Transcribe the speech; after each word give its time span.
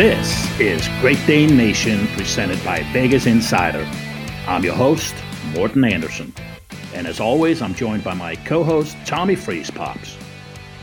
This 0.00 0.58
is 0.58 0.88
Great 1.02 1.18
Dane 1.26 1.58
Nation 1.58 2.06
presented 2.16 2.64
by 2.64 2.82
Vegas 2.84 3.26
Insider. 3.26 3.86
I'm 4.46 4.64
your 4.64 4.72
host, 4.72 5.14
Morten 5.52 5.84
Andersen. 5.84 6.32
And 6.94 7.06
as 7.06 7.20
always, 7.20 7.60
I'm 7.60 7.74
joined 7.74 8.02
by 8.02 8.14
my 8.14 8.34
co 8.36 8.64
host, 8.64 8.96
Tommy 9.04 9.34
Freeze 9.34 9.70
Pops. 9.70 10.16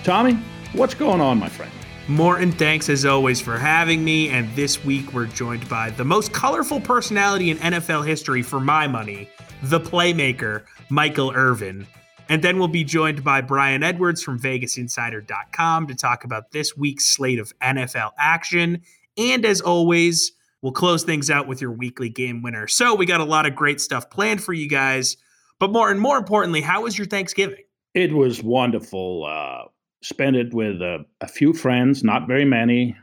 Tommy, 0.03 0.33
what's 0.73 0.93
going 0.93 1.19
on, 1.19 1.39
my 1.39 1.49
friend? 1.49 1.71
Morten, 2.07 2.51
thanks 2.51 2.89
as 2.89 3.05
always 3.05 3.41
for 3.41 3.57
having 3.57 4.05
me. 4.05 4.29
And 4.29 4.55
this 4.55 4.85
week 4.85 5.11
we're 5.13 5.25
joined 5.25 5.67
by 5.67 5.89
the 5.89 6.05
most 6.05 6.31
colorful 6.31 6.79
personality 6.79 7.49
in 7.49 7.57
NFL 7.57 8.05
history 8.05 8.43
for 8.43 8.59
my 8.59 8.87
money, 8.87 9.27
the 9.63 9.79
playmaker, 9.79 10.63
Michael 10.91 11.31
Irvin. 11.33 11.87
And 12.29 12.43
then 12.43 12.59
we'll 12.59 12.67
be 12.67 12.83
joined 12.83 13.23
by 13.23 13.41
Brian 13.41 13.81
Edwards 13.81 14.21
from 14.21 14.39
VegasInsider.com 14.39 15.87
to 15.87 15.95
talk 15.95 16.23
about 16.23 16.51
this 16.51 16.77
week's 16.77 17.05
slate 17.05 17.39
of 17.39 17.51
NFL 17.59 18.11
action. 18.19 18.83
And 19.17 19.45
as 19.45 19.61
always, 19.61 20.31
we'll 20.61 20.73
close 20.73 21.03
things 21.03 21.29
out 21.29 21.47
with 21.47 21.61
your 21.61 21.71
weekly 21.71 22.09
game 22.09 22.41
winner. 22.41 22.67
So 22.67 22.95
we 22.95 23.05
got 23.05 23.21
a 23.21 23.25
lot 23.25 23.45
of 23.45 23.55
great 23.55 23.81
stuff 23.81 24.09
planned 24.09 24.43
for 24.43 24.53
you 24.53 24.69
guys. 24.69 25.17
But 25.59 25.71
more 25.71 25.89
and 25.89 25.99
more 25.99 26.17
importantly, 26.17 26.61
how 26.61 26.83
was 26.83 26.97
your 26.97 27.07
Thanksgiving? 27.07 27.63
It 27.93 28.13
was 28.13 28.43
wonderful. 28.43 29.25
Uh, 29.25 29.69
spent 30.03 30.35
it 30.35 30.53
with 30.53 30.81
a, 30.81 31.05
a 31.21 31.27
few 31.27 31.53
friends, 31.53 32.03
not 32.03 32.27
very 32.27 32.45
many, 32.45 32.95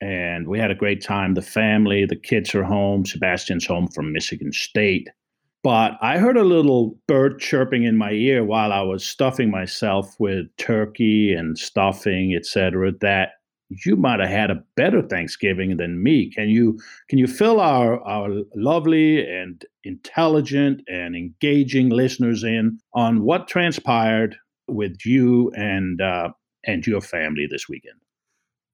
and 0.00 0.46
we 0.46 0.58
had 0.58 0.70
a 0.70 0.74
great 0.74 1.02
time. 1.02 1.34
The 1.34 1.42
family, 1.42 2.04
the 2.04 2.16
kids 2.16 2.54
are 2.54 2.64
home. 2.64 3.06
Sebastian's 3.06 3.66
home 3.66 3.88
from 3.88 4.12
Michigan 4.12 4.52
State. 4.52 5.08
But 5.62 5.92
I 6.02 6.18
heard 6.18 6.36
a 6.36 6.44
little 6.44 6.98
bird 7.08 7.40
chirping 7.40 7.84
in 7.84 7.96
my 7.96 8.10
ear 8.10 8.44
while 8.44 8.70
I 8.70 8.82
was 8.82 9.02
stuffing 9.02 9.50
myself 9.50 10.14
with 10.18 10.54
turkey 10.58 11.32
and 11.32 11.58
stuffing, 11.58 12.34
etc. 12.36 12.92
That 13.00 13.30
you 13.68 13.96
might 13.96 14.20
have 14.20 14.28
had 14.28 14.50
a 14.50 14.62
better 14.76 15.02
Thanksgiving 15.02 15.76
than 15.76 16.02
me. 16.02 16.30
Can 16.30 16.48
you 16.48 16.78
can 17.08 17.18
you 17.18 17.26
fill 17.26 17.60
our 17.60 18.00
our 18.02 18.30
lovely 18.54 19.26
and 19.26 19.64
intelligent 19.84 20.82
and 20.88 21.16
engaging 21.16 21.88
listeners 21.88 22.44
in 22.44 22.78
on 22.94 23.22
what 23.22 23.48
transpired 23.48 24.36
with 24.68 25.04
you 25.04 25.50
and 25.56 26.00
uh, 26.00 26.30
and 26.66 26.86
your 26.86 27.00
family 27.00 27.46
this 27.50 27.68
weekend? 27.68 27.96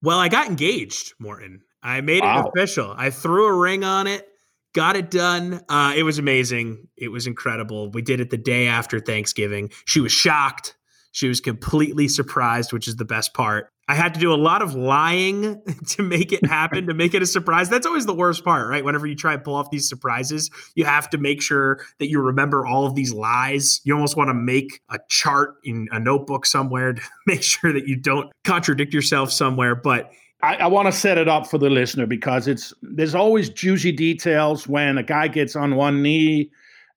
Well, 0.02 0.19
I 0.19 0.28
got 0.28 0.48
engaged, 0.48 1.14
Morten. 1.19 1.62
I 1.82 2.00
made 2.00 2.22
wow. 2.22 2.41
it 2.42 2.48
official. 2.48 2.94
I 2.97 3.10
threw 3.10 3.47
a 3.47 3.54
ring 3.54 3.84
on 3.84 4.06
it, 4.06 4.27
got 4.75 4.97
it 4.97 5.10
done. 5.10 5.60
Uh, 5.69 5.94
it 5.97 6.02
was 6.02 6.19
amazing. 6.19 6.88
It 6.97 7.08
was 7.08 7.27
incredible. 7.27 7.91
We 7.91 8.02
did 8.02 8.20
it 8.20 8.30
the 8.30 8.36
day 8.36 8.66
after 8.66 9.00
Thanksgiving. 9.00 9.70
She 9.86 10.00
was 10.00 10.12
shocked. 10.12 10.77
She 11.12 11.28
was 11.28 11.41
completely 11.41 12.06
surprised, 12.08 12.72
which 12.72 12.86
is 12.86 12.97
the 12.97 13.04
best 13.04 13.34
part. 13.34 13.72
I 13.91 13.94
had 13.94 14.14
to 14.14 14.20
do 14.20 14.33
a 14.33 14.36
lot 14.36 14.62
of 14.62 14.77
lying 14.77 15.60
to 15.88 16.02
make 16.05 16.33
it 16.33 16.46
happen, 16.46 16.86
to 16.86 16.94
make 16.94 17.12
it 17.12 17.22
a 17.22 17.27
surprise. 17.27 17.69
That's 17.69 17.84
always 17.84 18.06
the 18.06 18.14
worst 18.14 18.44
part, 18.44 18.69
right? 18.69 18.84
Whenever 18.84 19.05
you 19.05 19.16
try 19.16 19.34
and 19.34 19.42
pull 19.42 19.56
off 19.56 19.72
these 19.72 19.88
surprises, 19.88 20.48
you 20.77 20.84
have 20.84 21.10
to 21.10 21.19
make 21.19 21.42
sure 21.42 21.80
that 21.98 22.08
you 22.08 22.20
remember 22.20 22.64
all 22.64 22.86
of 22.86 22.94
these 22.94 23.12
lies. 23.12 23.80
You 23.82 23.94
almost 23.94 24.16
want 24.16 24.28
to 24.28 24.34
make 24.34 24.80
a 24.91 25.00
chart 25.08 25.56
in 25.64 25.88
a 25.91 25.98
notebook 25.98 26.47
somewhere 26.47 26.92
to 26.92 27.02
make 27.27 27.42
sure 27.42 27.72
that 27.72 27.88
you 27.88 27.97
don't 27.97 28.30
contradict 28.44 28.94
yourself 28.94 29.32
somewhere. 29.32 29.74
But 29.74 30.12
I, 30.41 30.54
I 30.54 30.66
want 30.69 30.86
to 30.86 30.92
set 30.92 31.19
it 31.19 31.27
up 31.27 31.48
for 31.48 31.58
the 31.58 31.69
listener 31.69 32.06
because 32.06 32.47
it's 32.47 32.72
there's 32.82 33.16
always 33.16 33.50
juicy 33.50 33.91
details 33.91 34.69
when 34.69 34.98
a 34.98 35.02
guy 35.02 35.27
gets 35.27 35.56
on 35.56 35.75
one 35.75 36.00
knee 36.00 36.52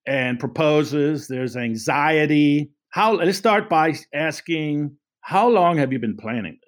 and 0.05 0.39
proposes. 0.39 1.27
There's 1.27 1.57
anxiety. 1.57 2.69
How? 2.89 3.13
Let's 3.13 3.39
start 3.39 3.67
by 3.67 3.95
asking, 4.13 4.95
how 5.21 5.49
long 5.49 5.79
have 5.79 5.91
you 5.91 5.97
been 5.97 6.17
planning? 6.17 6.59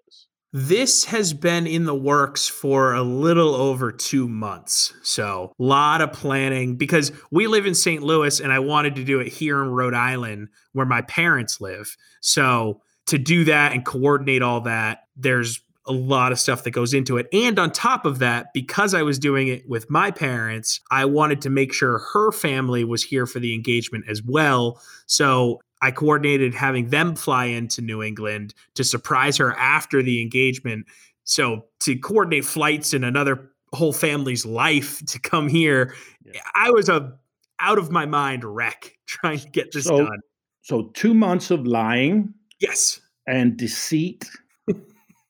This 0.58 1.04
has 1.04 1.34
been 1.34 1.68
in 1.68 1.84
the 1.84 1.94
works 1.94 2.48
for 2.48 2.94
a 2.94 3.04
little 3.04 3.56
over 3.56 3.92
two 3.92 4.30
months. 4.30 4.94
So, 5.04 5.52
a 5.60 5.62
lot 5.62 6.00
of 6.00 6.14
planning 6.14 6.78
because 6.78 7.12
we 7.30 7.48
live 7.48 7.66
in 7.66 7.76
St. 7.76 8.02
Louis 8.02 8.40
and 8.40 8.54
I 8.54 8.60
wanted 8.60 8.96
to 8.96 9.04
do 9.04 9.20
it 9.20 9.28
here 9.28 9.62
in 9.62 9.68
Rhode 9.68 9.94
Island 9.94 10.48
where 10.72 10.86
my 10.86 11.02
parents 11.02 11.60
live. 11.60 11.98
So, 12.22 12.80
to 13.08 13.18
do 13.18 13.44
that 13.44 13.74
and 13.74 13.84
coordinate 13.84 14.42
all 14.42 14.62
that, 14.62 15.00
there's 15.18 15.60
a 15.88 15.92
lot 15.92 16.32
of 16.32 16.40
stuff 16.40 16.64
that 16.64 16.72
goes 16.72 16.94
into 16.94 17.18
it. 17.18 17.28
And 17.34 17.60
on 17.60 17.70
top 17.74 18.06
of 18.06 18.20
that, 18.20 18.54
because 18.54 18.94
I 18.94 19.02
was 19.02 19.20
doing 19.20 19.50
it 19.50 19.68
with 19.68 19.90
my 19.90 20.10
parents, 20.10 20.80
I 20.90 21.04
wanted 21.04 21.42
to 21.42 21.50
make 21.50 21.74
sure 21.74 22.00
her 22.14 22.32
family 22.32 22.86
was 22.86 23.04
here 23.04 23.26
for 23.26 23.42
the 23.42 23.54
engagement 23.54 24.06
as 24.08 24.24
well. 24.24 24.82
So 25.06 25.60
I 25.86 25.92
coordinated 25.92 26.56
having 26.56 26.90
them 26.90 27.16
fly 27.16 27.46
into 27.46 27.80
New 27.80 28.02
England 28.02 28.56
to 28.74 28.84
surprise 28.84 29.38
her 29.38 29.54
after 29.54 30.02
the 30.02 30.20
engagement. 30.20 30.88
So 31.26 31.66
to 31.82 31.96
coordinate 31.96 32.44
flights 32.44 32.92
and 32.92 33.06
another 33.06 33.52
whole 33.72 33.94
family's 33.94 34.48
life 34.48 35.06
to 35.08 35.20
come 35.20 35.48
here, 35.48 35.94
yeah. 36.24 36.42
I 36.56 36.72
was 36.72 36.90
a 36.90 37.14
out 37.60 37.78
of 37.78 37.92
my 37.92 38.08
mind 38.08 38.44
wreck 38.44 38.98
trying 39.06 39.38
to 39.38 39.50
get 39.50 39.74
this 39.74 39.84
so, 39.84 40.00
done. 40.00 40.20
So 40.64 40.90
two 40.96 41.14
months 41.14 41.52
of 41.52 41.68
lying. 41.68 42.34
Yes. 42.60 43.00
And 43.28 43.56
deceit. 43.56 44.28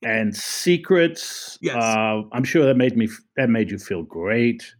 and 0.06 0.34
secrets. 0.34 1.58
Yes. 1.62 1.76
Uh, 1.76 2.22
I'm 2.32 2.46
sure 2.46 2.66
that 2.66 2.78
made 2.78 2.96
me 2.96 3.10
that 3.36 3.50
made 3.50 3.72
you 3.72 3.78
feel 3.78 4.04
great. 4.04 4.74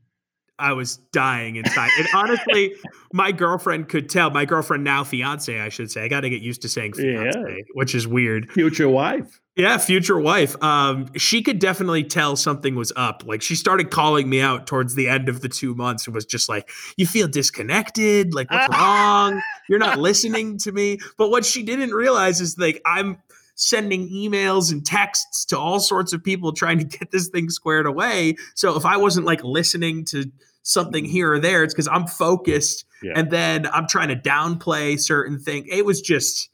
I 0.58 0.74
was 0.74 0.98
dying 1.12 1.58
inside. 1.58 1.90
And 1.98 2.08
honestly, 2.14 2.76
my 3.14 3.32
girlfriend 3.32 3.90
could 3.90 4.10
tell. 4.10 4.30
My 4.30 4.46
girlfriend 4.46 4.84
now 4.84 5.04
fiance, 5.04 5.60
I 5.60 5.70
should 5.70 5.92
say. 5.92 6.04
I 6.04 6.08
got 6.08 6.22
to 6.22 6.30
get 6.30 6.42
used 6.42 6.62
to 6.62 6.70
saying 6.70 6.94
fiance, 6.94 7.40
yeah. 7.40 7.64
which 7.74 7.94
is 7.94 8.08
weird. 8.08 8.52
Future 8.52 8.88
wife. 8.88 9.42
Yeah, 9.58 9.78
future 9.78 10.20
wife. 10.20 10.62
Um, 10.62 11.08
she 11.16 11.42
could 11.42 11.60
definitely 11.60 12.04
tell 12.04 12.36
something 12.36 12.76
was 12.76 12.92
up. 12.98 13.24
Like 13.26 13.42
she 13.42 13.56
started 13.56 13.90
calling 13.90 14.30
me 14.30 14.42
out 14.42 14.68
towards 14.68 14.96
the 14.96 15.08
end 15.08 15.30
of 15.30 15.40
the 15.40 15.48
two 15.48 15.74
months 15.74 16.08
and 16.08 16.14
was 16.14 16.26
just 16.26 16.50
like, 16.50 16.70
"You 16.98 17.08
feel 17.08 17.30
disconnected. 17.30 18.34
Like 18.34 18.52
what's 18.52 18.68
wrong? 18.78 19.42
You're 19.70 19.80
not 19.80 19.98
listening 19.98 20.58
to 20.60 20.74
me." 20.74 21.00
But 21.18 21.30
what 21.30 21.46
she 21.46 21.64
didn't 21.64 21.92
realize 21.92 22.42
is 22.42 22.58
like 22.58 22.82
I'm 22.86 23.18
sending 23.56 24.10
emails 24.10 24.72
and 24.72 24.86
texts 24.86 25.46
to 25.46 25.58
all 25.58 25.80
sorts 25.80 26.14
of 26.14 26.24
people 26.24 26.52
trying 26.52 26.78
to 26.78 26.84
get 26.86 27.12
this 27.12 27.30
thing 27.30 27.50
squared 27.50 27.86
away. 27.86 28.36
So 28.54 28.76
if 28.76 28.86
I 28.86 28.98
wasn't 28.98 29.26
like 29.26 29.44
listening 29.44 30.06
to 30.06 30.32
something 30.62 31.06
mm-hmm. 31.06 31.12
here 31.12 31.34
or 31.34 31.40
there, 31.40 31.64
it's 31.64 31.74
because 31.74 31.88
I'm 31.88 32.06
focused 32.06 32.86
yeah. 33.02 33.14
and 33.16 33.32
then 33.32 33.66
I'm 33.68 33.88
trying 33.88 34.10
to 34.10 34.16
downplay 34.16 35.00
certain 35.00 35.40
things. 35.40 35.68
It 35.70 35.86
was 35.86 36.02
just 36.02 36.50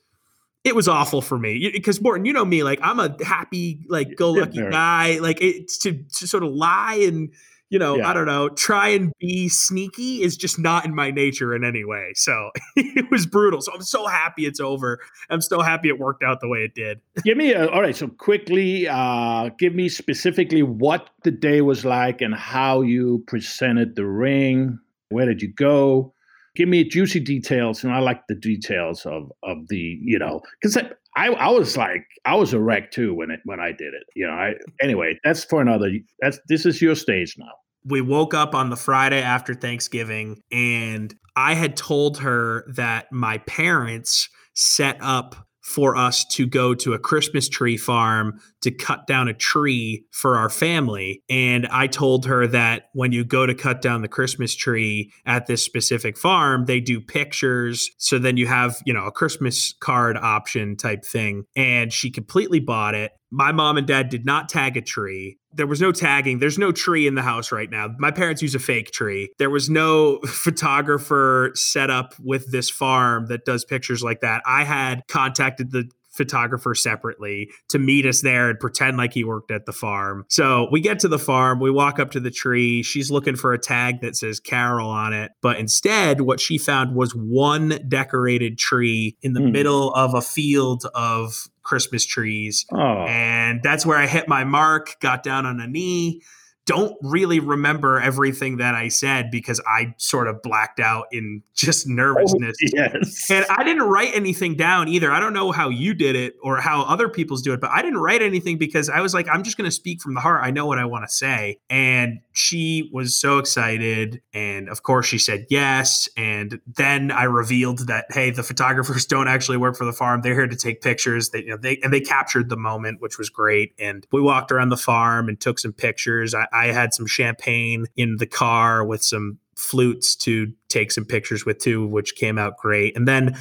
it 0.64 0.76
was 0.76 0.88
awful 0.88 1.22
for 1.22 1.40
me 1.40 1.72
because 1.72 2.00
Morten, 2.02 2.26
you 2.26 2.34
know 2.34 2.46
me, 2.46 2.62
like 2.62 2.80
I'm 2.84 3.00
a 3.00 3.16
happy, 3.26 3.84
like 3.90 4.16
go 4.16 4.32
lucky 4.32 4.62
guy. 4.62 5.18
Like 5.20 5.42
it's 5.42 5.80
to, 5.80 5.94
to 5.94 6.28
sort 6.28 6.44
of 6.44 6.54
lie 6.54 7.04
and 7.08 7.32
you 7.72 7.80
know, 7.80 7.96
yeah. 7.96 8.10
I 8.10 8.14
don't 8.14 8.26
know, 8.26 8.50
try 8.50 8.90
and 8.90 9.14
be 9.18 9.48
sneaky 9.48 10.22
is 10.22 10.36
just 10.36 10.60
not 10.60 10.84
in 10.84 10.94
my 10.94 11.10
nature 11.10 11.56
in 11.56 11.64
any 11.64 11.86
way. 11.86 12.12
So 12.16 12.52
it 12.76 13.10
was 13.10 13.26
brutal. 13.26 13.62
So 13.62 13.72
I'm 13.74 13.82
so 13.82 14.08
happy 14.08 14.46
it's 14.46 14.60
over. 14.60 15.00
I'm 15.30 15.42
so 15.42 15.62
happy 15.62 15.88
it 15.88 15.98
worked 15.98 16.22
out 16.22 16.42
the 16.42 16.50
way 16.50 16.60
it 16.60 16.76
did. 16.76 17.00
give 17.24 17.38
me 17.38 17.54
a, 17.54 17.70
all 17.70 17.82
right. 17.82 17.96
So 17.96 18.10
quickly, 18.10 18.90
uh, 18.90 19.50
give 19.58 19.74
me 19.74 19.88
specifically 19.88 20.62
what 20.62 21.10
the 21.24 21.32
day 21.32 21.62
was 21.62 21.86
like 21.86 22.20
and 22.20 22.36
how 22.36 22.82
you 22.82 23.24
presented 23.26 23.96
the 23.96 24.06
ring. 24.06 24.78
Where 25.08 25.26
did 25.26 25.42
you 25.42 25.54
go? 25.54 26.14
Give 26.58 26.68
me 26.68 26.84
juicy 26.84 27.22
details, 27.22 27.82
and 27.86 27.94
I 27.94 28.00
like 28.00 28.28
the 28.28 28.36
details 28.36 29.06
of 29.06 29.32
of 29.42 29.70
the 29.70 29.98
you 30.04 30.20
know 30.20 30.42
because 30.62 30.76
I, 31.16 31.30
I 31.30 31.50
was 31.50 31.78
like 31.78 32.06
I 32.26 32.36
was 32.36 32.52
a 32.54 32.60
wreck 32.60 32.92
too 32.92 33.14
when 33.14 33.32
it 33.32 33.40
when 33.46 33.62
I 33.62 33.72
did 33.72 33.94
it. 33.94 34.04
You 34.18 34.28
know, 34.28 34.34
I 34.34 34.56
anyway, 34.82 35.18
that's 35.24 35.46
for 35.46 35.62
another 35.62 35.90
that's 36.20 36.42
this 36.50 36.66
is 36.66 36.82
your 36.82 36.96
stage 36.96 37.38
now 37.38 37.54
we 37.86 38.02
woke 38.02 38.34
up 38.34 38.54
on 38.56 38.70
the 38.70 38.76
Friday 38.76 39.22
after 39.22 39.54
Thanksgiving, 39.54 40.42
and 40.52 41.14
I 41.36 41.54
had 41.54 41.78
told 41.78 42.20
her 42.20 42.66
that 42.74 43.12
my 43.12 43.40
parents 43.40 44.30
set 44.54 44.98
up 45.02 45.48
for 45.62 45.96
us 45.96 46.26
to 46.26 46.48
go 46.48 46.74
to 46.74 46.94
a 46.94 47.00
Christmas 47.00 47.48
tree 47.48 47.78
farm 47.78 48.40
to 48.62 48.72
cut 48.72 49.06
down 49.08 49.28
a 49.28 49.34
tree 49.34 50.06
for 50.12 50.36
our 50.36 50.50
family. 50.50 51.24
And 51.30 51.68
I 51.68 51.88
told 51.88 52.26
her 52.26 52.48
that 52.48 52.90
when 52.94 53.12
you 53.12 53.24
go 53.24 53.46
to 53.46 53.54
cut 53.54 53.82
down 53.82 54.02
the 54.02 54.08
Christmas 54.08 54.56
tree 54.56 55.12
at 55.26 55.46
this 55.46 55.64
specific 55.64 56.18
farm, 56.18 56.66
they 56.66 56.80
do 56.80 57.00
pictures. 57.00 57.90
So 57.98 58.18
then 58.18 58.38
you 58.38 58.48
have, 58.48 58.82
you 58.86 58.94
know, 58.94 59.06
a 59.06 59.12
Christmas 59.12 59.74
card 59.80 60.18
option 60.18 60.76
type 60.76 61.06
thing. 61.06 61.44
And 61.56 61.94
she 61.94 62.10
completely 62.10 62.60
bought 62.60 62.96
it. 62.96 63.12
My 63.30 63.52
mom 63.52 63.78
and 63.78 63.88
dad 63.88 64.10
did 64.10 64.26
not 64.26 64.50
tag 64.50 64.76
a 64.78 64.82
tree. 64.82 65.38
There 65.54 65.68
was 65.68 65.82
no 65.82 65.92
tagging. 65.92 66.40
There's 66.40 66.58
no 66.58 66.72
tree 66.72 67.08
in 67.08 67.16
the 67.16 67.22
house 67.22 67.52
right 67.52 67.70
now. 67.70 67.90
My 67.98 68.12
parents 68.12 68.42
use 68.42 68.56
a 68.56 68.60
fake 68.60 68.92
tree. 68.92 69.32
There 69.38 69.50
was 69.50 69.70
no 69.70 70.20
photographer 70.26 71.52
set 71.56 71.90
up 71.90 72.14
with 72.20 72.52
this 72.52 72.70
farm 72.70 73.28
that 73.28 73.46
does 73.46 73.66
pictures 73.66 74.04
like 74.04 74.22
that. 74.22 74.42
I 74.46 74.64
had 74.64 75.04
contacted 75.08 75.72
the 75.72 75.90
photographer 76.12 76.76
separately 76.76 77.50
to 77.70 77.80
meet 77.80 78.06
us 78.06 78.22
there 78.22 78.50
and 78.50 78.60
pretend 78.60 78.98
like 78.98 79.14
he 79.14 79.24
worked 79.24 79.50
at 79.50 79.66
the 79.66 79.72
farm. 79.72 80.26
So 80.30 80.68
we 80.72 80.82
get 80.82 81.00
to 81.00 81.08
the 81.08 81.20
farm, 81.20 81.60
we 81.60 81.72
walk 81.72 82.00
up 82.00 82.12
to 82.12 82.20
the 82.20 82.32
tree. 82.32 82.84
She's 82.84 83.10
looking 83.10 83.36
for 83.36 83.54
a 83.54 83.60
tag 83.60 84.02
that 84.02 84.16
says 84.16 84.40
Carol 84.40 84.90
on 84.90 85.14
it. 85.14 85.32
But 85.42 85.58
instead, 85.58 86.22
what 86.22 86.40
she 86.40 86.58
found 86.58 86.96
was 86.96 87.14
one 87.14 87.80
decorated 87.88 88.58
tree 88.58 89.18
in 89.22 89.34
the 89.34 89.40
mm. 89.40 89.52
middle 89.52 89.94
of 89.94 90.14
a 90.14 90.22
field 90.22 90.86
of 90.94 91.48
Christmas 91.64 92.06
trees. 92.06 92.66
Oh. 92.72 93.06
And 93.08 93.62
that's 93.64 93.86
where 93.86 93.98
I 93.98 94.08
hit 94.08 94.28
my 94.28 94.44
mark, 94.44 95.00
got 95.00 95.24
down 95.24 95.46
on 95.46 95.60
a 95.60 95.68
knee 95.68 96.22
don't 96.66 96.96
really 97.02 97.40
remember 97.40 98.00
everything 98.00 98.58
that 98.58 98.76
I 98.76 98.88
said 98.88 99.32
because 99.32 99.60
I 99.68 99.94
sort 99.98 100.28
of 100.28 100.42
blacked 100.42 100.80
out 100.80 101.08
in 101.12 101.42
just 101.54 101.86
oh, 101.90 101.94
nervousness. 101.94 102.56
Oh, 102.64 102.70
yes. 102.74 103.32
And 103.32 103.46
I 103.50 103.64
didn't 103.64 103.84
write 103.84 104.12
anything 104.14 104.56
down 104.56 104.88
either. 104.88 105.12
I 105.12 105.20
don't 105.20 105.34
know 105.34 105.52
how 105.52 105.70
you 105.70 105.94
did 105.94 106.16
it 106.16 106.36
or 106.42 106.62
how 106.62 106.84
other 106.84 107.10
people's 107.10 107.42
do 107.42 107.54
it, 107.54 107.62
but 107.62 107.72
I 107.72 107.82
didn't 107.82 108.00
write 108.00 108.22
anything 108.22 108.58
because 108.58 108.90
I 108.90 109.02
was 109.02 109.14
like, 109.14 109.28
I'm 109.28 109.44
just 109.44 109.58
going 109.58 109.68
to 109.68 109.76
speak 109.76 110.02
from 110.02 110.14
the 110.14 110.22
heart. 110.22 110.42
I 110.44 110.52
know 110.52 110.66
what 110.66 110.78
I 110.78 110.86
want 110.86 111.04
to 111.06 111.12
say. 111.14 111.58
And 111.70 112.20
she 112.34 112.90
was 112.94 113.20
so 113.20 113.38
excited. 113.38 114.22
And 114.34 114.70
of 114.70 114.84
course, 114.84 115.06
she 115.06 115.18
said 115.18 115.46
yes. 115.50 116.08
And 116.16 116.60
then 116.66 117.12
I 117.12 117.24
revealed 117.24 117.88
that, 117.88 118.06
hey, 118.10 118.32
the 118.32 118.44
photographers 118.44 119.06
don't 119.08 119.28
actually 119.28 119.58
work 119.58 119.76
for 119.76 119.86
the 119.86 119.94
farm. 119.94 120.22
They're 120.22 120.36
here 120.36 120.48
to 120.48 120.56
take 120.56 120.82
pictures. 120.82 121.30
They, 121.30 121.44
you 121.44 121.50
know, 121.50 121.58
they, 121.58 121.78
and 121.84 121.92
they 121.92 122.02
captured 122.02 122.50
the 122.50 122.58
moment, 122.58 123.02
which 123.02 123.18
was 123.18 123.30
great. 123.30 123.74
And 123.80 124.06
we 124.12 124.22
walked 124.22 124.52
around 124.52 124.70
the 124.70 124.78
farm 124.78 125.28
and 125.30 125.40
took 125.40 125.60
some 125.60 125.74
pictures. 125.74 126.34
I, 126.34 126.48
I 126.54 126.68
had 126.68 126.94
some 126.94 127.08
champagne 127.08 127.88
in 127.96 128.18
the 128.18 128.28
car 128.28 128.86
with 128.86 129.04
some 129.04 129.40
flutes 129.56 130.16
to 130.16 130.52
take 130.70 130.92
some 130.92 131.06
pictures 131.06 131.46
with 131.46 131.60
too, 131.60 131.86
which 131.86 132.16
came 132.16 132.38
out 132.38 132.58
great. 132.58 132.96
And 132.96 133.08
then 133.08 133.38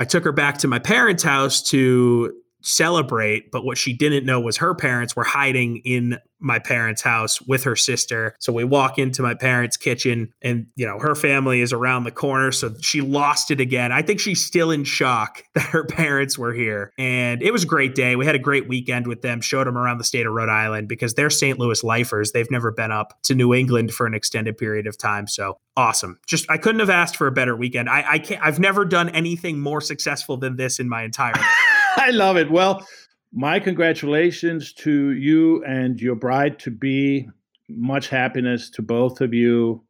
I 0.00 0.04
took 0.04 0.24
her 0.24 0.32
back 0.32 0.58
to 0.58 0.68
my 0.68 0.80
parents' 0.80 1.22
house 1.22 1.62
to 1.70 2.34
celebrate, 2.62 3.50
but 3.50 3.64
what 3.64 3.78
she 3.78 3.92
didn't 3.92 4.24
know 4.24 4.40
was 4.40 4.56
her 4.58 4.74
parents 4.74 5.14
were 5.14 5.24
hiding 5.24 5.78
in 5.84 6.18
my 6.42 6.58
parents' 6.58 7.02
house 7.02 7.40
with 7.42 7.64
her 7.64 7.76
sister. 7.76 8.34
So 8.40 8.52
we 8.52 8.64
walk 8.64 8.98
into 8.98 9.22
my 9.22 9.34
parents' 9.34 9.76
kitchen 9.76 10.32
and, 10.42 10.66
you 10.74 10.86
know, 10.86 10.98
her 10.98 11.14
family 11.14 11.60
is 11.60 11.72
around 11.72 12.04
the 12.04 12.10
corner. 12.10 12.50
So 12.52 12.74
she 12.80 13.00
lost 13.00 13.50
it 13.50 13.60
again. 13.60 13.92
I 13.92 14.02
think 14.02 14.20
she's 14.20 14.44
still 14.44 14.70
in 14.70 14.84
shock 14.84 15.44
that 15.54 15.66
her 15.66 15.84
parents 15.84 16.36
were 16.36 16.52
here. 16.52 16.92
And 16.98 17.42
it 17.42 17.52
was 17.52 17.64
a 17.64 17.66
great 17.66 17.94
day. 17.94 18.16
We 18.16 18.26
had 18.26 18.34
a 18.34 18.40
great 18.40 18.68
weekend 18.68 19.06
with 19.06 19.22
them, 19.22 19.40
showed 19.40 19.66
them 19.66 19.78
around 19.78 19.98
the 19.98 20.04
state 20.04 20.26
of 20.26 20.32
Rhode 20.32 20.48
Island 20.48 20.88
because 20.88 21.14
they're 21.14 21.30
St. 21.30 21.58
Louis 21.58 21.82
lifers. 21.84 22.32
They've 22.32 22.50
never 22.50 22.72
been 22.72 22.90
up 22.90 23.22
to 23.24 23.34
New 23.34 23.54
England 23.54 23.92
for 23.92 24.06
an 24.06 24.14
extended 24.14 24.58
period 24.58 24.86
of 24.86 24.98
time. 24.98 25.28
So 25.28 25.58
awesome. 25.76 26.18
Just, 26.26 26.50
I 26.50 26.58
couldn't 26.58 26.80
have 26.80 26.90
asked 26.90 27.16
for 27.16 27.26
a 27.26 27.32
better 27.32 27.56
weekend. 27.56 27.88
I, 27.88 28.04
I 28.12 28.18
can't, 28.18 28.42
I've 28.44 28.58
never 28.58 28.84
done 28.84 29.08
anything 29.10 29.60
more 29.60 29.80
successful 29.80 30.36
than 30.36 30.56
this 30.56 30.80
in 30.80 30.88
my 30.88 31.02
entire 31.04 31.34
life. 31.34 31.71
I 31.96 32.10
love 32.10 32.36
it. 32.36 32.50
Well, 32.50 32.86
my 33.32 33.60
congratulations 33.60 34.72
to 34.74 35.12
you 35.12 35.64
and 35.64 36.00
your 36.00 36.16
bride 36.16 36.58
to 36.60 36.70
be. 36.70 37.28
Much 37.68 38.08
happiness 38.08 38.68
to 38.70 38.82
both 38.82 39.20
of 39.20 39.32
you. 39.32 39.82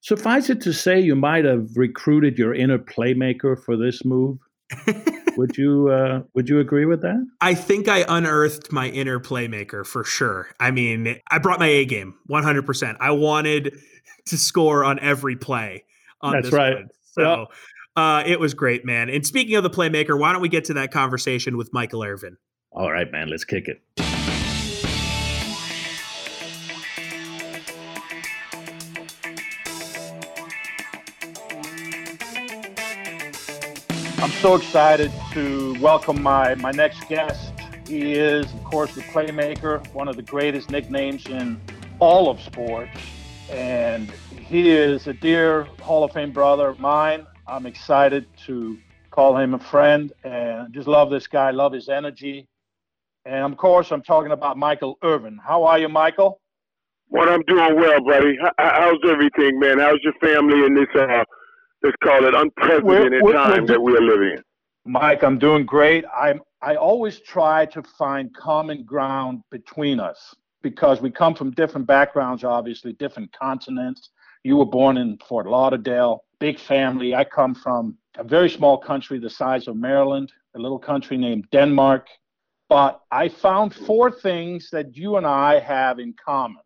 Suffice 0.00 0.50
it 0.50 0.60
to 0.62 0.72
say, 0.72 0.98
you 0.98 1.14
might 1.14 1.44
have 1.44 1.68
recruited 1.76 2.38
your 2.38 2.54
inner 2.54 2.78
playmaker 2.78 3.56
for 3.62 3.76
this 3.76 4.04
move. 4.04 4.38
would 5.36 5.56
you 5.56 5.88
uh, 5.88 6.22
Would 6.34 6.48
you 6.48 6.58
agree 6.60 6.84
with 6.84 7.02
that? 7.02 7.24
I 7.40 7.54
think 7.54 7.88
I 7.88 8.04
unearthed 8.08 8.70
my 8.72 8.88
inner 8.88 9.18
playmaker 9.18 9.86
for 9.86 10.04
sure. 10.04 10.48
I 10.60 10.70
mean, 10.70 11.20
I 11.30 11.38
brought 11.38 11.58
my 11.58 11.68
A 11.68 11.84
game, 11.84 12.14
one 12.26 12.42
hundred 12.42 12.66
percent. 12.66 12.98
I 13.00 13.12
wanted 13.12 13.78
to 14.26 14.36
score 14.36 14.84
on 14.84 14.98
every 15.00 15.36
play. 15.36 15.84
On 16.20 16.32
That's 16.32 16.52
right. 16.52 16.76
One. 16.76 16.88
So. 17.12 17.46
Uh, 17.98 18.22
it 18.24 18.38
was 18.38 18.54
great, 18.54 18.84
man. 18.84 19.10
And 19.10 19.26
speaking 19.26 19.56
of 19.56 19.64
the 19.64 19.70
playmaker, 19.70 20.16
why 20.16 20.30
don't 20.30 20.40
we 20.40 20.48
get 20.48 20.66
to 20.66 20.74
that 20.74 20.92
conversation 20.92 21.56
with 21.56 21.72
Michael 21.72 22.04
Irvin? 22.04 22.36
All 22.70 22.92
right, 22.92 23.10
man, 23.10 23.28
let's 23.28 23.42
kick 23.42 23.66
it. 23.66 23.82
I'm 34.22 34.30
so 34.30 34.54
excited 34.54 35.10
to 35.32 35.76
welcome 35.80 36.22
my, 36.22 36.54
my 36.54 36.70
next 36.70 37.08
guest. 37.08 37.52
He 37.88 38.12
is, 38.12 38.44
of 38.54 38.62
course, 38.62 38.94
the 38.94 39.00
playmaker, 39.00 39.84
one 39.92 40.06
of 40.06 40.14
the 40.14 40.22
greatest 40.22 40.70
nicknames 40.70 41.26
in 41.26 41.60
all 41.98 42.30
of 42.30 42.40
sports. 42.42 42.96
And 43.50 44.08
he 44.30 44.70
is 44.70 45.08
a 45.08 45.12
dear 45.12 45.64
Hall 45.80 46.04
of 46.04 46.12
Fame 46.12 46.30
brother 46.30 46.68
of 46.68 46.78
mine. 46.78 47.26
I'm 47.48 47.64
excited 47.64 48.26
to 48.46 48.78
call 49.10 49.38
him 49.38 49.54
a 49.54 49.58
friend 49.58 50.12
and 50.22 50.72
just 50.72 50.86
love 50.86 51.08
this 51.08 51.26
guy, 51.26 51.50
love 51.50 51.72
his 51.72 51.88
energy, 51.88 52.46
and 53.24 53.52
of 53.52 53.58
course, 53.58 53.90
I'm 53.90 54.02
talking 54.02 54.32
about 54.32 54.58
Michael 54.58 54.98
Irvin. 55.02 55.38
How 55.42 55.64
are 55.64 55.78
you, 55.78 55.88
Michael? 55.88 56.40
Well, 57.08 57.28
I'm 57.28 57.42
doing 57.46 57.76
well, 57.76 58.04
buddy. 58.04 58.38
How's 58.58 58.98
everything, 59.08 59.58
man? 59.58 59.78
How's 59.78 59.98
your 60.02 60.12
family 60.20 60.66
in 60.66 60.74
this, 60.74 60.88
uh, 60.94 61.24
let's 61.82 61.96
call 62.04 62.26
it 62.26 62.34
unprecedented 62.34 63.22
we're, 63.22 63.22
we're, 63.22 63.32
time 63.32 63.62
we're, 63.62 63.66
that 63.66 63.82
we 63.82 63.96
are 63.96 64.02
living 64.02 64.36
in? 64.36 64.42
Mike, 64.84 65.22
I'm 65.24 65.38
doing 65.38 65.64
great. 65.64 66.04
I'm, 66.14 66.42
I 66.60 66.76
always 66.76 67.20
try 67.20 67.64
to 67.66 67.82
find 67.82 68.34
common 68.34 68.84
ground 68.84 69.42
between 69.50 70.00
us 70.00 70.34
because 70.62 71.00
we 71.00 71.10
come 71.10 71.34
from 71.34 71.52
different 71.52 71.86
backgrounds, 71.86 72.44
obviously, 72.44 72.92
different 72.94 73.32
continents. 73.32 74.10
You 74.44 74.56
were 74.56 74.66
born 74.66 74.98
in 74.98 75.18
Fort 75.26 75.46
Lauderdale, 75.46 76.24
big 76.40 76.58
family. 76.58 77.14
I 77.14 77.24
come 77.24 77.54
from 77.54 77.96
a 78.16 78.24
very 78.24 78.50
small 78.50 78.78
country 78.78 79.18
the 79.18 79.30
size 79.30 79.68
of 79.68 79.76
Maryland, 79.76 80.32
a 80.54 80.58
little 80.58 80.78
country 80.78 81.16
named 81.16 81.46
Denmark. 81.50 82.08
But 82.68 83.00
I 83.10 83.28
found 83.28 83.74
four 83.74 84.10
things 84.10 84.68
that 84.72 84.96
you 84.96 85.16
and 85.16 85.26
I 85.26 85.58
have 85.58 85.98
in 85.98 86.14
common. 86.22 86.62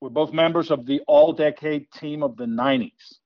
We're 0.00 0.10
both 0.10 0.32
members 0.32 0.70
of 0.70 0.86
the 0.86 1.00
all 1.06 1.32
decade 1.32 1.90
team 1.92 2.22
of 2.22 2.36
the 2.36 2.46
90s. 2.46 3.18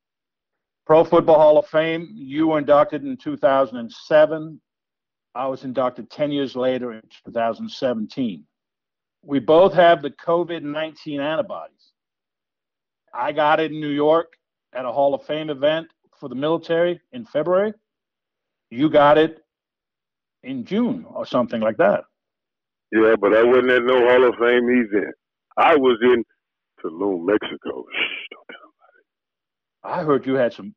Pro 0.87 1.05
Football 1.05 1.39
Hall 1.39 1.59
of 1.59 1.67
Fame, 1.67 2.09
you 2.15 2.49
were 2.49 2.59
inducted 2.59 3.05
in 3.05 3.17
2007. 3.17 4.61
I 5.35 5.47
was 5.47 5.65
inducted 5.65 6.11
10 6.11 6.33
years 6.33 6.57
later 6.57 6.93
in 6.93 7.03
2017. 7.27 8.45
We 9.23 9.39
both 9.39 9.75
have 9.75 10.03
the 10.03 10.11
COVID 10.11 10.63
19 10.63 11.21
antibodies. 11.21 11.93
I 13.13 13.33
got 13.33 13.61
it 13.61 13.73
in 13.73 13.81
New 13.81 13.89
York 13.89 14.39
at 14.75 14.85
a 14.85 14.93
Hall 14.93 15.15
of 15.15 15.25
Fame 15.25 15.51
event 15.51 15.89
for 16.19 16.29
the 16.29 16.35
military 16.35 17.01
in 17.13 17.25
February. 17.25 17.73
You 18.71 18.91
got 18.91 19.19
it 19.19 19.41
in 20.43 20.65
June 20.65 21.07
or 21.09 21.27
something 21.27 21.61
like 21.61 21.77
that. 21.79 22.05
Yeah, 22.93 23.17
but 23.21 23.35
I 23.35 23.43
wasn't 23.43 23.71
at 23.71 23.85
no 23.85 24.09
Hall 24.09 24.29
of 24.29 24.35
Fame 24.37 24.71
either. 24.71 25.15
I 25.57 25.77
was 25.77 25.99
in 26.03 26.25
Tulum, 26.83 27.27
Mexico. 27.27 27.85
Shh, 27.93 28.27
don't 28.31 28.49
tell 28.51 28.73
nobody. 29.85 30.01
I 30.01 30.05
heard 30.05 30.27
you 30.27 30.35
had 30.35 30.53
some 30.53 30.75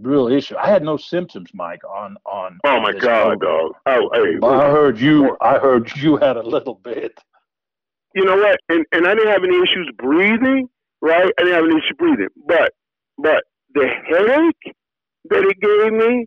real 0.00 0.28
issue. 0.28 0.56
I 0.56 0.68
had 0.68 0.82
no 0.82 0.96
symptoms, 0.96 1.50
Mike. 1.54 1.82
On 1.84 2.16
on. 2.24 2.58
Oh 2.64 2.80
my 2.80 2.92
God, 2.92 3.40
dog! 3.40 3.72
Oh, 3.86 4.10
hey. 4.14 4.36
But 4.40 4.60
I 4.60 4.70
heard 4.70 4.98
you. 4.98 5.36
I 5.40 5.58
heard 5.58 5.94
you 5.96 6.16
had 6.16 6.36
a 6.36 6.42
little 6.42 6.74
bit. 6.74 7.18
You 8.14 8.24
know 8.24 8.36
what? 8.36 8.58
And 8.68 8.84
and 8.92 9.06
I 9.06 9.14
didn't 9.14 9.32
have 9.32 9.44
any 9.44 9.56
issues 9.56 9.90
breathing. 9.96 10.68
Right? 11.02 11.32
I 11.38 11.42
didn't 11.42 11.54
have 11.54 11.64
any 11.64 11.76
issue 11.78 11.94
breathing. 11.94 12.28
But 12.46 12.72
but 13.22 13.44
the 13.74 13.86
headache 14.08 14.76
that 15.30 15.44
it 15.44 15.60
gave 15.60 15.92
me. 15.92 16.26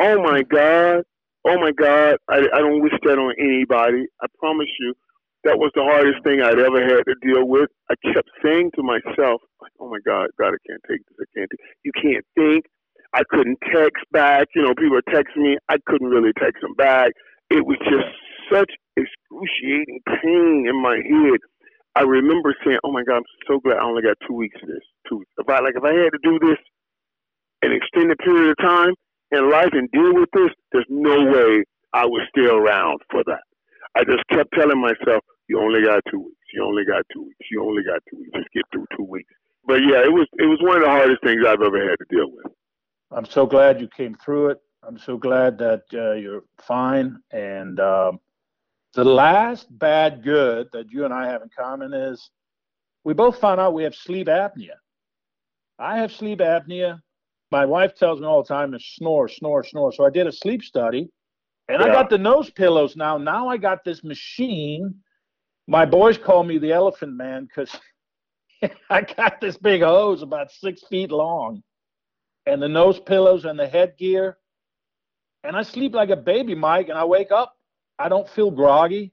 Oh 0.00 0.22
my 0.22 0.42
God! 0.42 1.02
oh 1.46 1.58
my 1.58 1.72
God, 1.72 2.16
I, 2.28 2.46
I 2.52 2.58
don't 2.60 2.82
wish 2.82 2.92
that 3.04 3.18
on 3.18 3.34
anybody. 3.38 4.06
I 4.22 4.26
promise 4.38 4.68
you, 4.80 4.94
that 5.44 5.58
was 5.58 5.70
the 5.74 5.82
hardest 5.82 6.22
thing 6.24 6.42
I'd 6.42 6.58
ever 6.58 6.82
had 6.84 7.04
to 7.08 7.16
deal 7.22 7.48
with. 7.48 7.70
I 7.90 7.94
kept 8.12 8.28
saying 8.44 8.72
to 8.76 8.82
myself, 8.82 9.40
like, 9.60 9.72
oh 9.80 9.88
my 9.88 9.98
God, 10.04 10.28
God, 10.38 10.52
I 10.52 10.60
can't 10.68 10.82
take 10.88 11.00
this. 11.08 11.16
I 11.20 11.26
can't. 11.38 11.50
Take. 11.50 11.60
You 11.84 11.92
can't 11.96 12.24
think. 12.36 12.64
I 13.14 13.22
couldn't 13.28 13.58
text 13.72 14.04
back. 14.12 14.48
You 14.54 14.62
know, 14.62 14.74
people 14.74 15.00
were 15.00 15.08
texting 15.10 15.42
me. 15.42 15.58
I 15.68 15.76
couldn't 15.86 16.08
really 16.08 16.32
text 16.38 16.60
them 16.60 16.74
back. 16.76 17.12
It 17.50 17.66
was 17.66 17.78
just 17.80 18.06
such 18.52 18.70
excruciating 18.96 20.00
pain 20.06 20.66
in 20.68 20.76
my 20.82 20.96
head. 20.96 21.40
I 21.96 22.02
remember 22.02 22.54
saying, 22.64 22.78
"Oh 22.84 22.92
my 22.92 23.02
God, 23.02 23.18
I'm 23.18 23.22
so 23.48 23.60
glad 23.60 23.78
I 23.78 23.84
only 23.84 24.02
got 24.02 24.16
two 24.26 24.34
weeks 24.34 24.56
of 24.62 24.68
this. 24.68 24.84
Two 25.08 25.18
weeks. 25.18 25.30
If 25.38 25.48
I 25.48 25.60
like, 25.60 25.74
if 25.76 25.84
I 25.84 25.92
had 25.92 26.10
to 26.12 26.20
do 26.22 26.38
this 26.38 26.58
an 27.62 27.72
extended 27.72 28.18
period 28.18 28.50
of 28.50 28.56
time, 28.58 28.94
in 29.32 29.50
life 29.50 29.70
and 29.72 29.90
deal 29.92 30.14
with 30.14 30.28
this, 30.32 30.50
there's 30.72 30.86
no 30.88 31.24
way 31.30 31.64
I 31.92 32.06
would 32.06 32.22
stay 32.30 32.46
around 32.46 33.00
for 33.10 33.22
that. 33.26 33.42
I 33.96 34.04
just 34.04 34.22
kept 34.30 34.52
telling 34.54 34.80
myself, 34.80 35.24
you 35.48 35.60
only 35.60 35.82
got 35.82 36.02
two 36.10 36.20
weeks. 36.20 36.36
You 36.54 36.64
only 36.64 36.84
got 36.84 37.02
two 37.12 37.22
weeks. 37.22 37.46
You 37.50 37.62
only 37.64 37.82
got 37.82 38.02
two 38.10 38.18
weeks. 38.18 38.30
Just 38.34 38.52
get 38.54 38.64
through 38.72 38.86
two 38.96 39.04
weeks. 39.04 39.32
But 39.66 39.80
yeah, 39.82 40.02
it 40.02 40.12
was 40.12 40.26
it 40.38 40.46
was 40.46 40.58
one 40.62 40.76
of 40.76 40.82
the 40.82 40.88
hardest 40.88 41.22
things 41.22 41.44
I've 41.46 41.62
ever 41.62 41.88
had 41.88 41.96
to 41.98 42.06
deal 42.08 42.30
with. 42.30 42.52
I'm 43.12 43.26
so 43.26 43.46
glad 43.46 43.80
you 43.80 43.88
came 43.96 44.16
through 44.24 44.50
it. 44.50 44.58
I'm 44.86 44.98
so 44.98 45.16
glad 45.16 45.58
that 45.58 45.82
uh, 45.92 46.12
you're 46.12 46.42
fine. 46.66 47.18
And 47.32 47.78
um, 47.80 48.20
the 48.94 49.04
last 49.04 49.66
bad 49.78 50.22
good 50.22 50.68
that 50.72 50.90
you 50.90 51.04
and 51.04 51.14
I 51.14 51.26
have 51.26 51.42
in 51.42 51.50
common 51.56 51.94
is 51.94 52.30
we 53.04 53.14
both 53.14 53.38
found 53.38 53.60
out 53.60 53.74
we 53.74 53.84
have 53.84 53.94
sleep 53.94 54.26
apnea. 54.26 54.76
I 55.78 55.98
have 55.98 56.12
sleep 56.12 56.40
apnea 56.40 57.00
my 57.50 57.64
wife 57.66 57.94
tells 57.94 58.20
me 58.20 58.26
all 58.26 58.42
the 58.42 58.48
time 58.48 58.72
to 58.72 58.78
snore, 58.78 59.28
snore, 59.28 59.64
snore. 59.64 59.92
So 59.92 60.04
I 60.04 60.10
did 60.10 60.26
a 60.26 60.32
sleep 60.32 60.62
study 60.62 61.08
and 61.68 61.80
yeah. 61.80 61.86
I 61.86 61.92
got 61.92 62.10
the 62.10 62.18
nose 62.18 62.50
pillows 62.50 62.96
now. 62.96 63.18
Now 63.18 63.48
I 63.48 63.56
got 63.56 63.84
this 63.84 64.04
machine. 64.04 64.94
My 65.66 65.84
boys 65.84 66.16
call 66.16 66.44
me 66.44 66.58
the 66.58 66.72
elephant 66.72 67.14
man 67.14 67.46
because 67.46 67.76
I 68.90 69.02
got 69.02 69.40
this 69.40 69.56
big 69.56 69.82
hose 69.82 70.22
about 70.22 70.52
six 70.52 70.82
feet 70.88 71.10
long 71.10 71.62
and 72.46 72.62
the 72.62 72.68
nose 72.68 73.00
pillows 73.00 73.44
and 73.44 73.58
the 73.58 73.66
headgear. 73.66 74.38
And 75.42 75.56
I 75.56 75.62
sleep 75.62 75.94
like 75.94 76.10
a 76.10 76.16
baby, 76.16 76.54
Mike, 76.54 76.88
and 76.88 76.98
I 76.98 77.04
wake 77.04 77.32
up. 77.32 77.54
I 78.00 78.08
don't 78.08 78.28
feel 78.28 78.50
groggy. 78.50 79.12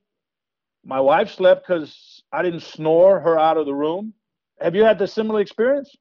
My 0.86 1.02
wife 1.02 1.30
slept 1.30 1.68
because 1.68 2.24
I 2.32 2.42
didn't 2.42 2.62
snore 2.62 3.20
her 3.20 3.38
out 3.38 3.58
of 3.58 3.66
the 3.66 3.74
room. 3.74 4.14
Have 4.62 4.76
you 4.76 4.84
had 4.86 4.98
the 4.98 5.08
similar 5.08 5.42
experience? 5.42 5.94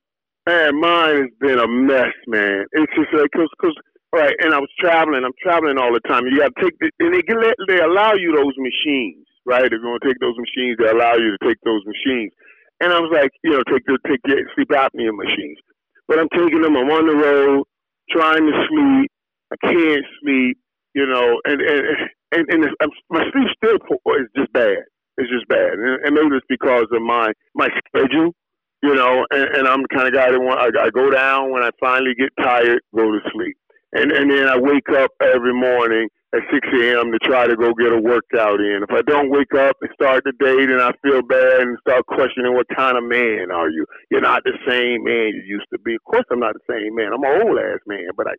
Man, 0.47 0.81
mine 0.81 1.16
has 1.16 1.31
been 1.40 1.59
a 1.59 1.66
mess, 1.66 2.14
man. 2.28 2.64
It's 2.71 2.93
just 2.95 3.12
like 3.12 3.31
cause, 3.35 3.50
cause 3.61 3.75
right, 4.12 4.35
and 4.38 4.55
I 4.55 4.61
was 4.61 4.71
traveling. 4.78 5.25
I'm 5.25 5.35
traveling 5.43 5.78
all 5.78 5.93
the 5.93 6.00
time. 6.07 6.26
You 6.26 6.38
got 6.38 6.55
to 6.55 6.62
take 6.62 6.78
the, 6.78 6.90
and 7.00 7.12
they 7.12 7.23
let, 7.35 7.57
they 7.66 7.81
allow 7.81 8.14
you 8.14 8.31
those 8.31 8.55
machines, 8.57 9.26
right? 9.45 9.66
They're 9.69 9.83
going 9.83 9.99
to 10.00 10.07
take 10.07 10.21
those 10.21 10.38
machines. 10.38 10.78
They 10.78 10.87
allow 10.87 11.14
you 11.14 11.37
to 11.37 11.43
take 11.43 11.59
those 11.64 11.83
machines, 11.85 12.31
and 12.78 12.93
I 12.93 13.00
was 13.00 13.11
like, 13.12 13.33
you 13.43 13.50
know, 13.50 13.62
take 13.66 13.85
the 13.87 13.99
take 14.07 14.23
the 14.23 14.38
sleep 14.55 14.69
apnea 14.71 15.11
machines. 15.11 15.59
But 16.07 16.21
I'm 16.21 16.31
taking 16.31 16.62
them. 16.62 16.76
I'm 16.76 16.90
on 16.95 17.07
the 17.11 17.16
road, 17.19 17.64
trying 18.09 18.47
to 18.47 18.55
sleep. 18.71 19.11
I 19.50 19.57
can't 19.66 20.05
sleep, 20.23 20.59
you 20.95 21.07
know, 21.07 21.40
and 21.45 21.61
and 21.61 22.09
and, 22.33 22.47
and 22.50 22.66
my 23.11 23.23
sleep 23.33 23.49
still 23.56 23.78
oh, 24.06 24.14
is 24.14 24.28
just 24.37 24.52
bad. 24.52 24.85
It's 25.18 25.30
just 25.30 25.49
bad, 25.49 25.73
and, 25.78 26.04
and 26.04 26.14
maybe 26.14 26.37
it's 26.37 26.47
because 26.49 26.87
of 26.92 27.02
my 27.02 27.33
my 27.54 27.68
schedule 27.88 28.35
you 28.83 28.95
know, 28.95 29.26
and, 29.30 29.45
and 29.56 29.68
I'm 29.68 29.83
the 29.83 29.88
kind 29.88 30.06
of 30.06 30.14
guy 30.14 30.30
that 30.30 30.40
want, 30.40 30.61
I, 30.61 30.87
I 30.87 30.90
go 30.90 31.11
down 31.11 31.50
when 31.50 31.62
I 31.62 31.71
finally 31.80 32.14
get 32.14 32.30
tired, 32.38 32.80
go 32.95 33.11
to 33.11 33.21
sleep. 33.33 33.56
And, 33.92 34.12
and 34.12 34.30
then 34.30 34.49
I 34.49 34.59
wake 34.59 34.88
up 34.90 35.11
every 35.23 35.54
morning 35.54 36.09
at 36.37 36.45
6 36.52 36.69
a.m. 36.81 37.12
to 37.12 37.19
try 37.25 37.47
to 37.47 37.57
go 37.57 37.73
get 37.75 37.93
a 37.93 38.00
workout 38.00 38.61
in. 38.61 38.85
If 38.85 38.93
I 38.93 39.02
don't 39.02 39.31
wake 39.31 39.55
up 39.57 39.76
and 39.81 39.90
start 39.95 40.25
the 40.25 40.33
day, 40.38 40.66
then 40.66 40.81
I 40.81 40.93
feel 41.02 41.23
bad 41.23 41.62
and 41.62 41.78
start 41.81 42.07
questioning 42.07 42.55
what 42.55 42.66
kind 42.76 42.99
of 42.99 43.05
man 43.05 43.50
are 43.50 43.71
you? 43.71 43.87
You're 44.11 44.21
not 44.21 44.45
the 44.45 44.57
same 44.69 45.05
man 45.05 45.33
you 45.35 45.43
used 45.47 45.69
to 45.73 45.78
be. 45.81 45.95
Of 45.97 46.05
course, 46.05 46.25
I'm 46.31 46.40
not 46.40 46.55
the 46.55 46.66
same 46.69 46.95
man. 46.95 47.12
I'm 47.12 47.25
an 47.25 47.43
old 47.43 47.59
ass 47.59 47.81
man, 47.87 48.09
but 48.16 48.26
I 48.28 48.35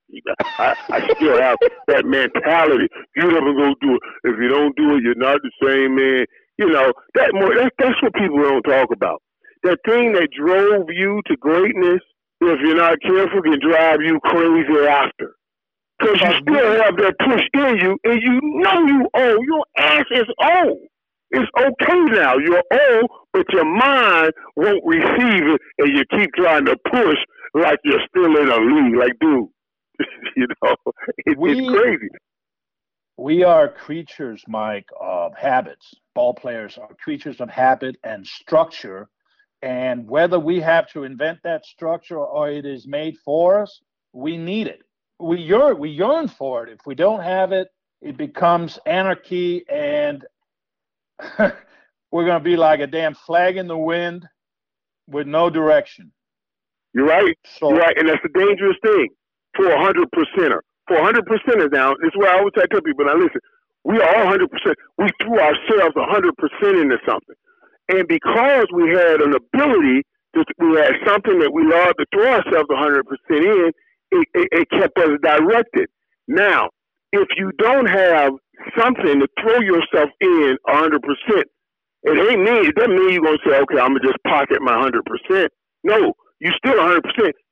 I, 0.59 0.75
I 0.89 0.99
still 1.15 1.41
have 1.41 1.57
that 1.87 2.05
mentality. 2.05 2.87
You 3.15 3.27
never 3.31 3.53
go 3.53 3.73
do 3.81 3.95
it. 3.97 4.01
If 4.23 4.35
you 4.39 4.47
don't 4.47 4.75
do 4.77 4.95
it, 4.95 5.03
you're 5.03 5.15
not 5.15 5.41
the 5.41 5.51
same 5.61 5.95
man. 5.95 6.25
You 6.57 6.69
know 6.69 6.93
that 7.15 7.33
more. 7.33 7.53
That, 7.55 7.71
that's 7.77 8.01
what 8.01 8.13
people 8.13 8.41
don't 8.41 8.63
talk 8.63 8.89
about 8.93 9.21
that 9.63 9.79
thing 9.85 10.13
that 10.13 10.29
drove 10.31 10.87
you 10.89 11.21
to 11.27 11.37
greatness, 11.37 12.01
if 12.41 12.59
you're 12.63 12.75
not 12.77 13.01
careful, 13.01 13.41
can 13.41 13.59
drive 13.59 13.99
you 14.01 14.19
crazy 14.23 14.87
after. 14.87 15.35
Because 15.99 16.21
you 16.21 16.31
still 16.41 16.83
have 16.83 16.97
that 16.97 17.15
push 17.19 17.43
in 17.53 17.77
you, 17.77 17.97
and 18.03 18.21
you 18.21 18.39
know 18.43 18.85
you 18.85 19.09
old. 19.15 19.45
Your 19.45 19.65
ass 19.77 20.05
is 20.11 20.27
old. 20.41 20.79
It's 21.31 21.51
okay 21.59 21.99
now. 22.15 22.37
You're 22.37 22.63
old, 22.71 23.11
but 23.33 23.45
your 23.51 23.65
mind 23.65 24.31
won't 24.55 24.83
receive 24.85 25.47
it, 25.47 25.61
and 25.79 25.97
you 25.97 26.03
keep 26.11 26.33
trying 26.35 26.65
to 26.65 26.77
push 26.89 27.17
like 27.53 27.79
you're 27.83 28.01
still 28.09 28.37
in 28.37 28.49
a 28.49 28.57
league. 28.57 28.95
Like, 28.95 29.13
dude, 29.19 29.47
you 30.35 30.47
know, 30.61 30.75
it, 31.25 31.37
we, 31.37 31.51
it's 31.51 31.69
crazy. 31.69 32.09
We 33.17 33.43
are 33.43 33.67
creatures, 33.67 34.43
Mike, 34.47 34.87
of 35.01 35.35
habits. 35.35 35.95
Ball 36.13 36.35
players 36.35 36.77
are 36.77 36.89
creatures 37.03 37.41
of 37.41 37.49
habit 37.49 37.95
and 38.03 38.25
structure 38.25 39.09
and 39.61 40.07
whether 40.07 40.39
we 40.39 40.59
have 40.59 40.87
to 40.91 41.03
invent 41.03 41.39
that 41.43 41.65
structure 41.65 42.19
or 42.19 42.49
it 42.49 42.65
is 42.65 42.87
made 42.87 43.17
for 43.25 43.61
us, 43.61 43.81
we 44.13 44.37
need 44.37 44.67
it. 44.67 44.81
We 45.19 45.39
yearn, 45.39 45.79
we 45.79 45.89
yearn 45.89 46.27
for 46.27 46.65
it. 46.65 46.73
If 46.73 46.85
we 46.85 46.95
don't 46.95 47.23
have 47.23 47.51
it, 47.51 47.67
it 48.01 48.17
becomes 48.17 48.77
anarchy 48.85 49.63
and 49.69 50.23
we're 51.39 52.25
going 52.25 52.37
to 52.37 52.43
be 52.43 52.55
like 52.55 52.79
a 52.79 52.87
damn 52.87 53.15
flag 53.15 53.57
in 53.57 53.67
the 53.67 53.77
wind 53.77 54.27
with 55.07 55.27
no 55.27 55.49
direction. 55.49 56.11
You're 56.93 57.07
right. 57.07 57.37
So, 57.59 57.69
You're 57.69 57.79
right. 57.79 57.97
And 57.97 58.09
that's 58.09 58.23
a 58.23 58.37
dangerous 58.39 58.77
thing 58.83 59.07
for 59.55 59.65
a 59.71 59.75
100 59.75 60.07
percenter. 60.11 60.59
For 60.87 60.97
a 60.97 61.03
100 61.03 61.25
percenters 61.25 61.71
now, 61.71 61.89
this 62.01 62.09
is 62.09 62.15
why 62.15 62.27
I 62.27 62.37
always 62.39 62.53
tell 62.55 62.81
people, 62.81 63.05
now 63.05 63.15
listen, 63.15 63.41
we 63.83 63.99
are 63.99 64.17
100 64.25 64.49
percent. 64.49 64.77
We 64.97 65.07
threw 65.21 65.39
ourselves 65.39 65.95
a 65.95 66.01
100 66.01 66.35
percent 66.37 66.77
into 66.77 66.97
something. 67.05 67.35
And 67.89 68.07
because 68.07 68.67
we 68.73 68.89
had 68.91 69.21
an 69.21 69.33
ability, 69.33 70.03
to, 70.35 70.43
we 70.59 70.77
had 70.77 70.93
something 71.05 71.39
that 71.39 71.51
we 71.53 71.63
loved 71.63 71.95
to 71.99 72.05
throw 72.13 72.27
ourselves 72.27 72.67
a 72.69 72.73
100% 72.73 73.01
in, 73.31 73.71
it, 74.11 74.27
it, 74.33 74.47
it 74.51 74.69
kept 74.69 74.97
us 74.99 75.11
directed. 75.21 75.87
Now, 76.27 76.69
if 77.11 77.27
you 77.37 77.51
don't 77.59 77.87
have 77.87 78.33
something 78.77 79.19
to 79.19 79.27
throw 79.41 79.59
yourself 79.59 80.09
in 80.21 80.57
100%, 80.67 80.99
it 82.03 82.31
ain't 82.31 82.43
me. 82.43 82.67
It 82.67 82.75
doesn't 82.75 82.95
mean 82.95 83.13
you're 83.13 83.23
going 83.23 83.37
to 83.43 83.49
say, 83.49 83.57
okay, 83.59 83.79
I'm 83.79 83.89
going 83.89 84.01
to 84.01 84.07
just 84.07 84.23
pocket 84.25 84.61
my 84.61 84.73
100%. 84.73 85.47
No, 85.83 86.13
you 86.39 86.51
still 86.57 86.75
100%. 86.75 87.01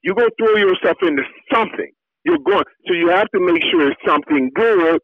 You're 0.04 0.16
going 0.16 0.30
to 0.30 0.36
throw 0.40 0.56
yourself 0.56 0.98
into 1.02 1.24
something. 1.54 1.92
You're 2.24 2.40
going, 2.40 2.66
so 2.88 2.94
you 2.94 3.10
have 3.10 3.30
to 3.32 3.40
make 3.40 3.64
sure 3.72 3.90
it's 3.90 4.02
something 4.08 4.52
good 4.56 5.00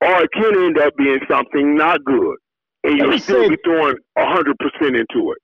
or 0.00 0.22
it 0.22 0.30
can 0.32 0.64
end 0.64 0.78
up 0.78 0.96
being 0.96 1.20
something 1.28 1.76
not 1.76 2.04
good 2.04 2.36
and 2.86 2.98
you'll 2.98 3.18
still 3.18 3.48
be 3.48 3.58
throwing 3.64 3.96
hundred 4.16 4.56
percent 4.58 4.96
into 4.96 5.32
it. 5.32 5.38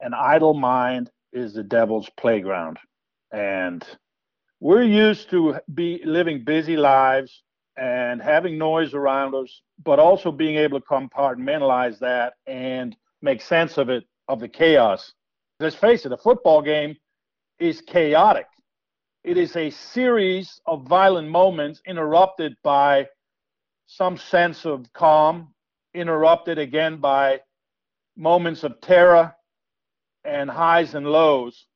An 0.00 0.14
idle 0.14 0.54
mind 0.54 1.10
is 1.32 1.54
the 1.54 1.62
devil's 1.62 2.10
playground, 2.18 2.78
and 3.32 3.84
we're 4.62 4.84
used 4.84 5.28
to 5.28 5.56
be 5.74 6.00
living 6.04 6.44
busy 6.44 6.76
lives 6.76 7.42
and 7.76 8.22
having 8.22 8.56
noise 8.56 8.94
around 8.94 9.34
us, 9.34 9.60
but 9.84 9.98
also 9.98 10.30
being 10.30 10.56
able 10.56 10.78
to 10.78 10.86
compartmentalize 10.86 11.98
that 11.98 12.34
and 12.46 12.94
make 13.22 13.42
sense 13.42 13.76
of 13.76 13.88
it 13.88 14.04
of 14.28 14.38
the 14.38 14.46
chaos. 14.46 15.14
Let's 15.58 15.74
face 15.74 16.06
it, 16.06 16.12
a 16.12 16.16
football 16.16 16.62
game 16.62 16.94
is 17.58 17.80
chaotic. 17.80 18.46
It 19.24 19.36
is 19.36 19.56
a 19.56 19.70
series 19.70 20.60
of 20.64 20.86
violent 20.86 21.28
moments 21.28 21.82
interrupted 21.84 22.54
by 22.62 23.08
some 23.86 24.16
sense 24.16 24.64
of 24.64 24.86
calm 24.92 25.52
interrupted 25.92 26.60
again 26.60 26.98
by 26.98 27.40
moments 28.16 28.62
of 28.62 28.80
terror 28.80 29.34
and 30.22 30.48
highs 30.48 30.94
and 30.94 31.04
lows. 31.04 31.66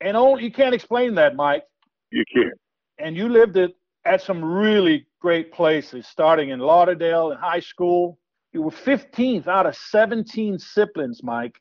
And 0.00 0.16
only, 0.16 0.44
you 0.44 0.52
can't 0.52 0.76
explain 0.76 1.16
that, 1.16 1.34
Mike. 1.34 1.64
You 2.10 2.24
can't. 2.32 2.58
And 2.98 3.16
you 3.16 3.28
lived 3.28 3.56
it 3.56 3.76
at 4.04 4.22
some 4.22 4.44
really 4.44 5.06
great 5.20 5.52
places, 5.52 6.06
starting 6.06 6.50
in 6.50 6.60
Lauderdale 6.60 7.32
in 7.32 7.38
high 7.38 7.60
school. 7.60 8.18
You 8.52 8.62
were 8.62 8.70
15th 8.70 9.48
out 9.48 9.66
of 9.66 9.76
17 9.76 10.58
siblings, 10.58 11.22
Mike. 11.22 11.56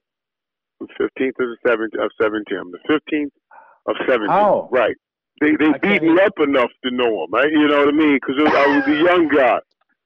15th 0.82 1.28
of, 1.28 1.36
the 1.40 1.58
17, 1.68 2.00
of 2.00 2.12
17. 2.22 2.58
I'm 2.58 2.72
the 2.72 2.80
15th 2.90 3.32
of 3.88 3.96
17. 4.08 4.30
How? 4.30 4.70
Right. 4.72 4.96
They 5.42 5.52
they 5.60 5.74
beat 5.82 6.02
me 6.02 6.18
up 6.22 6.40
enough 6.40 6.72
to 6.86 6.92
know 6.92 7.12
them, 7.12 7.32
right? 7.32 7.52
You 7.52 7.68
know 7.68 7.80
what 7.80 7.90
I 7.90 7.92
mean? 7.92 8.20
Because 8.22 8.40
I 8.40 8.68
was 8.68 8.88
a 8.88 9.04
young 9.04 9.28
guy. 9.28 9.60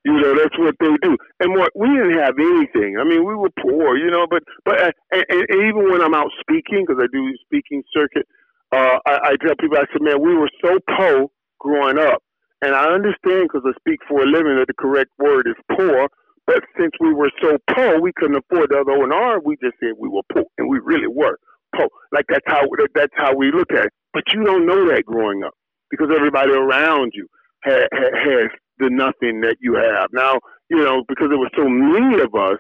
You 0.05 0.13
know, 0.13 0.34
that's 0.34 0.58
what 0.58 0.75
they 0.79 0.96
do. 1.03 1.17
And 1.39 1.53
what 1.53 1.72
we 1.75 1.88
didn't 1.88 2.17
have 2.17 2.34
anything. 2.39 2.98
I 3.00 3.03
mean, 3.03 3.25
we 3.25 3.36
were 3.36 3.51
poor, 3.62 3.98
you 3.98 4.10
know. 4.10 4.25
But 4.27 4.41
but 4.65 4.81
uh, 4.81 4.91
and, 5.12 5.25
and 5.29 5.46
even 5.67 5.91
when 5.91 6.01
I'm 6.01 6.15
out 6.15 6.31
speaking, 6.39 6.86
because 6.88 7.03
I 7.03 7.08
do 7.13 7.31
speaking 7.46 7.84
circuit, 7.93 8.25
uh, 8.73 8.99
I, 9.07 9.33
I 9.33 9.35
tell 9.45 9.55
people, 9.59 9.77
I 9.77 9.85
said, 9.93 10.01
man, 10.03 10.21
we 10.21 10.35
were 10.35 10.51
so 10.63 10.79
poor 10.97 11.27
growing 11.59 11.99
up, 11.99 12.23
and 12.61 12.75
I 12.75 12.88
understand 12.93 13.49
because 13.49 13.63
I 13.65 13.73
speak 13.79 13.99
for 14.09 14.23
a 14.23 14.27
living 14.27 14.57
that 14.59 14.67
the 14.67 14.75
correct 14.79 15.11
word 15.19 15.47
is 15.47 15.55
poor. 15.77 16.09
But 16.47 16.63
since 16.79 16.93
we 16.99 17.13
were 17.13 17.31
so 17.41 17.57
poor, 17.75 18.01
we 18.01 18.11
couldn't 18.17 18.38
afford 18.38 18.71
the 18.71 18.79
other 18.81 18.93
O 18.93 19.03
and 19.05 19.13
R. 19.13 19.39
We 19.45 19.57
just 19.63 19.75
said 19.81 19.93
we 19.99 20.09
were 20.09 20.23
poor, 20.33 20.45
and 20.59 20.69
we 20.69 20.79
really 20.83 21.07
were 21.07 21.39
poor. 21.75 21.89
Like 22.13 22.25
that's 22.29 22.45
how 22.47 22.63
that's 22.95 23.13
how 23.17 23.35
we 23.35 23.51
look 23.51 23.71
at 23.73 23.88
it. 23.88 23.93
But 24.13 24.23
you 24.33 24.43
don't 24.45 24.65
know 24.65 24.89
that 24.89 25.05
growing 25.05 25.43
up 25.43 25.53
because 25.91 26.09
everybody 26.15 26.51
around 26.53 27.13
you 27.15 27.27
has, 27.63 27.85
has 27.93 28.49
the 28.79 28.89
nothing 28.89 29.41
that 29.41 29.57
you 29.61 29.75
have. 29.75 30.09
Now, 30.13 30.39
you 30.69 30.77
know, 30.77 31.03
because 31.07 31.29
there 31.29 31.39
were 31.39 31.51
so 31.57 31.67
many 31.69 32.21
of 32.21 32.35
us, 32.35 32.57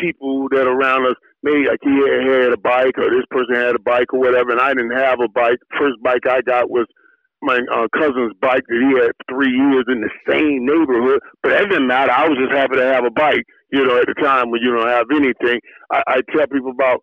people 0.00 0.48
that 0.50 0.66
around 0.66 1.06
us, 1.06 1.16
maybe 1.42 1.66
like 1.68 1.80
he 1.82 1.92
had 1.92 2.52
a 2.52 2.60
bike 2.60 2.98
or 2.98 3.10
this 3.10 3.26
person 3.30 3.54
had 3.54 3.76
a 3.76 3.82
bike 3.82 4.12
or 4.12 4.20
whatever, 4.20 4.50
and 4.50 4.60
I 4.60 4.74
didn't 4.74 4.96
have 4.96 5.20
a 5.20 5.28
bike. 5.28 5.58
First 5.78 6.02
bike 6.02 6.26
I 6.28 6.40
got 6.42 6.70
was 6.70 6.86
my 7.42 7.58
uh, 7.74 7.88
cousin's 7.94 8.34
bike 8.40 8.62
that 8.68 8.80
he 8.80 8.90
had 9.02 9.12
three 9.28 9.50
years 9.50 9.84
in 9.88 10.00
the 10.00 10.10
same 10.30 10.64
neighborhood, 10.64 11.20
but 11.42 11.50
that 11.50 11.68
didn't 11.68 11.88
matter. 11.88 12.12
I 12.12 12.28
was 12.28 12.38
just 12.38 12.52
happy 12.52 12.76
to 12.76 12.86
have 12.86 13.04
a 13.04 13.10
bike, 13.10 13.42
you 13.72 13.84
know, 13.84 13.98
at 13.98 14.06
the 14.06 14.14
time 14.22 14.50
when 14.50 14.62
you 14.62 14.70
don't 14.70 14.88
have 14.88 15.06
anything. 15.10 15.58
I, 15.90 16.02
I 16.06 16.20
tell 16.30 16.46
people 16.46 16.70
about 16.70 17.02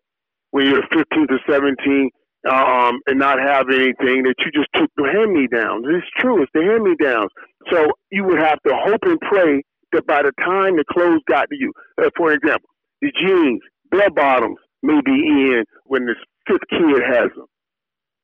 when 0.51 0.65
you're 0.65 0.87
15 0.95 1.27
to 1.27 1.37
17, 1.49 2.09
um, 2.47 2.99
and 3.07 3.19
not 3.19 3.39
have 3.39 3.67
anything 3.67 4.23
that 4.23 4.35
you 4.39 4.51
just 4.53 4.69
took 4.73 4.89
the 4.95 5.03
hand 5.11 5.33
me 5.33 5.47
downs. 5.51 5.85
It's 5.89 6.07
true, 6.19 6.41
it's 6.41 6.51
the 6.53 6.63
hand 6.63 6.83
me 6.83 6.95
downs. 6.95 7.29
So 7.69 7.87
you 8.11 8.23
would 8.23 8.39
have 8.39 8.59
to 8.65 8.73
hope 8.75 9.01
and 9.03 9.19
pray 9.19 9.61
that 9.91 10.07
by 10.07 10.21
the 10.23 10.31
time 10.39 10.77
the 10.77 10.85
clothes 10.89 11.21
got 11.27 11.49
to 11.49 11.55
you, 11.57 11.73
uh, 12.01 12.09
for 12.15 12.31
example, 12.31 12.69
the 13.01 13.11
jeans, 13.11 13.61
bell 13.91 14.09
bottoms 14.15 14.57
may 14.83 14.99
be 15.05 15.11
in 15.13 15.65
when 15.85 16.05
this 16.05 16.17
fifth 16.47 16.67
kid 16.71 17.01
has 17.07 17.29
them. 17.35 17.47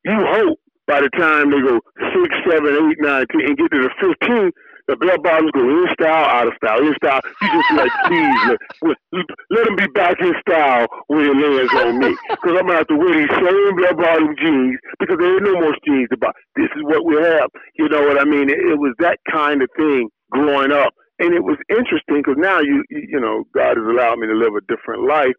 You 0.04 0.16
hope 0.16 0.58
by 0.86 1.00
the 1.02 1.10
time 1.10 1.50
they 1.50 1.60
go 1.60 1.80
six, 2.14 2.30
seven, 2.48 2.72
eight, 2.74 2.98
nine, 3.00 3.26
ten, 3.30 3.42
and 3.46 3.58
get 3.58 3.70
to 3.72 3.82
the 3.84 3.90
15, 4.00 4.50
the 4.88 4.96
bell 4.96 5.18
bottoms 5.22 5.52
go 5.52 5.62
in 5.62 5.86
style, 5.94 6.26
out 6.26 6.48
of 6.48 6.54
style, 6.56 6.80
in 6.80 6.94
style. 6.96 7.20
You 7.42 7.48
just 7.52 7.70
like, 7.76 7.92
please, 8.08 8.40
let, 8.82 9.26
let 9.50 9.64
them 9.66 9.76
be 9.76 9.86
back 9.94 10.16
in 10.20 10.32
style 10.42 10.86
when 11.08 11.26
it 11.26 11.36
lands 11.36 11.74
on 11.74 11.98
me. 12.00 12.16
Because 12.30 12.56
I'm 12.58 12.66
going 12.66 12.74
to 12.74 12.82
have 12.82 12.88
to 12.88 12.96
wear 12.96 13.12
these 13.14 13.34
same 13.36 13.76
bell 13.76 13.94
bottom 13.94 14.34
jeans 14.40 14.78
because 14.98 15.18
there 15.20 15.34
ain't 15.36 15.44
no 15.44 15.60
more 15.60 15.76
jeans 15.86 16.08
about. 16.12 16.34
This 16.56 16.70
is 16.74 16.82
what 16.82 17.04
we 17.04 17.16
have. 17.22 17.50
You 17.78 17.88
know 17.88 18.02
what 18.02 18.20
I 18.20 18.24
mean? 18.24 18.50
It, 18.50 18.58
it 18.58 18.78
was 18.80 18.94
that 19.00 19.18
kind 19.30 19.62
of 19.62 19.68
thing 19.76 20.08
growing 20.32 20.72
up. 20.72 20.94
And 21.20 21.34
it 21.34 21.44
was 21.44 21.58
interesting 21.70 22.24
because 22.24 22.36
now 22.38 22.60
you, 22.60 22.84
you 22.90 23.20
know, 23.20 23.44
God 23.54 23.76
has 23.76 23.86
allowed 23.86 24.18
me 24.18 24.26
to 24.28 24.34
live 24.34 24.54
a 24.56 24.64
different 24.66 25.06
life. 25.06 25.34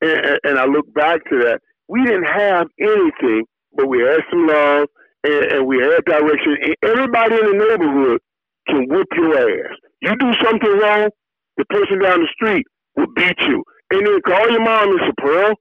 And, 0.00 0.38
and 0.44 0.58
I 0.58 0.66
look 0.66 0.92
back 0.94 1.24
to 1.30 1.38
that 1.44 1.60
we 1.88 2.04
didn't 2.04 2.24
have 2.24 2.66
anything, 2.80 3.44
but 3.72 3.88
we 3.88 4.00
had 4.00 4.20
some 4.30 4.46
love 4.46 4.88
and, 5.24 5.44
and 5.52 5.66
we 5.66 5.78
had 5.78 6.04
direction. 6.04 6.56
And 6.62 6.76
everybody 6.84 7.34
in 7.34 7.46
the 7.46 7.66
neighborhood 7.66 8.20
can 8.68 8.86
whip 8.88 9.08
your 9.16 9.34
ass. 9.34 9.76
You 10.02 10.14
do 10.20 10.32
something 10.44 10.78
wrong, 10.78 11.08
the 11.56 11.64
person 11.66 11.98
down 12.00 12.20
the 12.20 12.28
street 12.34 12.66
will 12.96 13.08
beat 13.16 13.38
you. 13.40 13.64
And 13.90 14.06
then 14.06 14.20
call 14.20 14.50
your 14.50 14.62
mom 14.62 14.90
and 14.90 15.00
say, 15.00 15.12
Pearl, 15.18 15.54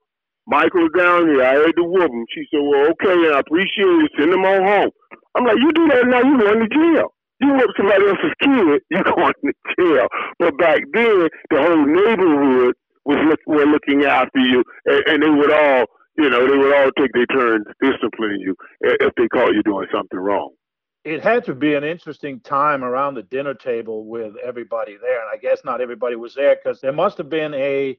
Michael's 0.48 0.92
down 0.98 1.28
here. 1.28 1.44
I 1.44 1.54
had 1.54 1.76
to 1.78 1.84
whoop 1.84 2.12
him. 2.12 2.26
She 2.36 2.44
said, 2.52 2.62
Well, 2.62 2.92
okay, 2.92 3.34
I 3.34 3.40
appreciate 3.40 4.04
it. 4.04 4.12
Send 4.20 4.34
him 4.34 4.46
on 4.46 4.64
home. 4.64 4.92
I'm 5.36 5.46
like, 5.46 5.58
You 5.58 5.72
do 5.72 5.88
that 5.88 6.08
now, 6.08 6.22
you 6.22 6.38
going 6.38 6.60
to 6.60 6.70
jail. 6.70 7.14
You 7.40 7.54
whoop 7.54 7.70
somebody 7.78 8.06
else's 8.08 8.36
kid, 8.42 8.82
you 8.92 9.04
going 9.04 9.34
to 9.46 9.54
jail. 9.80 10.08
But 10.40 10.58
back 10.58 10.82
then, 10.94 11.30
the 11.52 11.58
whole 11.62 11.86
neighborhood 11.86 12.76
was 13.08 13.18
look, 13.26 13.40
were 13.48 13.66
looking 13.66 14.04
after 14.04 14.40
you, 14.40 14.64
and, 14.86 15.04
and 15.08 15.24
they 15.24 15.30
would 15.30 15.52
all, 15.52 15.86
you 16.18 16.30
know, 16.30 16.46
they 16.46 16.58
would 16.58 16.76
all 16.76 16.92
take 17.00 17.12
their 17.14 17.26
turns 17.28 17.66
disciplining 17.82 18.42
you 18.42 18.56
if 18.82 19.14
they 19.16 19.28
caught 19.30 19.54
you 19.54 19.64
doing 19.64 19.88
something 19.92 20.20
wrong. 20.20 20.52
It 21.06 21.24
had 21.24 21.46
to 21.46 21.56
be 21.56 21.74
an 21.76 21.86
interesting 21.86 22.42
time 22.42 22.84
around 22.84 23.14
the 23.14 23.24
dinner 23.24 23.54
table 23.54 24.06
with 24.06 24.34
everybody 24.46 24.98
there. 25.02 25.22
And 25.22 25.30
I 25.34 25.38
guess 25.38 25.62
not 25.64 25.80
everybody 25.80 26.18
was 26.18 26.36
there 26.36 26.58
because 26.58 26.82
there 26.82 26.92
must 26.92 27.18
have 27.18 27.30
been 27.30 27.54
a 27.54 27.98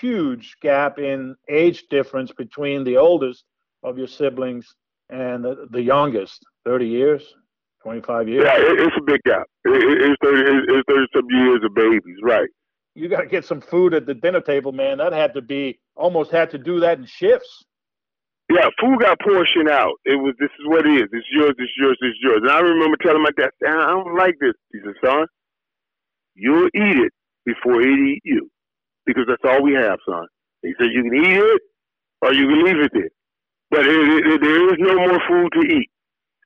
huge 0.00 0.56
gap 0.60 0.98
in 0.98 1.36
age 1.48 1.84
difference 1.88 2.32
between 2.32 2.82
the 2.82 2.96
oldest 2.96 3.44
of 3.84 3.96
your 3.96 4.08
siblings 4.08 4.74
and 5.08 5.44
the, 5.44 5.68
the 5.70 5.82
youngest. 5.82 6.44
30 6.64 6.88
years? 6.88 7.22
25 7.84 8.28
years? 8.28 8.44
Yeah 8.44 8.58
it, 8.58 8.80
it's 8.80 8.96
a 8.98 9.02
big 9.02 9.22
gap. 9.22 9.46
It, 9.64 10.10
it's, 10.10 10.16
30, 10.24 10.40
it's 10.68 10.86
30 10.88 11.06
some 11.14 11.26
years 11.30 11.60
of 11.62 11.74
babies 11.74 12.18
right 12.24 12.48
you 12.98 13.08
got 13.08 13.22
to 13.22 13.28
get 13.28 13.44
some 13.44 13.60
food 13.60 13.94
at 13.94 14.06
the 14.06 14.14
dinner 14.14 14.40
table 14.40 14.72
man 14.72 14.98
that 14.98 15.12
had 15.12 15.34
to 15.34 15.42
be 15.42 15.78
almost 15.96 16.30
had 16.32 16.50
to 16.50 16.58
do 16.58 16.80
that 16.80 16.98
in 16.98 17.06
shifts 17.06 17.64
yeah, 18.50 18.68
food 18.80 19.00
got 19.00 19.20
portioned 19.20 19.68
out. 19.68 19.94
It 20.06 20.16
was 20.16 20.34
this 20.40 20.50
is 20.58 20.66
what 20.68 20.86
it 20.86 20.94
is. 21.02 21.08
It's 21.12 21.26
yours. 21.32 21.54
It's 21.58 21.72
yours. 21.78 21.98
It's 22.00 22.18
yours. 22.22 22.40
And 22.42 22.50
I 22.50 22.60
remember 22.60 22.96
telling 23.02 23.22
my 23.22 23.30
dad, 23.36 23.50
"I 23.66 23.90
don't 23.90 24.16
like 24.16 24.36
this." 24.40 24.54
He 24.72 24.80
said, 24.84 24.94
"Son, 25.04 25.26
you'll 26.34 26.68
eat 26.68 26.98
it 26.98 27.12
before 27.44 27.82
it 27.82 27.88
eat 27.88 28.22
you, 28.24 28.50
because 29.06 29.24
that's 29.28 29.44
all 29.44 29.62
we 29.62 29.74
have, 29.74 29.98
son." 30.08 30.26
He 30.62 30.74
said, 30.78 30.88
"You 30.92 31.02
can 31.04 31.14
eat 31.16 31.38
it, 31.38 31.62
or 32.22 32.32
you 32.32 32.48
can 32.48 32.64
leave 32.64 32.80
it 32.80 32.92
there, 32.94 33.10
but 33.70 33.86
it, 33.86 34.26
it, 34.26 34.40
there 34.40 34.68
is 34.72 34.78
no 34.78 34.94
more 34.96 35.20
food 35.28 35.52
to 35.52 35.60
eat." 35.68 35.90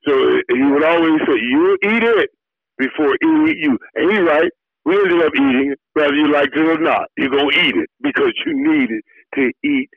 So 0.05 0.41
he 0.49 0.63
would 0.63 0.83
always 0.83 1.21
say, 1.27 1.39
"You'll 1.39 1.77
eat 1.83 2.03
it 2.03 2.31
before 2.77 3.15
it 3.15 3.21
eat 3.49 3.59
you." 3.59 3.79
And 3.95 4.11
he's 4.11 4.21
right. 4.21 4.51
We 4.85 4.95
ended 4.97 5.21
up 5.23 5.33
eating 5.35 5.71
it, 5.73 5.79
whether 5.93 6.15
you 6.15 6.31
liked 6.31 6.55
it 6.55 6.65
or 6.67 6.79
not. 6.79 7.07
You're 7.17 7.29
gonna 7.29 7.51
eat 7.51 7.75
it 7.75 7.89
because 8.01 8.33
you 8.45 8.53
need 8.55 8.91
it 8.91 9.03
to 9.35 9.51
eat 9.67 9.89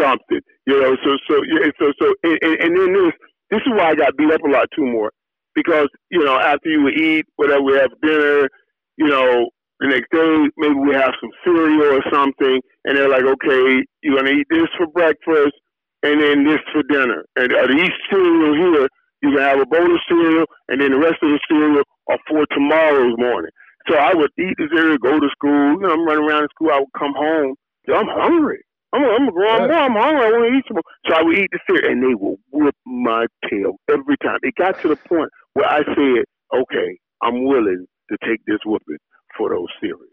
something. 0.00 0.40
You 0.66 0.80
know, 0.80 0.96
so 1.04 1.16
so 1.28 1.42
yeah, 1.44 1.70
so 1.80 1.92
so 2.00 2.14
and, 2.24 2.38
and 2.42 2.76
then 2.78 2.92
this 2.92 3.12
this 3.50 3.60
is 3.66 3.72
why 3.74 3.90
I 3.90 3.94
got 3.94 4.16
beat 4.16 4.32
up 4.32 4.42
a 4.42 4.50
lot 4.50 4.68
too 4.76 4.86
more 4.86 5.12
because 5.54 5.88
you 6.10 6.24
know 6.24 6.38
after 6.38 6.68
you 6.70 6.88
eat 6.88 7.26
whatever 7.36 7.62
we 7.62 7.74
have 7.74 7.90
dinner, 8.02 8.48
you 8.96 9.08
know 9.08 9.50
the 9.80 9.88
next 9.88 10.10
day 10.12 10.50
maybe 10.58 10.74
we 10.74 10.94
have 10.94 11.12
some 11.20 11.30
cereal 11.44 11.98
or 11.98 12.02
something, 12.12 12.60
and 12.84 12.96
they're 12.98 13.08
like, 13.08 13.24
okay, 13.24 13.84
you're 14.02 14.16
gonna 14.16 14.32
eat 14.36 14.46
this 14.50 14.68
for 14.78 14.86
breakfast 14.88 15.54
and 16.02 16.20
then 16.20 16.44
this 16.44 16.60
for 16.72 16.82
dinner, 16.84 17.24
and 17.36 17.52
uh, 17.52 17.66
eat 17.72 17.92
cereal 18.10 18.54
here. 18.54 18.88
You 19.22 19.32
can 19.32 19.40
have 19.40 19.60
a 19.60 19.66
bowl 19.66 19.84
of 19.94 20.00
cereal, 20.08 20.46
and 20.68 20.80
then 20.80 20.92
the 20.92 20.98
rest 20.98 21.16
of 21.22 21.30
the 21.30 21.40
cereal 21.48 21.82
are 22.08 22.18
for 22.28 22.46
tomorrow's 22.52 23.18
morning. 23.18 23.50
So 23.88 23.96
I 23.96 24.14
would 24.14 24.30
eat 24.38 24.54
the 24.58 24.68
cereal, 24.72 24.98
go 24.98 25.18
to 25.18 25.28
school. 25.32 25.72
You 25.72 25.80
know, 25.80 25.92
I'm 25.92 26.06
running 26.06 26.28
around 26.28 26.42
in 26.44 26.48
school. 26.54 26.70
I 26.72 26.80
would 26.80 26.92
come 26.98 27.14
home. 27.16 27.54
I'm 27.88 28.06
hungry. 28.06 28.62
I'm, 28.92 29.02
I'm 29.04 29.28
a 29.28 29.32
grown 29.32 29.68
boy. 29.68 29.74
I'm 29.74 29.96
hungry. 29.96 30.26
I 30.26 30.30
want 30.30 30.52
to 30.52 30.58
eat 30.58 30.64
some 30.68 30.76
more. 30.76 30.88
So 31.06 31.14
I 31.14 31.22
would 31.22 31.36
eat 31.36 31.50
the 31.52 31.58
cereal, 31.66 31.92
and 31.92 32.02
they 32.02 32.14
would 32.14 32.38
whip 32.52 32.76
my 32.86 33.26
tail 33.48 33.76
every 33.90 34.16
time. 34.22 34.38
It 34.42 34.54
got 34.56 34.74
to 34.82 34.88
the 34.88 34.96
point 35.08 35.30
where 35.54 35.68
I 35.68 35.80
said, 35.84 36.24
"Okay, 36.54 36.98
I'm 37.22 37.44
willing 37.44 37.86
to 38.10 38.16
take 38.24 38.40
this 38.46 38.58
whooping 38.64 38.98
for 39.36 39.50
those 39.50 39.68
cereals. 39.80 40.08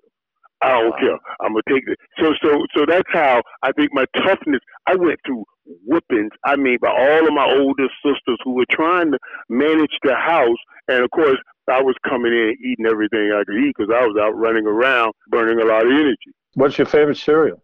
I 0.62 0.72
don't 0.72 0.92
wow. 0.92 0.98
care. 1.00 1.20
I'm 1.42 1.54
gonna 1.54 1.64
take 1.68 1.84
it." 1.88 2.00
So, 2.20 2.34
so, 2.42 2.66
so 2.76 2.86
that's 2.88 3.10
how 3.12 3.42
I 3.64 3.72
think 3.74 3.92
my 3.94 4.06
toughness. 4.18 4.62
I 4.88 4.96
went 4.96 5.20
through 5.26 5.44
whoopings. 5.86 6.32
I 6.44 6.56
mean, 6.56 6.78
by 6.82 6.90
all 6.90 7.28
of 7.28 7.34
my 7.34 7.46
older 7.46 7.88
sisters 8.04 8.38
who 8.44 8.54
were 8.54 8.66
trying 8.70 9.12
to 9.12 9.20
manage 9.50 9.98
the 10.04 10.16
house, 10.16 10.58
and 10.88 11.04
of 11.04 11.12
course, 11.12 11.38
I 11.70 11.82
was 11.82 11.96
coming 12.08 12.32
in 12.34 12.56
eating 12.64 12.86
everything 12.86 13.32
I 13.34 13.44
could 13.44 13.58
eat 13.58 13.74
because 13.78 13.94
I 13.94 14.06
was 14.06 14.18
out 14.22 14.38
running 14.38 14.68
around, 14.68 15.14
burning 15.28 15.60
a 15.60 15.66
lot 15.66 15.86
of 15.86 15.92
energy. 15.92 16.32
What's 16.54 16.78
your 16.78 16.88
favorite 16.88 17.18
cereal? 17.18 17.62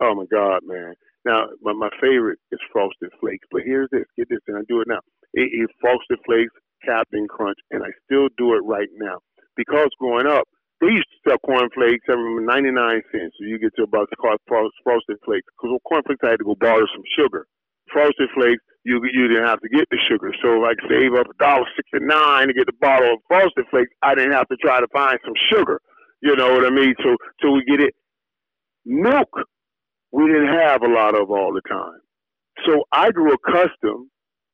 Oh 0.00 0.14
my 0.14 0.24
God, 0.30 0.60
man! 0.64 0.94
Now, 1.24 1.46
my, 1.60 1.72
my 1.72 1.90
favorite 2.00 2.38
is 2.50 2.58
Frosted 2.72 3.10
Flakes, 3.20 3.46
but 3.50 3.62
here's 3.64 3.88
this: 3.90 4.04
get 4.16 4.28
this, 4.28 4.40
and 4.48 4.56
I 4.56 4.62
do 4.68 4.80
it 4.80 4.88
now. 4.88 5.00
It 5.34 5.50
is 5.52 5.68
Frosted 5.80 6.18
Flakes, 6.24 6.52
Captain 6.84 7.26
Crunch, 7.28 7.58
and 7.70 7.82
I 7.82 7.88
still 8.04 8.28
do 8.36 8.54
it 8.54 8.62
right 8.64 8.88
now 8.96 9.18
because 9.56 9.88
growing 9.98 10.26
up, 10.26 10.44
they 10.82 10.90
used 10.90 11.08
to 11.14 11.30
sell 11.30 11.38
cornflakes. 11.46 12.04
I 12.10 12.18
remember 12.18 12.42
99 12.42 13.02
cents. 13.14 13.34
So 13.38 13.46
you 13.46 13.58
get 13.58 13.72
to 13.78 13.84
about 13.84 14.10
cost 14.20 14.42
frosted 14.48 15.18
flakes. 15.24 15.46
Because 15.54 15.78
cornflakes, 15.86 16.20
I 16.26 16.34
had 16.34 16.42
to 16.42 16.44
go 16.44 16.56
borrow 16.58 16.84
some 16.92 17.06
sugar. 17.16 17.46
Frosted 17.94 18.28
flakes, 18.34 18.62
you 18.84 19.00
you 19.14 19.28
didn't 19.28 19.46
have 19.46 19.60
to 19.62 19.70
get 19.70 19.86
the 19.90 19.98
sugar. 20.10 20.34
So 20.42 20.58
if 20.58 20.62
like 20.62 20.78
save 20.90 21.14
up 21.14 21.30
a 21.30 21.36
dollar 21.42 21.66
sixty 21.78 22.04
nine 22.04 22.48
to 22.48 22.54
get 22.54 22.66
the 22.66 22.76
bottle 22.82 23.14
of 23.14 23.20
frosted 23.28 23.66
flakes. 23.70 23.92
I 24.02 24.16
didn't 24.16 24.34
have 24.34 24.48
to 24.48 24.56
try 24.58 24.80
to 24.80 24.88
find 24.92 25.18
some 25.24 25.34
sugar. 25.52 25.80
You 26.20 26.36
know 26.36 26.52
what 26.52 26.66
I 26.66 26.70
mean? 26.70 26.94
So 27.02 27.16
so 27.40 27.52
we 27.52 27.64
get 27.64 27.80
it. 27.80 27.94
Milk 28.84 29.30
we 30.12 30.26
didn't 30.26 30.48
have 30.48 30.82
a 30.82 30.88
lot 30.88 31.14
of 31.14 31.30
all 31.30 31.52
the 31.52 31.62
time. 31.68 32.00
So 32.66 32.84
I 32.92 33.10
grew 33.10 33.32
accustomed 33.34 34.08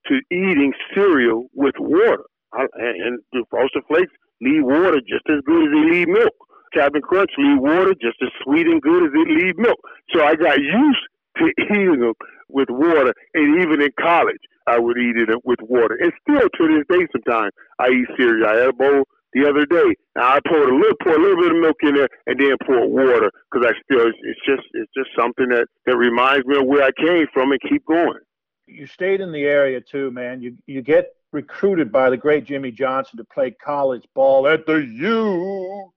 to 0.06 0.20
eating 0.32 0.72
cereal 0.94 1.48
with 1.54 1.74
water. 1.78 2.24
I, 2.54 2.62
and, 2.74 3.02
and 3.02 3.18
the 3.32 3.44
Frosted 3.50 3.82
Flakes 3.88 4.12
leave 4.40 4.64
water 4.64 5.00
just 5.00 5.24
as 5.28 5.40
good 5.46 5.68
as 5.68 5.72
they 5.72 5.90
leave 5.90 6.08
milk. 6.08 6.34
Captain 6.72 7.02
Crunch 7.02 7.30
leave 7.38 7.60
water 7.60 7.94
just 8.00 8.16
as 8.22 8.28
sweet 8.44 8.66
and 8.66 8.82
good 8.82 9.04
as 9.04 9.12
they 9.12 9.34
leave 9.34 9.56
milk. 9.56 9.78
So 10.14 10.22
I 10.22 10.34
got 10.34 10.58
used 10.58 11.04
to 11.38 11.52
eating 11.72 12.00
them 12.00 12.14
with 12.48 12.68
water. 12.70 13.14
And 13.34 13.60
even 13.62 13.80
in 13.80 13.90
college, 13.98 14.40
I 14.66 14.78
would 14.78 14.98
eat 14.98 15.16
it 15.16 15.28
with 15.44 15.60
water. 15.62 15.96
And 16.00 16.12
still 16.22 16.48
to 16.48 16.68
this 16.68 16.84
day, 16.88 17.06
sometimes 17.12 17.52
I 17.78 17.88
eat 17.88 18.08
cereal. 18.16 18.46
I 18.46 18.56
had 18.56 18.68
a 18.68 18.72
bowl 18.72 19.04
the 19.32 19.48
other 19.48 19.66
day. 19.66 19.94
Now 20.16 20.34
I 20.34 20.40
poured 20.46 20.68
a 20.68 20.74
little, 20.74 20.96
pour 21.02 21.14
a 21.14 21.20
little 21.20 21.40
bit 21.40 21.52
of 21.52 21.60
milk 21.60 21.76
in 21.82 21.94
there, 21.94 22.08
and 22.26 22.38
then 22.38 22.56
pour 22.66 22.88
water 22.88 23.30
because 23.50 23.66
I 23.66 23.72
still 23.84 24.08
it's 24.08 24.40
just 24.46 24.62
it's 24.72 24.92
just 24.96 25.10
something 25.18 25.48
that 25.50 25.66
that 25.86 25.96
reminds 25.96 26.46
me 26.46 26.58
of 26.58 26.66
where 26.66 26.82
I 26.82 26.90
came 26.92 27.26
from 27.32 27.52
and 27.52 27.60
keep 27.68 27.84
going. 27.86 28.20
You 28.66 28.86
stayed 28.86 29.20
in 29.20 29.32
the 29.32 29.44
area 29.44 29.80
too, 29.80 30.10
man. 30.10 30.42
You 30.42 30.56
you 30.66 30.82
get 30.82 31.14
recruited 31.32 31.92
by 31.92 32.10
the 32.10 32.16
great 32.16 32.44
Jimmy 32.44 32.70
Johnson 32.70 33.18
to 33.18 33.24
play 33.24 33.54
college 33.64 34.04
ball 34.14 34.46
at 34.46 34.66
the 34.66 34.76
U. 34.76 35.90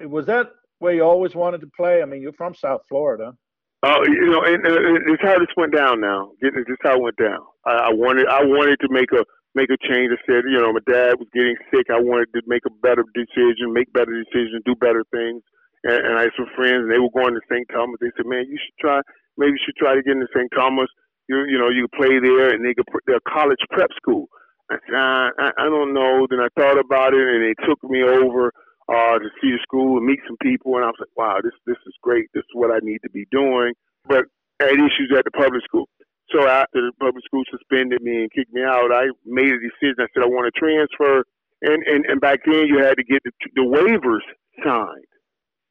Was 0.00 0.26
that 0.26 0.50
where 0.78 0.94
you 0.94 1.02
always 1.02 1.34
wanted 1.34 1.60
to 1.62 1.70
play? 1.76 2.02
I 2.02 2.04
mean, 2.04 2.22
you're 2.22 2.32
from 2.32 2.54
South 2.54 2.82
Florida. 2.88 3.34
Oh, 3.82 4.00
uh, 4.00 4.02
you 4.04 4.30
know, 4.30 4.42
and, 4.42 4.66
and, 4.66 5.10
it's 5.10 5.22
how 5.22 5.38
this 5.38 5.52
went 5.56 5.74
down. 5.74 6.00
Now, 6.00 6.32
this 6.40 6.52
is 6.56 6.76
how 6.82 6.96
it 6.96 7.02
went 7.02 7.16
down. 7.16 7.40
I, 7.66 7.88
I 7.88 7.92
wanted, 7.92 8.26
I 8.26 8.42
wanted 8.42 8.80
to 8.80 8.88
make 8.90 9.12
a 9.12 9.24
make 9.54 9.70
a 9.70 9.80
change. 9.88 10.12
I 10.12 10.20
said, 10.28 10.44
you 10.48 10.60
know, 10.60 10.72
my 10.72 10.84
dad 10.84 11.16
was 11.16 11.28
getting 11.32 11.56
sick. 11.72 11.88
I 11.88 12.00
wanted 12.00 12.28
to 12.34 12.42
make 12.46 12.62
a 12.66 12.74
better 12.84 13.04
decision, 13.16 13.72
make 13.72 13.92
better 13.92 14.12
decisions, 14.12 14.62
do 14.64 14.76
better 14.76 15.04
things. 15.12 15.42
And, 15.84 15.96
and 16.06 16.12
I 16.18 16.28
had 16.28 16.36
some 16.36 16.48
friends, 16.54 16.84
and 16.84 16.92
they 16.92 17.00
were 17.00 17.12
going 17.12 17.32
to 17.32 17.40
St. 17.48 17.64
Thomas. 17.72 17.96
They 18.00 18.12
said, 18.16 18.26
man, 18.28 18.44
you 18.48 18.60
should 18.60 18.76
try. 18.80 19.00
Maybe 19.36 19.56
you 19.56 19.62
should 19.64 19.76
try 19.76 19.94
to 19.96 20.02
get 20.02 20.12
into 20.12 20.28
St. 20.36 20.52
Thomas. 20.52 20.88
You, 21.28 21.44
you 21.48 21.58
know, 21.58 21.68
you 21.68 21.88
play 21.96 22.20
there, 22.20 22.52
and 22.52 22.64
they 22.64 22.74
could. 22.74 22.86
They're 23.06 23.24
college 23.28 23.60
prep 23.72 23.90
school. 23.96 24.28
I 24.70 25.30
I, 25.38 25.50
I 25.58 25.64
don't 25.64 25.94
know. 25.94 26.26
Then 26.28 26.40
I 26.40 26.48
thought 26.58 26.78
about 26.78 27.14
it, 27.14 27.26
and 27.26 27.42
they 27.42 27.54
took 27.66 27.82
me 27.84 28.02
over 28.02 28.52
uh, 28.88 29.18
to 29.18 29.28
see 29.40 29.50
the 29.50 29.58
school 29.62 29.98
and 29.98 30.06
meet 30.06 30.20
some 30.26 30.36
people. 30.42 30.76
And 30.76 30.84
I 30.84 30.88
was 30.88 31.00
like, 31.00 31.16
wow, 31.16 31.38
this 31.42 31.52
this 31.66 31.78
is 31.86 31.94
great. 32.02 32.26
This 32.34 32.42
is 32.42 32.54
what 32.54 32.70
I 32.70 32.78
need 32.82 32.98
to 33.02 33.10
be 33.10 33.26
doing. 33.30 33.74
But 34.08 34.24
I 34.60 34.64
had 34.66 34.74
issues 34.74 35.12
at 35.16 35.24
the 35.24 35.30
public 35.30 35.62
school. 35.64 35.88
So 36.30 36.46
after 36.48 36.80
the 36.82 36.92
public 36.98 37.24
school 37.24 37.44
suspended 37.50 38.02
me 38.02 38.22
and 38.22 38.32
kicked 38.32 38.52
me 38.52 38.62
out, 38.62 38.90
I 38.92 39.06
made 39.24 39.52
a 39.52 39.60
decision. 39.60 40.00
I 40.00 40.06
said 40.12 40.22
I 40.22 40.26
want 40.26 40.52
to 40.52 40.58
transfer. 40.58 41.24
And, 41.62 41.82
and, 41.86 42.04
and 42.06 42.20
back 42.20 42.40
then 42.44 42.66
you 42.66 42.78
had 42.78 42.96
to 42.96 43.04
get 43.04 43.22
the, 43.24 43.30
the 43.54 43.62
waivers 43.62 44.24
signed. 44.64 45.06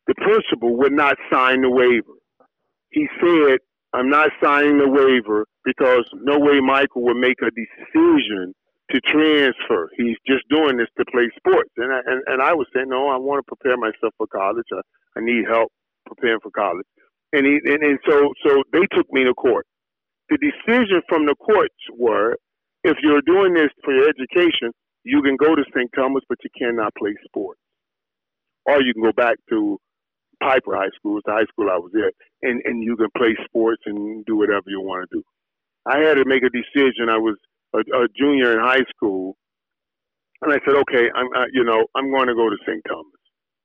The 0.07 0.15
principal 0.15 0.77
would 0.77 0.93
not 0.93 1.17
sign 1.31 1.61
the 1.61 1.69
waiver. 1.69 2.17
He 2.89 3.07
said, 3.19 3.59
I'm 3.93 4.09
not 4.09 4.29
signing 4.41 4.77
the 4.77 4.89
waiver 4.89 5.45
because 5.63 6.05
no 6.13 6.39
way 6.39 6.59
Michael 6.59 7.03
would 7.03 7.17
make 7.17 7.37
a 7.41 7.51
decision 7.51 8.53
to 8.91 9.01
transfer. 9.01 9.89
He's 9.97 10.17
just 10.27 10.43
doing 10.49 10.77
this 10.77 10.89
to 10.97 11.05
play 11.11 11.29
sports. 11.37 11.71
And 11.77 11.91
I, 11.91 11.99
and, 12.05 12.21
and 12.27 12.41
I 12.41 12.53
was 12.53 12.67
saying, 12.73 12.89
no, 12.89 13.09
I 13.09 13.17
want 13.17 13.45
to 13.45 13.55
prepare 13.55 13.77
myself 13.77 14.13
for 14.17 14.27
college. 14.27 14.65
I, 14.71 14.81
I 15.17 15.21
need 15.23 15.45
help 15.49 15.71
preparing 16.05 16.39
for 16.41 16.51
college. 16.51 16.85
And, 17.33 17.45
he, 17.45 17.59
and, 17.65 17.83
and 17.83 17.99
so, 18.07 18.33
so 18.45 18.63
they 18.71 18.85
took 18.95 19.11
me 19.11 19.23
to 19.23 19.33
court 19.33 19.65
the 20.29 20.37
decision 20.37 21.01
from 21.07 21.25
the 21.25 21.35
courts 21.35 21.75
were 21.97 22.37
if 22.83 22.97
you're 23.01 23.21
doing 23.21 23.53
this 23.53 23.69
for 23.83 23.93
your 23.93 24.09
education, 24.09 24.71
you 25.03 25.21
can 25.21 25.35
go 25.37 25.55
to 25.55 25.63
St. 25.75 25.89
Thomas, 25.95 26.23
but 26.29 26.37
you 26.43 26.49
cannot 26.57 26.93
play 26.95 27.13
sports. 27.25 27.59
Or 28.65 28.81
you 28.81 28.93
can 28.93 29.03
go 29.03 29.11
back 29.11 29.37
to 29.49 29.77
Piper 30.41 30.75
High 30.75 30.93
School, 30.97 31.17
it's 31.17 31.25
the 31.25 31.31
high 31.31 31.45
school 31.49 31.69
I 31.69 31.77
was 31.77 31.91
at, 31.95 32.13
and, 32.41 32.61
and 32.65 32.83
you 32.83 32.95
can 32.97 33.07
play 33.17 33.35
sports 33.45 33.83
and 33.85 34.25
do 34.25 34.35
whatever 34.35 34.65
you 34.67 34.81
want 34.81 35.09
to 35.09 35.17
do. 35.17 35.23
I 35.85 35.99
had 35.99 36.15
to 36.15 36.25
make 36.25 36.43
a 36.43 36.49
decision. 36.49 37.09
I 37.09 37.17
was 37.17 37.37
a, 37.75 38.03
a 38.03 38.07
junior 38.17 38.53
in 38.53 38.59
high 38.59 38.83
school, 38.95 39.37
and 40.41 40.53
I 40.53 40.59
said, 40.65 40.75
okay, 40.87 41.09
I'm, 41.15 41.27
uh, 41.35 41.47
you 41.51 41.63
know, 41.63 41.85
I'm 41.95 42.11
going 42.11 42.27
to 42.27 42.35
go 42.35 42.49
to 42.49 42.57
St. 42.67 42.81
Thomas, 42.87 43.21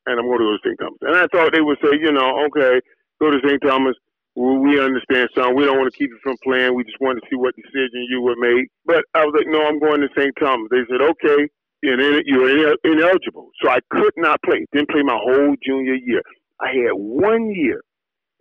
and 0.07 0.19
I'm 0.19 0.27
going 0.27 0.39
to 0.39 0.49
go 0.49 0.57
to 0.57 0.65
St. 0.65 0.79
Thomas. 0.79 0.99
And 1.03 1.17
I 1.17 1.27
thought 1.33 1.53
they 1.53 1.61
would 1.61 1.79
say, 1.83 1.99
you 2.01 2.13
know, 2.13 2.47
okay, 2.47 2.81
go 3.21 3.31
to 3.31 3.39
St. 3.45 3.61
Thomas. 3.63 3.95
We 4.37 4.81
understand, 4.81 5.29
son. 5.35 5.57
We 5.57 5.65
don't 5.67 5.77
want 5.77 5.93
to 5.93 5.99
keep 5.99 6.09
you 6.09 6.21
from 6.23 6.37
playing. 6.45 6.75
We 6.75 6.85
just 6.85 7.01
want 7.01 7.19
to 7.19 7.27
see 7.29 7.37
what 7.37 7.55
decision 7.57 8.07
you 8.09 8.23
would 8.23 8.39
make. 8.39 8.71
But 8.87 9.05
I 9.13 9.27
was 9.27 9.35
like, 9.37 9.51
no, 9.51 9.67
I'm 9.67 9.81
going 9.81 10.01
to 10.01 10.09
St. 10.17 10.33
Thomas. 10.39 10.69
They 10.71 10.87
said, 10.89 11.03
okay, 11.03 11.51
you're 11.83 12.77
ineligible. 12.85 13.51
So 13.61 13.69
I 13.69 13.81
could 13.91 14.13
not 14.17 14.41
play. 14.43 14.65
Didn't 14.73 14.91
play 14.91 15.03
my 15.03 15.19
whole 15.21 15.57
junior 15.67 15.95
year. 15.95 16.23
I 16.61 16.69
had 16.69 16.93
one 16.95 17.51
year 17.51 17.83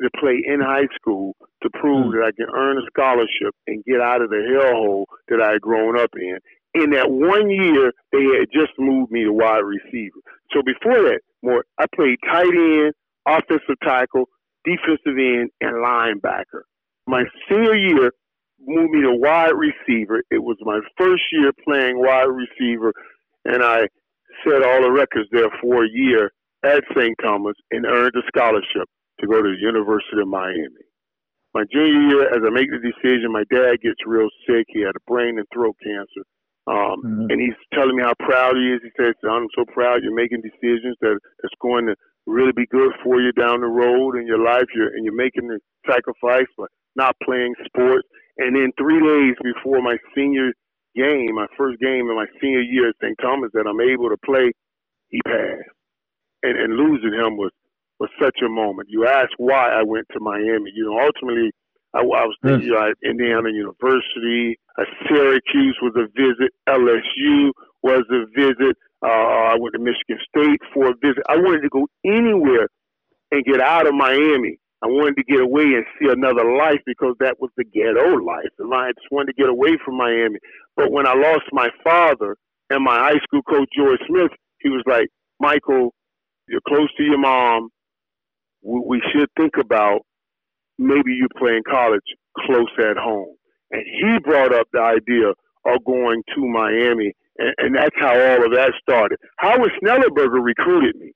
to 0.01 0.09
play 0.19 0.41
in 0.45 0.61
high 0.61 0.87
school 0.95 1.35
to 1.63 1.69
prove 1.69 2.07
mm. 2.07 2.11
that 2.13 2.27
I 2.27 2.31
can 2.31 2.47
earn 2.55 2.77
a 2.77 2.85
scholarship 2.87 3.53
and 3.67 3.83
get 3.83 4.01
out 4.01 4.21
of 4.21 4.29
the 4.29 4.37
hellhole 4.37 5.05
that 5.27 5.41
I 5.41 5.53
had 5.53 5.61
grown 5.61 5.99
up 5.99 6.11
in. 6.15 6.37
In 6.73 6.91
that 6.91 7.09
one 7.09 7.49
year, 7.49 7.91
they 8.11 8.23
had 8.37 8.47
just 8.53 8.73
moved 8.77 9.11
me 9.11 9.23
to 9.23 9.33
wide 9.33 9.63
receiver. 9.65 10.19
So 10.51 10.61
before 10.61 11.01
that, 11.09 11.21
more 11.41 11.65
I 11.79 11.85
played 11.95 12.17
tight 12.25 12.53
end, 12.53 12.93
offensive 13.27 13.79
tackle, 13.83 14.25
defensive 14.63 15.17
end, 15.17 15.49
and 15.61 15.83
linebacker. 15.83 16.63
My 17.07 17.23
senior 17.49 17.75
year 17.75 18.11
moved 18.59 18.91
me 18.91 19.01
to 19.01 19.15
wide 19.15 19.53
receiver. 19.55 20.21
It 20.29 20.43
was 20.43 20.57
my 20.61 20.79
first 20.97 21.23
year 21.31 21.51
playing 21.65 21.97
wide 21.97 22.29
receiver, 22.29 22.93
and 23.45 23.63
I 23.63 23.87
set 24.45 24.63
all 24.63 24.83
the 24.83 24.91
records 24.91 25.27
there 25.31 25.49
for 25.61 25.85
a 25.85 25.89
year 25.91 26.31
at 26.63 26.83
St. 26.95 27.15
Thomas 27.21 27.55
and 27.71 27.85
earned 27.85 28.13
a 28.15 28.21
scholarship 28.27 28.87
to 29.19 29.27
go 29.27 29.41
to 29.41 29.49
the 29.49 29.61
University 29.61 30.21
of 30.21 30.27
Miami. 30.27 30.85
My 31.53 31.63
junior 31.73 32.01
year, 32.09 32.23
as 32.29 32.41
I 32.45 32.49
make 32.49 32.69
the 32.69 32.77
decision, 32.77 33.31
my 33.31 33.43
dad 33.49 33.81
gets 33.81 33.97
real 34.05 34.29
sick. 34.45 34.65
He 34.69 34.81
had 34.81 34.95
a 34.95 35.03
brain 35.07 35.39
and 35.39 35.47
throat 35.53 35.75
cancer. 35.83 36.23
Um, 36.69 37.01
mm-hmm. 37.01 37.25
And 37.33 37.41
he's 37.41 37.57
telling 37.73 37.97
me 37.97 38.03
how 38.03 38.13
proud 38.21 38.53
he 38.55 38.69
is. 38.69 38.81
He 38.83 38.93
says, 39.01 39.15
I'm 39.25 39.47
so 39.57 39.65
proud 39.73 40.03
you're 40.03 40.13
making 40.13 40.45
decisions 40.45 40.95
that 41.01 41.17
that's 41.41 41.57
going 41.61 41.87
to 41.87 41.95
really 42.27 42.53
be 42.53 42.67
good 42.69 42.93
for 43.03 43.19
you 43.19 43.31
down 43.33 43.61
the 43.61 43.67
road 43.67 44.17
in 44.17 44.27
your 44.27 44.37
life. 44.37 44.69
You're, 44.75 44.93
and 44.93 45.03
you're 45.03 45.17
making 45.17 45.47
the 45.47 45.59
sacrifice 45.89 46.45
for 46.55 46.69
not 46.95 47.15
playing 47.23 47.55
sports. 47.65 48.07
And 48.37 48.55
then 48.55 48.69
three 48.77 49.01
days 49.01 49.35
before 49.41 49.81
my 49.81 49.97
senior 50.15 50.53
game, 50.95 51.33
my 51.33 51.47
first 51.57 51.79
game 51.79 52.05
in 52.05 52.15
my 52.15 52.27
senior 52.39 52.61
year 52.61 52.89
at 52.89 52.95
St. 53.01 53.17
Thomas 53.21 53.49
that 53.53 53.65
I'm 53.65 53.81
able 53.81 54.09
to 54.09 54.17
play, 54.23 54.51
he 55.09 55.19
passed. 55.25 55.73
And, 56.43 56.55
and 56.55 56.77
losing 56.77 57.13
him 57.13 57.35
was 57.35 57.51
was 57.99 58.09
such 58.21 58.39
a 58.45 58.49
moment. 58.49 58.89
You 58.89 59.07
asked 59.07 59.35
why 59.37 59.69
I 59.69 59.83
went 59.83 60.07
to 60.13 60.19
Miami. 60.19 60.71
You 60.73 60.85
know, 60.85 60.99
ultimately, 60.99 61.51
I, 61.93 61.99
I 61.99 62.25
was 62.25 62.37
thinking 62.43 62.61
mm. 62.61 62.71
you 62.71 62.73
know, 62.73 62.89
at 62.89 62.97
Indiana 63.03 63.49
University, 63.51 64.57
uh, 64.77 64.85
Syracuse 65.07 65.77
was 65.81 65.93
a 65.97 66.07
visit, 66.15 66.53
LSU 66.67 67.51
was 67.83 68.03
a 68.11 68.25
visit. 68.35 68.77
Uh, 69.03 69.51
I 69.51 69.55
went 69.59 69.73
to 69.73 69.79
Michigan 69.79 70.19
State 70.27 70.59
for 70.73 70.89
a 70.89 70.93
visit. 71.01 71.23
I 71.29 71.37
wanted 71.37 71.61
to 71.61 71.69
go 71.69 71.87
anywhere 72.05 72.67
and 73.31 73.45
get 73.45 73.61
out 73.61 73.87
of 73.87 73.93
Miami. 73.93 74.59
I 74.81 74.87
wanted 74.87 75.15
to 75.17 75.23
get 75.23 75.41
away 75.41 75.63
and 75.63 75.85
see 75.99 76.07
another 76.09 76.55
life 76.55 76.79
because 76.85 77.15
that 77.19 77.39
was 77.39 77.51
the 77.57 77.65
ghetto 77.65 78.15
life. 78.15 78.51
And 78.59 78.73
I 78.73 78.91
just 78.91 79.11
wanted 79.11 79.33
to 79.33 79.41
get 79.41 79.49
away 79.49 79.77
from 79.83 79.97
Miami. 79.97 80.39
But 80.75 80.91
when 80.91 81.05
I 81.05 81.13
lost 81.13 81.43
my 81.51 81.69
father 81.83 82.37
and 82.69 82.83
my 82.83 82.95
high 82.95 83.19
school 83.23 83.41
coach, 83.43 83.67
George 83.75 83.99
Smith, 84.07 84.31
he 84.59 84.69
was 84.69 84.83
like, 84.85 85.07
Michael, 85.39 85.93
you're 86.47 86.61
close 86.65 86.89
to 86.95 87.03
your 87.03 87.19
mom 87.19 87.69
we 88.61 89.01
should 89.11 89.29
think 89.37 89.53
about 89.59 90.01
maybe 90.77 91.11
you 91.13 91.27
playing 91.37 91.63
college 91.69 92.01
close 92.45 92.71
at 92.79 92.97
home. 92.97 93.35
And 93.71 93.83
he 93.85 94.17
brought 94.23 94.53
up 94.53 94.67
the 94.73 94.81
idea 94.81 95.29
of 95.65 95.85
going 95.85 96.23
to 96.35 96.47
Miami, 96.47 97.13
and, 97.37 97.53
and 97.57 97.75
that's 97.75 97.95
how 97.99 98.17
all 98.17 98.45
of 98.45 98.51
that 98.53 98.73
started. 98.81 99.19
Howard 99.37 99.71
Schnellenberger 99.81 100.43
recruited 100.43 100.95
me. 100.95 101.11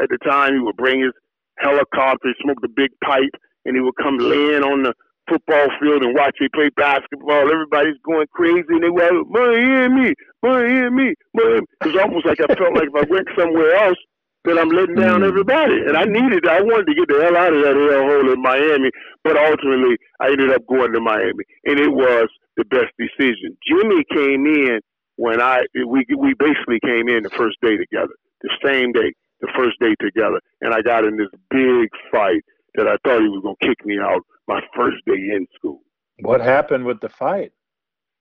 At 0.00 0.08
the 0.10 0.18
time, 0.18 0.54
he 0.54 0.60
would 0.60 0.76
bring 0.76 1.00
his 1.00 1.12
helicopter, 1.58 2.34
smoke 2.42 2.58
the 2.60 2.68
big 2.68 2.90
pipe, 3.02 3.34
and 3.64 3.74
he 3.76 3.80
would 3.80 3.96
come 4.00 4.18
land 4.18 4.64
on 4.64 4.82
the 4.82 4.94
football 5.28 5.68
field 5.80 6.02
and 6.02 6.14
watch 6.14 6.36
me 6.40 6.48
play 6.54 6.70
basketball. 6.76 7.50
Everybody's 7.50 7.98
going 8.04 8.26
crazy, 8.32 8.64
and 8.68 8.82
they 8.82 8.90
were 8.90 9.02
like, 9.02 9.28
Miami, 9.28 10.14
Miami, 10.42 11.14
Miami. 11.34 11.64
It 11.82 11.86
was 11.86 11.96
almost 11.96 12.26
like 12.26 12.40
I 12.40 12.46
felt 12.54 12.74
like 12.74 12.88
if 12.88 12.96
I 12.96 13.10
went 13.10 13.28
somewhere 13.36 13.74
else, 13.74 13.98
that 14.44 14.58
I'm 14.58 14.70
letting 14.70 14.94
down 14.94 15.20
mm. 15.20 15.28
everybody. 15.28 15.74
And 15.86 15.96
I 15.96 16.04
needed, 16.04 16.46
I 16.46 16.60
wanted 16.60 16.86
to 16.86 16.94
get 16.94 17.08
the 17.08 17.20
hell 17.22 17.36
out 17.36 17.52
of 17.52 17.62
that 17.62 17.74
hellhole 17.74 18.32
in 18.32 18.40
Miami, 18.40 18.90
but 19.24 19.36
ultimately 19.36 19.96
I 20.20 20.28
ended 20.28 20.52
up 20.52 20.66
going 20.66 20.92
to 20.92 21.00
Miami, 21.00 21.44
and 21.64 21.78
it 21.78 21.90
was 21.90 22.28
the 22.56 22.64
best 22.66 22.92
decision. 22.98 23.56
Jimmy 23.66 24.04
came 24.10 24.46
in 24.46 24.80
when 25.16 25.40
I 25.40 25.62
we 25.74 26.06
we 26.16 26.34
basically 26.38 26.80
came 26.84 27.08
in 27.08 27.22
the 27.24 27.30
first 27.30 27.56
day 27.60 27.76
together, 27.76 28.14
the 28.42 28.50
same 28.64 28.92
day, 28.92 29.12
the 29.40 29.48
first 29.56 29.78
day 29.80 29.94
together, 30.00 30.40
and 30.60 30.72
I 30.72 30.82
got 30.82 31.04
in 31.04 31.16
this 31.16 31.28
big 31.50 31.90
fight 32.10 32.42
that 32.74 32.86
I 32.86 32.96
thought 33.04 33.22
he 33.22 33.28
was 33.28 33.42
gonna 33.42 33.56
kick 33.60 33.84
me 33.84 33.98
out 33.98 34.22
my 34.46 34.60
first 34.74 34.98
day 35.06 35.14
in 35.14 35.46
school. 35.54 35.80
What 36.20 36.40
happened 36.40 36.84
with 36.84 37.00
the 37.00 37.08
fight? 37.08 37.52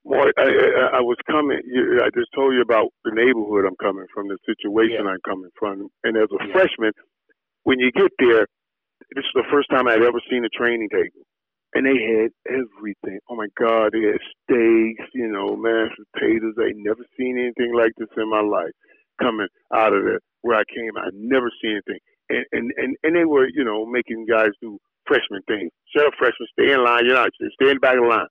Boy, 0.07 0.31
I, 0.39 0.47
I, 0.47 0.97
I 0.97 1.01
was 1.03 1.17
coming. 1.27 1.59
I 1.99 2.07
just 2.15 2.31
told 2.33 2.55
you 2.55 2.61
about 2.61 2.95
the 3.03 3.11
neighborhood 3.11 3.67
I'm 3.67 3.75
coming 3.75 4.07
from, 4.13 4.29
the 4.31 4.37
situation 4.47 5.03
yeah. 5.03 5.11
I'm 5.11 5.23
coming 5.27 5.51
from. 5.59 5.91
And 6.03 6.15
as 6.15 6.31
a 6.31 6.47
yeah. 6.47 6.53
freshman, 6.53 6.93
when 7.63 7.79
you 7.79 7.91
get 7.91 8.11
there, 8.17 8.47
this 9.11 9.27
is 9.27 9.35
the 9.35 9.43
first 9.51 9.69
time 9.69 9.87
I'd 9.87 10.01
ever 10.01 10.23
seen 10.31 10.45
a 10.45 10.49
training 10.55 10.87
table. 10.87 11.27
And 11.75 11.85
they 11.85 11.99
had 11.99 12.31
everything. 12.47 13.19
Oh 13.29 13.35
my 13.35 13.51
God, 13.59 13.91
they 13.91 14.07
had 14.07 14.23
steaks, 14.47 15.11
you 15.13 15.27
know, 15.27 15.59
mashed 15.59 15.99
potatoes. 16.15 16.55
I'd 16.55 16.79
never 16.79 17.03
seen 17.19 17.37
anything 17.37 17.75
like 17.75 17.91
this 17.97 18.07
in 18.15 18.29
my 18.31 18.41
life 18.41 18.71
coming 19.21 19.51
out 19.75 19.91
of 19.91 20.05
there 20.05 20.23
where 20.41 20.57
I 20.57 20.63
came. 20.73 20.95
I'd 20.95 21.13
never 21.13 21.51
seen 21.61 21.81
anything. 21.83 21.99
And, 22.29 22.45
and, 22.53 22.71
and, 22.77 22.95
and 23.03 23.15
they 23.15 23.25
were, 23.25 23.47
you 23.51 23.65
know, 23.65 23.85
making 23.85 24.25
guys 24.25 24.55
do 24.61 24.79
freshman 25.05 25.41
things. 25.47 25.71
Shut 25.93 26.07
up, 26.07 26.13
freshman. 26.17 26.47
Stay 26.55 26.71
in 26.71 26.83
line. 26.83 27.03
You're 27.05 27.15
not. 27.15 27.29
Stay 27.35 27.69
in 27.69 27.75
the 27.75 27.79
back 27.79 27.97
of 27.97 28.03
the 28.03 28.09
line. 28.09 28.27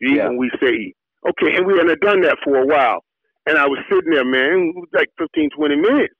You 0.00 0.10
eat 0.10 0.16
yeah. 0.16 0.28
when 0.28 0.38
we 0.38 0.50
say 0.60 0.70
eat. 0.70 0.96
Okay, 1.28 1.56
and 1.56 1.66
we 1.66 1.76
hadn't 1.76 2.00
done 2.00 2.22
that 2.22 2.38
for 2.44 2.56
a 2.56 2.66
while. 2.66 3.04
And 3.46 3.58
I 3.58 3.66
was 3.66 3.78
sitting 3.90 4.12
there, 4.12 4.24
man, 4.24 4.72
like 4.92 5.08
15, 5.18 5.50
20 5.56 5.76
minutes. 5.76 6.14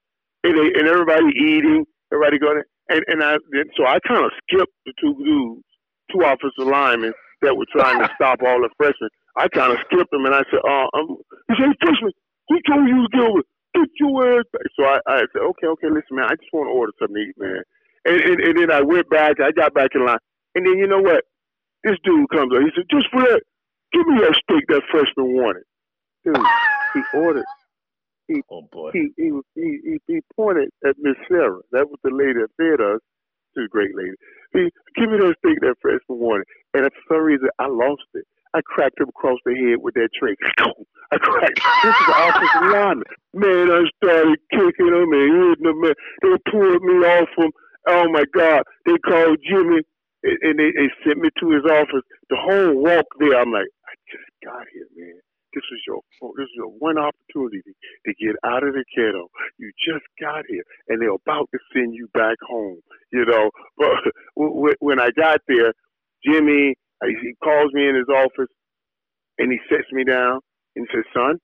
And, 0.44 0.56
they, 0.56 0.78
and 0.78 0.88
everybody 0.88 1.26
eating, 1.36 1.84
everybody 2.12 2.38
going, 2.38 2.62
and, 2.88 3.04
and 3.08 3.22
I, 3.22 3.36
so 3.76 3.86
I 3.86 3.98
kind 4.06 4.24
of 4.24 4.32
skipped 4.44 4.72
the 4.86 4.92
two 5.00 5.14
dudes, 5.14 5.64
two 6.12 6.20
offensive 6.24 6.66
linemen 6.66 7.12
that 7.42 7.56
were 7.56 7.68
trying 7.72 8.00
to 8.00 8.10
stop 8.16 8.40
all 8.42 8.60
the 8.60 8.70
freshmen. 8.76 9.10
I 9.36 9.48
kind 9.48 9.72
of 9.72 9.78
skipped 9.86 10.10
them 10.10 10.24
and 10.26 10.34
I 10.34 10.42
said, 10.50 10.60
uh, 10.64 10.88
um, 10.96 11.16
he 11.48 11.54
said, 11.60 11.76
freshman, 11.80 12.12
who 12.48 12.56
told 12.68 12.88
you 12.88 13.06
to 13.06 13.08
get 13.12 13.22
over? 13.22 13.42
Get 13.74 13.88
your 14.00 14.40
ass 14.40 14.44
back. 14.52 14.66
So 14.76 14.84
I, 14.84 14.98
I 15.06 15.18
said, 15.32 15.42
okay, 15.54 15.68
okay, 15.68 15.88
listen, 15.88 16.18
man, 16.18 16.26
I 16.26 16.34
just 16.34 16.52
want 16.52 16.66
to 16.66 16.74
order 16.74 16.92
something 16.98 17.14
to 17.16 17.22
eat, 17.22 17.36
man. 17.38 17.62
And, 18.04 18.20
and, 18.20 18.40
and 18.40 18.54
then 18.58 18.70
I 18.72 18.82
went 18.82 19.08
back, 19.08 19.40
I 19.40 19.52
got 19.52 19.72
back 19.74 19.90
in 19.94 20.04
line. 20.04 20.18
And 20.56 20.66
then 20.66 20.76
you 20.78 20.88
know 20.88 21.00
what? 21.00 21.24
This 21.84 21.96
dude 22.04 22.28
comes 22.30 22.52
up. 22.52 22.60
He 22.60 22.72
said, 22.74 22.90
just 22.90 23.06
for 23.12 23.22
that, 23.22 23.42
Give 23.92 24.06
me 24.06 24.20
that 24.20 24.34
steak 24.44 24.64
that 24.68 24.82
freshman 24.90 25.34
wanted. 25.34 25.64
Dude, 26.24 26.36
he 26.94 27.02
ordered. 27.18 27.44
He, 28.28 28.42
oh 28.50 28.62
boy. 28.72 28.90
He 28.92 29.10
he, 29.16 29.30
he 29.54 29.98
he 30.06 30.20
pointed 30.36 30.70
at 30.86 30.96
Miss 31.00 31.16
Sarah. 31.28 31.60
That 31.72 31.88
was 31.90 31.98
the 32.04 32.10
lady 32.12 32.34
that 32.40 32.50
fed 32.56 32.80
us. 32.84 33.00
She's 33.54 33.66
a 33.66 33.68
great 33.68 33.94
lady. 33.96 34.14
He 34.52 34.70
give 34.96 35.10
me 35.10 35.18
that 35.18 35.34
steak 35.38 35.60
that 35.62 35.76
freshman 35.82 36.18
wanted. 36.20 36.46
And 36.74 36.84
for 36.84 37.14
some 37.16 37.24
reason 37.24 37.48
I 37.58 37.66
lost 37.66 38.02
it. 38.14 38.24
I 38.54 38.60
cracked 38.66 39.00
him 39.00 39.08
across 39.08 39.38
the 39.44 39.54
head 39.54 39.78
with 39.82 39.94
that 39.94 40.10
tray. 40.18 40.34
I 41.12 41.18
cracked. 41.18 41.60
This 41.84 41.94
is 41.94 42.06
the 42.06 42.16
offensive 42.18 42.72
lineman. 42.72 43.04
Man, 43.34 43.70
I 43.70 43.82
started 44.02 44.38
kicking 44.50 44.88
him 44.94 45.12
and 45.12 45.28
hitting 45.34 45.66
him. 45.66 45.80
Man. 45.80 45.94
They 46.22 46.50
pulled 46.50 46.82
me 46.82 46.94
off 47.06 47.28
him. 47.36 47.50
Oh 47.88 48.08
my 48.10 48.24
God! 48.34 48.62
They 48.86 48.96
called 48.98 49.38
Jimmy 49.48 49.82
and 50.22 50.58
they, 50.58 50.70
they 50.76 50.88
sent 51.04 51.18
me 51.18 51.30
to 51.40 51.50
his 51.50 51.64
office. 51.64 52.04
The 52.28 52.36
whole 52.36 52.76
walk 52.76 53.06
there, 53.18 53.40
I'm 53.40 53.52
like, 53.52 53.56
I 53.56 53.62
just 53.62 53.79
got 54.44 54.66
here, 54.72 54.88
man. 54.96 55.20
This 55.54 55.64
was 55.70 55.80
your 55.86 56.00
this 56.36 56.48
was 56.48 56.56
your 56.56 56.68
one 56.78 56.98
opportunity 56.98 57.62
to 58.06 58.14
get 58.20 58.36
out 58.44 58.64
of 58.64 58.74
the 58.74 58.84
ghetto. 58.96 59.28
You 59.58 59.72
just 59.86 60.04
got 60.20 60.44
here, 60.48 60.64
and 60.88 61.02
they're 61.02 61.14
about 61.14 61.48
to 61.52 61.60
send 61.74 61.94
you 61.94 62.08
back 62.14 62.36
home. 62.48 62.80
You 63.12 63.26
know, 63.26 63.50
but 63.78 64.76
when 64.80 65.00
I 65.00 65.10
got 65.16 65.40
there, 65.48 65.72
Jimmy 66.24 66.74
uh, 67.02 67.08
he 67.08 67.34
calls 67.44 67.72
me 67.74 67.88
in 67.88 67.96
his 67.96 68.08
office, 68.08 68.52
and 69.38 69.52
he 69.52 69.58
sits 69.70 69.88
me 69.92 70.04
down 70.04 70.40
and 70.76 70.86
he 70.90 70.96
says, 70.96 71.04
"Son," 71.14 71.38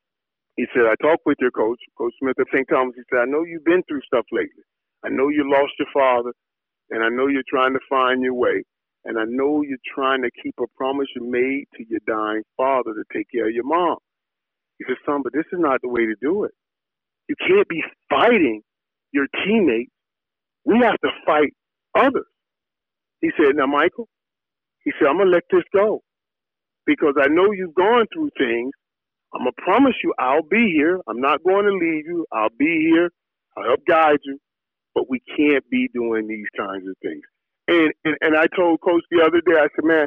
he 0.56 0.66
said, 0.74 0.84
"I 0.86 0.96
talked 1.02 1.26
with 1.26 1.38
your 1.40 1.52
coach, 1.52 1.80
Coach 1.98 2.14
Smith 2.20 2.36
at 2.40 2.46
St. 2.54 2.68
Thomas. 2.70 2.94
He 2.96 3.02
said, 3.10 3.20
I 3.22 3.26
know 3.26 3.44
you've 3.44 3.64
been 3.64 3.82
through 3.88 4.02
stuff 4.06 4.26
lately. 4.32 4.64
I 5.04 5.10
know 5.10 5.28
you 5.30 5.50
lost 5.50 5.72
your 5.78 5.88
father 5.94 6.32
and 6.90 7.02
I 7.02 7.08
know 7.08 7.26
you're 7.26 7.46
trying 7.48 7.72
to 7.74 7.80
find 7.88 8.22
your 8.22 8.34
way. 8.34 8.62
And 9.06 9.18
I 9.18 9.24
know 9.26 9.62
you're 9.62 9.78
trying 9.94 10.22
to 10.24 10.30
keep 10.42 10.56
a 10.60 10.66
promise 10.78 11.08
you 11.16 11.24
made 11.30 11.66
to 11.78 11.84
your 11.88 12.00
dying 12.08 12.44
father 12.56 12.94
to 12.94 13.04
take 13.14 13.28
care 13.32 13.48
of 13.48 13.54
your 13.54 13.64
mom. 13.64 13.98
He 14.78 14.86
said, 14.88 14.96
son, 15.06 15.22
but 15.24 15.32
this 15.34 15.46
is 15.52 15.60
not 15.60 15.82
the 15.82 15.88
way 15.90 16.06
to 16.06 16.14
do 16.22 16.44
it. 16.44 16.52
You 17.28 17.36
can't 17.46 17.68
be 17.68 17.82
fighting 18.10 18.62
your 19.12 19.26
teammates. 19.44 19.92
We 20.64 20.78
have 20.80 20.98
to 21.04 21.10
fight 21.26 21.54
others. 21.96 22.26
He 23.22 23.30
said, 23.38 23.56
now, 23.56 23.66
Michael, 23.66 24.08
he 24.84 24.92
said, 24.98 25.08
I'm 25.08 25.16
going 25.18 25.28
to 25.28 25.34
let 25.34 25.44
this 25.52 25.64
go. 25.74 26.00
because 26.86 27.14
I 27.20 27.28
know 27.28 27.52
you've 27.52 27.74
gone 27.74 28.06
through 28.12 28.30
things. 28.38 28.72
I'm 29.34 29.40
gonna 29.42 29.52
promise 29.58 29.94
you 30.04 30.14
I'll 30.18 30.42
be 30.42 30.72
here. 30.74 31.00
I'm 31.08 31.20
not 31.20 31.44
going 31.44 31.66
to 31.66 31.72
leave 31.72 32.06
you. 32.06 32.26
I'll 32.32 32.50
be 32.58 32.88
here. 32.90 33.10
I'll 33.56 33.64
help 33.64 33.80
guide 33.88 34.18
you. 34.24 34.38
But 34.94 35.10
we 35.10 35.20
can't 35.36 35.68
be 35.70 35.88
doing 35.94 36.28
these 36.28 36.46
kinds 36.56 36.88
of 36.88 36.96
things. 37.02 37.24
And 37.68 37.92
and, 38.04 38.16
and 38.20 38.36
I 38.36 38.46
told 38.56 38.80
Coach 38.80 39.02
the 39.10 39.22
other 39.22 39.40
day, 39.40 39.58
I 39.58 39.68
said, 39.74 39.84
man, 39.84 40.06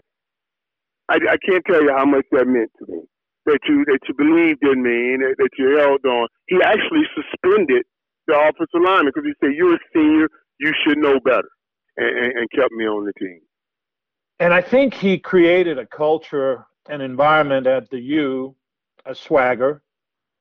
I, 1.09 1.15
I 1.15 1.37
can't 1.37 1.63
tell 1.65 1.81
you 1.81 1.93
how 1.95 2.05
much 2.05 2.25
that 2.31 2.47
meant 2.47 2.71
to 2.79 2.91
me. 2.91 3.01
That 3.45 3.59
you 3.67 3.85
that 3.85 3.99
you 4.07 4.13
believed 4.15 4.63
in 4.63 4.83
me 4.83 5.13
and 5.13 5.23
that, 5.23 5.35
that 5.37 5.49
you 5.57 5.77
held 5.77 6.05
on. 6.05 6.27
He 6.47 6.57
actually 6.63 7.03
suspended 7.15 7.83
the 8.27 8.35
offensive 8.35 8.81
lineman 8.81 9.11
because 9.13 9.25
he 9.25 9.33
said, 9.41 9.55
You're 9.55 9.75
a 9.75 9.79
senior, 9.93 10.29
you 10.59 10.73
should 10.85 10.97
know 10.97 11.19
better 11.19 11.49
and, 11.97 12.17
and, 12.17 12.37
and 12.37 12.51
kept 12.51 12.71
me 12.71 12.85
on 12.85 13.05
the 13.05 13.13
team. 13.13 13.41
And 14.39 14.53
I 14.53 14.61
think 14.61 14.93
he 14.93 15.17
created 15.17 15.77
a 15.77 15.85
culture, 15.85 16.65
an 16.87 17.01
environment 17.01 17.67
at 17.67 17.89
the 17.89 17.99
U, 17.99 18.55
a 19.05 19.13
swagger, 19.13 19.81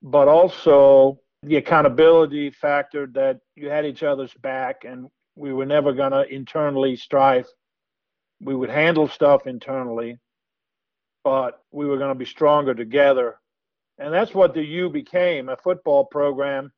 but 0.01 0.27
also 0.27 1.19
the 1.43 1.57
accountability 1.57 2.51
factor 2.51 3.07
that 3.13 3.39
you 3.55 3.69
had 3.69 3.85
each 3.85 4.03
other's 4.03 4.33
back 4.35 4.83
and 4.85 5.07
we 5.35 5.53
were 5.53 5.65
never 5.65 5.93
going 5.93 6.11
to 6.11 6.27
internally 6.27 6.95
strive. 6.95 7.47
We 8.41 8.55
would 8.55 8.69
handle 8.69 9.07
stuff 9.07 9.47
internally, 9.47 10.17
but 11.23 11.61
we 11.71 11.85
were 11.85 11.97
going 11.97 12.11
to 12.11 12.15
be 12.15 12.25
stronger 12.25 12.73
together. 12.73 13.37
And 13.97 14.13
that's 14.13 14.33
what 14.33 14.53
the 14.53 14.63
U 14.63 14.89
became 14.89 15.49
a 15.49 15.57
football 15.57 16.05
program 16.05 16.71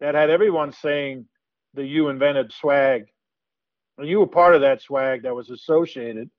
that 0.00 0.14
had 0.14 0.30
everyone 0.30 0.72
saying 0.72 1.26
the 1.74 1.84
U 1.84 2.08
invented 2.08 2.52
swag. 2.52 3.06
And 3.98 4.08
you 4.08 4.20
were 4.20 4.26
part 4.26 4.54
of 4.54 4.60
that 4.60 4.82
swag 4.82 5.22
that 5.22 5.34
was 5.34 5.50
associated 5.50 6.30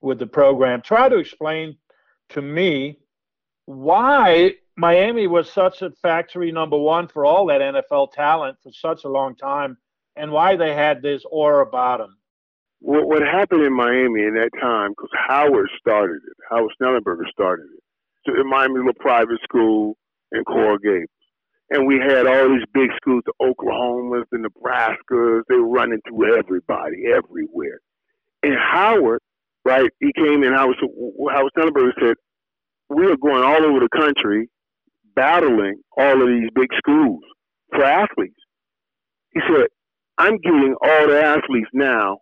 with 0.00 0.18
the 0.18 0.26
program. 0.26 0.82
Try 0.82 1.08
to 1.08 1.18
explain 1.18 1.76
to 2.30 2.42
me 2.42 2.98
why 3.66 4.52
Miami 4.76 5.26
was 5.26 5.50
such 5.50 5.82
a 5.82 5.90
factory 6.02 6.50
number 6.52 6.76
one 6.76 7.08
for 7.08 7.24
all 7.24 7.46
that 7.46 7.60
NFL 7.60 8.12
talent 8.12 8.58
for 8.62 8.72
such 8.72 9.04
a 9.04 9.08
long 9.08 9.36
time 9.36 9.76
and 10.16 10.32
why 10.32 10.56
they 10.56 10.74
had 10.74 11.02
this 11.02 11.22
aura 11.30 11.66
about 11.66 11.98
them. 11.98 12.16
What, 12.80 13.08
what 13.08 13.22
happened 13.22 13.62
in 13.62 13.72
Miami 13.72 14.22
in 14.22 14.34
that 14.34 14.50
time, 14.60 14.90
because 14.90 15.10
Howard 15.28 15.70
started 15.78 16.16
it, 16.16 16.36
Howard 16.50 16.72
Schnellenberger 16.80 17.28
started 17.30 17.66
it. 17.74 17.82
So 18.26 18.40
in 18.40 18.48
Miami, 18.48 18.76
little 18.78 18.92
private 18.94 19.40
school 19.42 19.96
in 20.32 20.44
Coral 20.44 20.78
Gables. 20.78 21.08
And 21.70 21.86
we 21.86 21.96
had 21.96 22.26
all 22.26 22.48
these 22.48 22.66
big 22.72 22.90
schools, 22.96 23.22
the 23.26 23.32
Oklahomas, 23.40 24.24
the 24.30 24.38
Nebraskas, 24.38 25.42
they 25.48 25.56
were 25.56 25.68
running 25.68 26.00
through 26.06 26.38
everybody, 26.38 27.04
everywhere. 27.06 27.80
And 28.42 28.54
Howard, 28.54 29.20
right, 29.64 29.90
he 30.00 30.12
came 30.12 30.44
in, 30.44 30.52
Howard, 30.52 30.76
Howard 31.32 31.52
Schnellenberger 31.56 31.92
said, 32.00 32.16
we 32.90 33.06
are 33.06 33.16
going 33.16 33.42
all 33.42 33.64
over 33.64 33.80
the 33.80 33.88
country 33.98 34.50
battling 35.16 35.80
all 35.96 36.20
of 36.20 36.28
these 36.28 36.50
big 36.54 36.68
schools 36.76 37.22
for 37.70 37.82
athletes. 37.82 38.34
He 39.32 39.40
said, 39.48 39.66
I'm 40.18 40.38
getting 40.38 40.74
all 40.80 41.08
the 41.08 41.20
athletes 41.20 41.70
now 41.72 42.18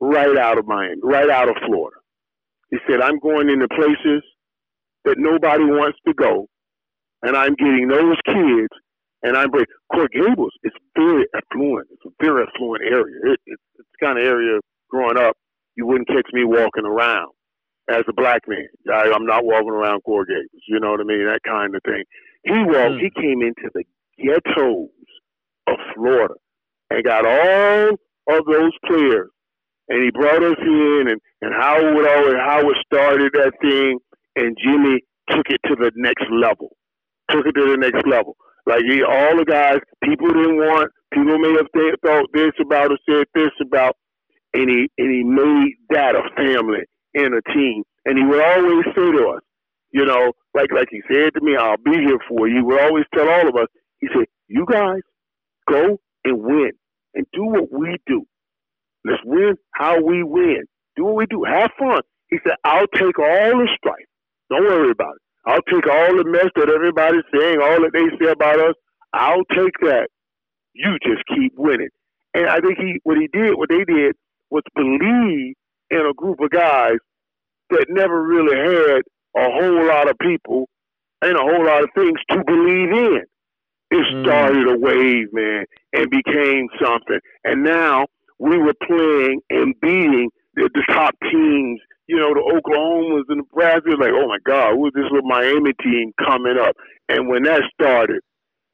right 0.00 0.36
out 0.36 0.58
of 0.58 0.66
Miami, 0.66 1.00
right 1.02 1.28
out 1.28 1.48
of 1.48 1.56
Florida. 1.66 1.96
He 2.70 2.78
said, 2.88 3.00
I'm 3.00 3.18
going 3.18 3.48
into 3.48 3.66
places 3.68 4.22
that 5.04 5.16
nobody 5.18 5.64
wants 5.64 5.98
to 6.06 6.14
go, 6.14 6.48
and 7.22 7.36
I'm 7.36 7.54
getting 7.54 7.88
those 7.88 8.16
kids, 8.26 8.68
and 9.22 9.36
I'm 9.36 9.50
bringing. 9.50 9.66
Coral 9.90 10.08
Gables 10.12 10.52
is 10.64 10.72
very 10.96 11.26
affluent. 11.34 11.88
It's 11.92 12.04
a 12.06 12.24
very 12.24 12.44
affluent 12.46 12.84
area. 12.84 13.16
It, 13.24 13.40
it, 13.46 13.58
it's 13.76 13.88
the 13.98 14.06
kind 14.06 14.18
of 14.18 14.24
area 14.24 14.60
growing 14.90 15.18
up 15.18 15.36
you 15.76 15.86
wouldn't 15.86 16.08
catch 16.08 16.26
me 16.32 16.44
walking 16.44 16.84
around 16.84 17.30
as 17.88 18.02
a 18.08 18.12
black 18.12 18.42
man. 18.46 18.66
I, 18.92 19.10
I'm 19.14 19.24
not 19.24 19.44
walking 19.44 19.70
around 19.70 20.02
Coral 20.02 20.26
Gables. 20.26 20.62
You 20.68 20.80
know 20.80 20.90
what 20.90 21.00
I 21.00 21.04
mean? 21.04 21.24
That 21.24 21.40
kind 21.46 21.74
of 21.74 21.80
thing. 21.84 22.04
He 22.44 22.52
walked. 22.52 22.98
Mm. 22.98 23.00
He 23.00 23.10
came 23.10 23.42
into 23.42 23.70
the 23.72 23.84
ghettos 24.22 24.90
of 25.68 25.76
Florida 25.94 26.34
and 26.90 27.04
got 27.04 27.26
all 27.26 27.90
of 28.28 28.44
those 28.46 28.72
players. 28.86 29.30
And 29.88 30.04
he 30.04 30.10
brought 30.10 30.42
us 30.42 30.56
in, 30.60 31.06
and, 31.08 31.20
and 31.42 31.54
Howard 31.54 31.94
would 31.94 32.08
always, 32.08 32.34
Howard 32.36 32.76
started 32.86 33.32
that 33.34 33.52
thing, 33.62 33.98
and 34.36 34.56
Jimmy 34.62 35.00
took 35.30 35.46
it 35.48 35.60
to 35.66 35.76
the 35.76 35.92
next 35.96 36.24
level. 36.30 36.76
Took 37.30 37.46
it 37.46 37.52
to 37.52 37.70
the 37.70 37.76
next 37.78 38.06
level. 38.06 38.36
Like 38.66 38.82
he, 38.88 39.02
all 39.02 39.36
the 39.36 39.44
guys, 39.46 39.78
people 40.04 40.28
didn't 40.28 40.58
want, 40.58 40.90
people 41.12 41.38
may 41.38 41.52
have 41.54 41.68
th- 41.74 41.94
thought 42.04 42.26
this 42.34 42.52
about 42.60 42.92
or 42.92 42.98
said 43.08 43.26
this 43.34 43.50
about, 43.62 43.96
and 44.54 44.68
he 44.68 44.88
and 44.98 45.10
he 45.10 45.24
made 45.24 45.74
that 45.90 46.14
a 46.16 46.22
family 46.36 46.80
and 47.14 47.34
a 47.34 47.42
team. 47.52 47.82
And 48.04 48.18
he 48.18 48.24
would 48.24 48.42
always 48.42 48.84
say 48.96 49.12
to 49.12 49.28
us, 49.36 49.42
you 49.92 50.04
know, 50.04 50.32
like 50.54 50.70
like 50.72 50.88
he 50.90 51.00
said 51.10 51.32
to 51.34 51.40
me, 51.42 51.56
I'll 51.56 51.76
be 51.78 51.92
here 51.92 52.18
for 52.28 52.48
you. 52.48 52.56
He 52.56 52.62
would 52.62 52.80
always 52.80 53.04
tell 53.14 53.28
all 53.28 53.48
of 53.48 53.56
us, 53.56 53.68
he 54.00 54.08
said, 54.14 54.26
you 54.48 54.66
guys 54.70 55.00
go 55.68 55.98
and 56.28 56.42
win 56.42 56.70
and 57.14 57.26
do 57.32 57.44
what 57.44 57.72
we 57.72 57.96
do. 58.06 58.24
Let's 59.04 59.22
win 59.24 59.54
how 59.72 60.02
we 60.02 60.22
win. 60.22 60.64
Do 60.96 61.04
what 61.04 61.16
we 61.16 61.26
do. 61.26 61.44
Have 61.44 61.70
fun. 61.78 62.02
He 62.28 62.38
said, 62.46 62.56
I'll 62.64 62.86
take 62.94 63.18
all 63.18 63.58
the 63.58 63.68
strife. 63.76 64.06
Don't 64.50 64.64
worry 64.64 64.90
about 64.90 65.14
it. 65.16 65.22
I'll 65.46 65.62
take 65.62 65.86
all 65.86 66.16
the 66.16 66.24
mess 66.26 66.50
that 66.56 66.70
everybody's 66.70 67.24
saying, 67.34 67.58
all 67.62 67.80
that 67.80 67.92
they 67.92 68.24
say 68.24 68.32
about 68.32 68.60
us. 68.60 68.74
I'll 69.12 69.44
take 69.54 69.72
that. 69.82 70.08
You 70.74 70.98
just 71.02 71.24
keep 71.34 71.54
winning. 71.56 71.88
And 72.34 72.46
I 72.48 72.60
think 72.60 72.78
he, 72.78 73.00
what 73.04 73.16
he 73.18 73.28
did, 73.32 73.56
what 73.56 73.70
they 73.70 73.84
did, 73.84 74.14
was 74.50 74.62
believe 74.74 75.54
in 75.90 76.06
a 76.06 76.14
group 76.14 76.40
of 76.40 76.50
guys 76.50 76.98
that 77.70 77.86
never 77.88 78.22
really 78.22 78.56
had 78.56 79.02
a 79.36 79.50
whole 79.50 79.86
lot 79.86 80.08
of 80.08 80.18
people 80.18 80.68
and 81.22 81.36
a 81.36 81.40
whole 81.40 81.64
lot 81.64 81.82
of 81.82 81.90
things 81.94 82.18
to 82.30 82.44
believe 82.44 82.90
in. 82.90 83.22
It 83.90 84.04
mm. 84.04 84.24
started 84.24 84.66
mm. 84.66 84.74
a 84.74 84.78
wave, 84.78 85.28
man, 85.32 85.64
and 85.92 86.10
became 86.10 86.68
something. 86.82 87.20
And 87.44 87.64
now 87.64 88.06
we 88.38 88.58
were 88.58 88.74
playing 88.86 89.40
and 89.50 89.74
beating 89.80 90.30
the, 90.54 90.68
the 90.74 90.84
top 90.88 91.14
teams, 91.30 91.80
you 92.06 92.16
know, 92.16 92.34
the 92.34 92.40
Oklahomas 92.40 93.24
and 93.28 93.28
the 93.28 93.34
Nebraska. 93.36 93.90
Like, 93.98 94.12
oh 94.12 94.28
my 94.28 94.38
God, 94.44 94.74
who's 94.74 94.92
this 94.94 95.10
little 95.10 95.28
Miami 95.28 95.72
team 95.82 96.12
coming 96.18 96.58
up? 96.58 96.76
And 97.08 97.28
when 97.28 97.44
that 97.44 97.62
started, 97.74 98.20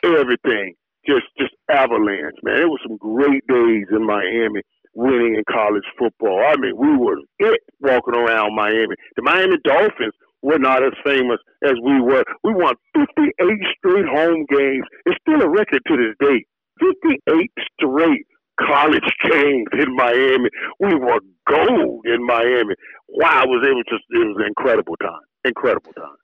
everything 0.05 0.75
just 1.07 1.27
just 1.39 1.55
avalanche, 1.71 2.37
man. 2.43 2.63
It 2.63 2.69
was 2.69 2.81
some 2.87 2.97
great 2.97 3.47
days 3.47 3.87
in 3.91 4.07
Miami 4.07 4.63
winning 4.95 5.35
in 5.35 5.45
college 5.51 5.85
football. 5.99 6.41
I 6.41 6.57
mean, 6.57 6.77
we 6.77 6.97
were 6.97 7.19
it 7.39 7.61
walking 7.81 8.15
around 8.15 8.55
Miami. 8.55 8.95
The 9.17 9.23
Miami 9.23 9.57
Dolphins 9.65 10.15
were 10.45 10.59
not 10.59 10.85
as 10.85 10.93
famous 11.03 11.41
as 11.65 11.73
we 11.83 12.01
were. 12.01 12.23
We 12.45 12.55
won 12.55 12.75
58 12.95 13.33
straight 13.79 14.05
home 14.05 14.45
games. 14.51 14.85
It's 15.07 15.19
still 15.23 15.41
a 15.41 15.49
record 15.49 15.81
to 15.89 15.97
this 15.97 16.15
day. 16.21 16.45
58 16.81 17.51
straight 17.81 18.27
college 18.61 19.11
games 19.31 19.67
in 19.73 19.97
Miami. 19.97 20.51
We 20.79 20.95
were 20.95 21.21
gold 21.49 22.05
in 22.05 22.25
Miami. 22.27 22.75
Wow, 23.09 23.45
it 23.45 23.49
was 23.49 23.67
able 23.67 23.85
to. 23.85 23.95
It 23.95 24.29
was 24.29 24.37
an 24.39 24.47
incredible 24.47 24.97
time. 25.03 25.25
Incredible 25.45 25.93
time. 25.95 26.17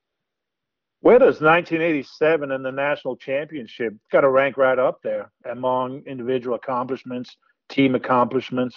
Where 1.00 1.18
does 1.18 1.40
1987 1.40 2.52
and 2.52 2.62
the 2.62 2.72
national 2.72 3.16
championship 3.16 3.94
got 4.12 4.20
to 4.20 4.28
rank 4.28 4.58
right 4.58 4.78
up 4.78 4.98
there 5.02 5.32
among 5.50 6.02
individual 6.06 6.56
accomplishments, 6.56 7.34
team 7.70 7.94
accomplishments? 7.94 8.76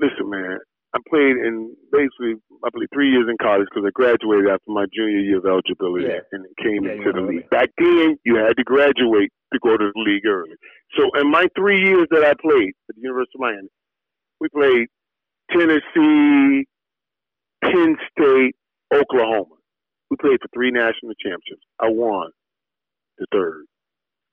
Listen, 0.00 0.28
man, 0.28 0.58
I 0.94 0.98
played 1.08 1.36
in 1.38 1.74
basically 1.92 2.34
I 2.64 2.68
played 2.74 2.88
three 2.92 3.10
years 3.10 3.26
in 3.30 3.36
college 3.40 3.68
because 3.70 3.86
I 3.86 3.90
graduated 3.94 4.50
after 4.50 4.68
my 4.68 4.86
junior 4.92 5.20
year 5.20 5.38
of 5.38 5.46
eligibility 5.46 6.06
yeah. 6.06 6.26
and 6.32 6.44
came 6.58 6.84
yeah, 6.84 6.98
into 6.98 7.12
the 7.12 7.20
league. 7.20 7.50
Back 7.50 7.70
then, 7.78 8.18
you 8.24 8.36
had 8.36 8.56
to 8.56 8.64
graduate 8.64 9.30
to 9.52 9.58
go 9.62 9.76
to 9.76 9.90
the 9.94 10.00
league 10.00 10.26
early. 10.26 10.54
So 10.98 11.10
in 11.20 11.30
my 11.30 11.46
three 11.56 11.80
years 11.80 12.06
that 12.10 12.24
I 12.24 12.34
played 12.40 12.74
at 12.88 12.96
the 12.96 13.02
University 13.02 13.38
of 13.38 13.40
Miami, 13.40 13.68
we 14.40 14.48
played 14.48 14.88
Tennessee, 15.50 16.66
Penn 17.62 17.96
State, 18.10 18.56
Oklahoma. 18.92 19.56
We 20.10 20.16
played 20.16 20.38
for 20.42 20.48
three 20.52 20.70
national 20.70 21.14
championships. 21.22 21.62
I 21.78 21.88
won 21.88 22.30
the 23.18 23.26
third, 23.32 23.64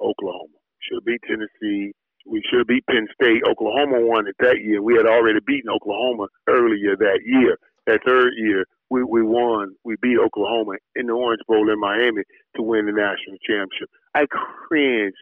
Oklahoma. 0.02 0.58
Should 0.82 0.98
have 0.98 1.06
beat 1.06 1.22
Tennessee, 1.28 1.94
we 2.30 2.42
should 2.50 2.60
have 2.60 2.68
beat 2.68 2.86
Penn 2.88 3.08
State. 3.14 3.44
Oklahoma 3.50 4.06
won 4.06 4.28
it 4.28 4.36
that 4.40 4.60
year. 4.62 4.82
We 4.82 4.96
had 4.96 5.06
already 5.06 5.40
beaten 5.46 5.70
Oklahoma 5.70 6.28
earlier 6.48 6.96
that 6.98 7.20
year. 7.26 7.58
That 7.86 8.02
third 8.06 8.34
year, 8.36 8.66
we, 8.90 9.04
we 9.04 9.24
won. 9.24 9.76
We 9.84 9.96
beat 10.02 10.18
Oklahoma 10.20 10.74
in 10.96 11.08
the 11.08 11.14
Orange 11.14 11.42
Bowl 11.48 11.70
in 11.72 11.80
Miami 11.80 12.24
to 12.56 12.62
win 12.62 12.86
the 12.86 12.92
national 12.92 13.38
championship. 13.46 13.90
I 14.14 14.26
cringe 14.28 15.14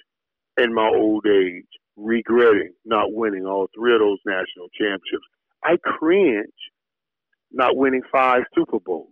in 0.57 0.73
my 0.73 0.87
old 0.87 1.25
age, 1.27 1.65
regretting 1.95 2.73
not 2.85 3.13
winning 3.13 3.45
all 3.45 3.67
three 3.75 3.93
of 3.93 3.99
those 3.99 4.19
national 4.25 4.69
championships. 4.77 5.25
I 5.63 5.77
cringe 5.83 6.47
not 7.51 7.75
winning 7.75 8.03
five 8.11 8.43
Super 8.55 8.79
Bowls. 8.79 9.09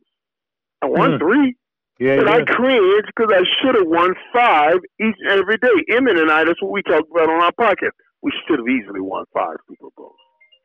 I 0.82 0.88
won 0.88 1.12
mm. 1.12 1.19
three. 1.19 1.56
Yeah, 1.99 2.13
and 2.13 2.27
yeah. 2.27 2.36
I 2.36 2.41
cringe 2.43 3.06
because 3.06 3.32
I 3.32 3.43
should 3.62 3.75
have 3.75 3.88
won 3.88 4.15
five 4.34 4.77
each 4.99 5.15
and 5.19 5.39
every 5.39 5.58
day. 5.58 5.69
Emmitt 5.91 6.19
and 6.19 6.32
I, 6.32 6.43
that's 6.43 6.62
what 6.62 6.71
we 6.71 6.82
talked 6.82 7.10
about 7.12 7.29
on 7.29 7.41
our 7.41 7.51
podcast. 7.51 7.91
We 8.21 8.32
should 8.47 8.60
have 8.60 8.67
easily 8.67 9.01
won 9.01 9.25
five 9.34 9.58
Super 9.67 9.89
Bowls. 9.95 10.15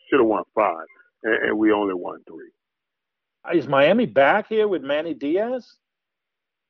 Should 0.09 0.21
have 0.21 0.27
won 0.27 0.45
five, 0.55 0.87
and, 1.23 1.35
and 1.35 1.59
we 1.59 1.73
only 1.73 1.95
won 1.95 2.21
three. 2.27 2.51
Is 3.53 3.69
Miami 3.69 4.07
back 4.07 4.47
here 4.49 4.69
with 4.69 4.83
Manny 4.83 5.15
Diaz? 5.15 5.67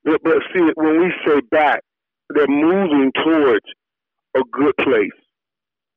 But, 0.04 0.22
but 0.22 0.38
see, 0.54 0.70
when 0.74 1.00
we 1.00 1.12
say 1.26 1.40
back, 1.50 1.82
they're 2.30 2.46
moving 2.46 3.12
towards 3.24 3.64
a 4.36 4.40
good 4.52 4.76
place. 4.78 5.10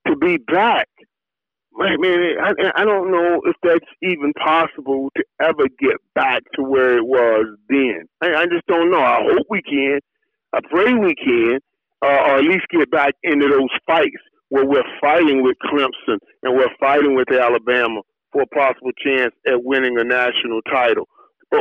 To 0.08 0.16
be 0.16 0.38
back, 0.38 0.88
man, 1.74 2.36
I, 2.44 2.82
I 2.82 2.86
don't 2.86 3.12
know 3.12 3.42
if 3.46 3.56
that's 3.64 3.86
even 4.02 4.34
possible 4.34 5.10
to 5.16 5.24
ever 5.42 5.68
get 5.80 5.98
back 6.16 6.44
to 6.56 6.64
where 6.64 6.98
it 6.98 7.06
was 7.06 7.46
then. 7.70 8.04
I, 8.22 8.42
I 8.42 8.46
just 8.46 8.66
don't 8.68 8.92
know. 8.92 9.02
I 9.02 9.20
hope 9.24 9.48
we 9.50 9.62
can. 9.62 10.00
I 10.54 10.60
pray 10.70 10.94
we 10.94 11.16
can, 11.16 11.60
uh, 12.04 12.08
or 12.08 12.38
at 12.38 12.44
least 12.44 12.66
get 12.72 12.92
back 12.92 13.14
into 13.24 13.48
those 13.48 13.70
fights 13.86 14.22
where 14.50 14.66
we're 14.66 14.84
fighting 15.00 15.44
with 15.44 15.56
Clemson 15.66 16.18
and 16.44 16.56
we're 16.56 16.76
fighting 16.80 17.16
with 17.16 17.32
Alabama 17.32 18.02
for 18.34 18.42
a 18.42 18.48
possible 18.48 18.92
chance 19.04 19.34
at 19.48 19.64
winning 19.64 19.98
a 19.98 20.04
national 20.04 20.62
title. 20.70 21.08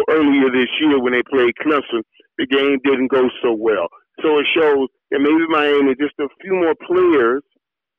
Earlier 0.08 0.50
this 0.52 0.68
year, 0.80 1.00
when 1.00 1.12
they 1.12 1.22
played 1.22 1.54
Clemson, 1.64 2.02
the 2.38 2.46
game 2.46 2.78
didn't 2.84 3.10
go 3.10 3.28
so 3.42 3.52
well. 3.52 3.88
So 4.22 4.38
it 4.38 4.46
shows 4.54 4.88
that 5.10 5.20
maybe 5.20 5.46
Miami 5.48 5.94
just 6.00 6.14
a 6.20 6.28
few 6.40 6.54
more 6.54 6.74
players 6.86 7.42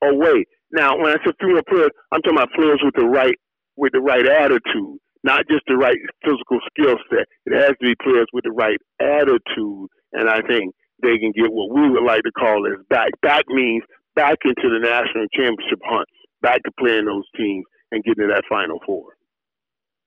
away. 0.02 0.44
Now, 0.72 0.96
when 0.96 1.12
I 1.12 1.16
say 1.24 1.32
more 1.42 1.62
players, 1.68 1.90
I'm 2.10 2.22
talking 2.22 2.38
about 2.38 2.52
players 2.52 2.80
with 2.82 2.94
the 2.96 3.04
right 3.04 3.36
with 3.76 3.92
the 3.92 4.00
right 4.00 4.26
attitude, 4.26 4.98
not 5.22 5.46
just 5.48 5.62
the 5.66 5.76
right 5.76 5.96
physical 6.24 6.58
skill 6.70 6.96
set. 7.10 7.26
It 7.46 7.54
has 7.54 7.70
to 7.70 7.76
be 7.80 7.94
players 8.02 8.26
with 8.32 8.44
the 8.44 8.52
right 8.52 8.78
attitude, 9.00 9.88
and 10.12 10.28
I 10.28 10.40
think 10.42 10.74
they 11.02 11.18
can 11.18 11.32
get 11.32 11.52
what 11.52 11.74
we 11.74 11.90
would 11.90 12.04
like 12.04 12.22
to 12.22 12.32
call 12.32 12.66
as 12.66 12.84
back. 12.88 13.10
Back 13.20 13.44
means 13.48 13.82
back 14.14 14.38
into 14.44 14.68
the 14.68 14.78
national 14.80 15.26
championship 15.34 15.80
hunt, 15.84 16.08
back 16.40 16.62
to 16.64 16.70
playing 16.78 17.06
those 17.06 17.24
teams 17.36 17.64
and 17.90 18.02
getting 18.04 18.28
to 18.28 18.34
that 18.34 18.44
Final 18.48 18.78
Four. 18.86 19.16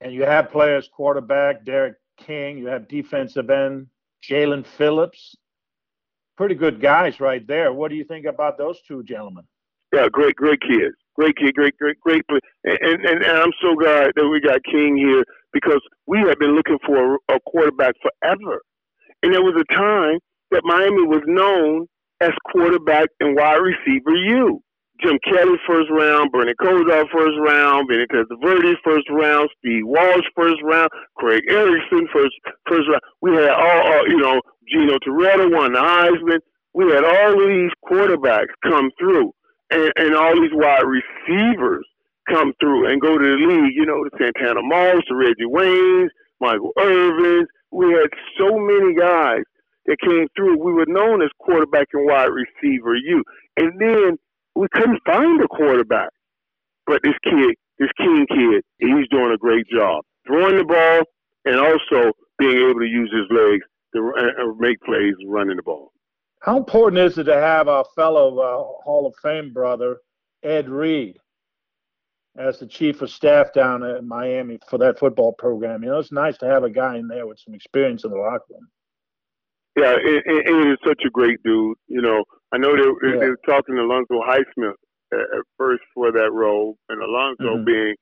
And 0.02 0.14
you 0.14 0.24
have 0.24 0.52
players, 0.52 0.90
quarterback 0.92 1.64
D'Eriq 1.64 1.96
King. 2.18 2.58
You 2.58 2.68
have 2.68 2.88
defensive 2.88 3.50
end 3.50 3.88
Jaelan 4.24 4.66
Phillips. 4.66 5.36
Pretty 6.38 6.56
good 6.56 6.82
guys 6.82 7.20
right 7.20 7.46
there. 7.48 7.72
What 7.72 7.90
do 7.90 7.96
you 7.96 8.04
think 8.04 8.26
about 8.26 8.58
those 8.58 8.82
two 8.88 9.04
gentlemen? 9.04 9.46
Yeah, 9.96 10.10
great, 10.12 10.36
great 10.36 10.62
kids. 10.62 10.96
Great 11.16 11.38
kid, 11.38 11.56
great, 11.56 11.78
great, 11.80 11.98
great. 12.02 12.24
And, 12.66 12.80
and, 13.06 13.24
and 13.24 13.26
I'm 13.26 13.54
so 13.64 13.76
glad 13.76 14.12
that 14.18 14.28
we 14.30 14.42
got 14.42 14.60
King 14.66 14.98
here 14.98 15.24
because 15.54 15.82
we 16.08 16.20
have 16.28 16.40
been 16.40 16.56
looking 16.56 16.80
for 16.86 17.20
a 17.32 17.40
quarterback 17.48 17.96
forever. 18.04 18.62
And 19.24 19.34
there 19.34 19.44
was 19.44 19.56
a 19.56 19.74
time 19.74 20.20
that 20.52 20.64
Miami 20.66 21.04
was 21.08 21.24
known 21.28 21.88
as 22.22 22.32
quarterback 22.52 23.10
and 23.22 23.38
wide 23.38 23.62
receiver 23.62 24.16
U. 24.16 24.62
Jim 25.04 25.20
Kelly 25.26 25.58
first 25.68 25.90
round, 25.92 26.32
Bernie 26.32 26.54
Kosar 26.62 27.06
first 27.12 27.38
round, 27.46 27.90
Vinny 27.90 28.08
Testaverde 28.14 28.76
first 28.84 29.10
round, 29.12 29.50
Steve 29.60 29.84
Walsh 29.86 30.26
first 30.36 30.62
round, 30.64 30.90
Craig 31.18 31.44
Erickson 31.50 32.08
first 32.14 32.34
first 32.70 32.90
round. 32.90 33.02
We 33.22 33.36
had 33.36 33.50
all, 33.52 33.94
all 33.94 34.10
you 34.10 34.18
know, 34.18 34.42
Gino 34.72 34.98
Torretta 35.00 35.52
won 35.52 35.74
the 35.74 35.80
Heisman. 35.80 36.40
We 36.76 36.92
had 36.94 37.06
all 37.06 37.40
these 37.48 37.72
quarterbacks 37.90 38.56
come 38.64 38.92
through, 39.00 39.34
and, 39.76 39.94
and 39.98 40.16
all 40.16 40.36
these 40.36 40.54
wide 40.54 40.84
receivers 40.84 41.86
come 42.30 42.54
through 42.60 42.92
and 42.92 43.02
go 43.02 43.18
to 43.18 43.24
the 43.24 43.46
league. 43.46 43.76
You 43.76 43.86
know, 43.86 44.04
the 44.04 44.12
Santana 44.18 44.62
Moss, 44.64 45.04
the 45.10 45.16
Reggie 45.16 45.52
Waynes, 45.52 46.10
Michael 46.40 46.72
Irvin. 46.80 47.46
We 47.72 47.92
had 47.94 48.10
so 48.40 48.58
many 48.58 48.96
guys 48.96 49.44
that 49.86 49.98
came 50.02 50.28
through. 50.36 50.64
We 50.64 50.74
were 50.74 50.88
known 50.88 51.22
as 51.22 51.30
quarterback 51.40 51.88
and 51.94 52.06
wide 52.06 52.30
receiver 52.32 52.96
U, 52.96 53.24
and 53.58 53.74
then 53.80 54.18
we 54.56 54.68
couldn't 54.74 55.02
find 55.06 55.42
a 55.42 55.48
quarterback. 55.48 56.10
But 56.88 57.02
this 57.04 57.16
kid, 57.24 57.56
this 57.80 57.90
King 57.98 58.26
kid, 58.30 58.64
he's 58.80 59.08
doing 59.12 59.34
a 59.34 59.38
great 59.38 59.66
job 59.68 60.04
throwing 60.28 60.58
the 60.58 60.66
ball 60.66 61.04
and 61.46 61.60
also 61.60 62.12
being 62.40 62.70
able 62.70 62.80
to 62.80 62.88
use 62.88 63.12
his 63.14 63.28
legs 63.30 63.66
to 63.96 64.14
uh, 64.18 64.54
make 64.60 64.80
plays 64.82 65.14
running 65.28 65.58
the 65.58 65.64
ball. 65.64 65.92
How 66.46 66.58
important 66.58 67.02
is 67.02 67.18
it 67.18 67.24
to 67.24 67.34
have 67.34 67.68
our 67.68 67.84
fellow 67.96 68.38
uh, 68.38 68.84
Hall 68.84 69.08
of 69.08 69.16
Fame 69.16 69.52
brother, 69.52 69.98
Ed 70.44 70.70
Reed, 70.70 71.18
as 72.38 72.60
the 72.60 72.68
chief 72.68 73.02
of 73.02 73.10
staff 73.10 73.52
down 73.52 73.82
at 73.84 74.04
Miami 74.04 74.60
for 74.70 74.78
that 74.78 75.00
football 75.00 75.34
program? 75.34 75.82
You 75.82 75.90
know, 75.90 75.98
it's 75.98 76.12
nice 76.12 76.38
to 76.38 76.46
have 76.46 76.64
a 76.64 76.70
guy 76.70 76.98
in 76.98 77.08
there 77.08 77.26
with 77.26 77.40
some 77.40 77.56
experience 77.56 78.04
in 78.04 78.12
the 78.12 78.18
locker 78.18 78.44
room. 78.52 78.68
Yeah, 79.76 79.96
and, 79.96 80.48
and 80.48 80.72
is 80.72 80.78
such 80.86 81.02
a 81.04 81.10
great 81.10 81.42
dude. 81.44 81.78
You 81.88 82.04
know, 82.04 82.24
I 82.52 82.60
know 82.60 82.76
they, 82.76 83.10
yeah. 83.10 83.20
they 83.22 83.30
were 83.30 83.40
talking 83.44 83.76
to 83.76 83.82
Alonzo 83.82 84.22
Highsmith 84.22 84.76
at, 85.14 85.20
at 85.20 85.46
first 85.58 85.82
for 85.96 86.12
that 86.12 86.32
role, 86.32 86.78
and 86.90 87.02
Alonzo 87.02 87.56
mm-hmm. 87.56 87.66
being, 87.66 87.96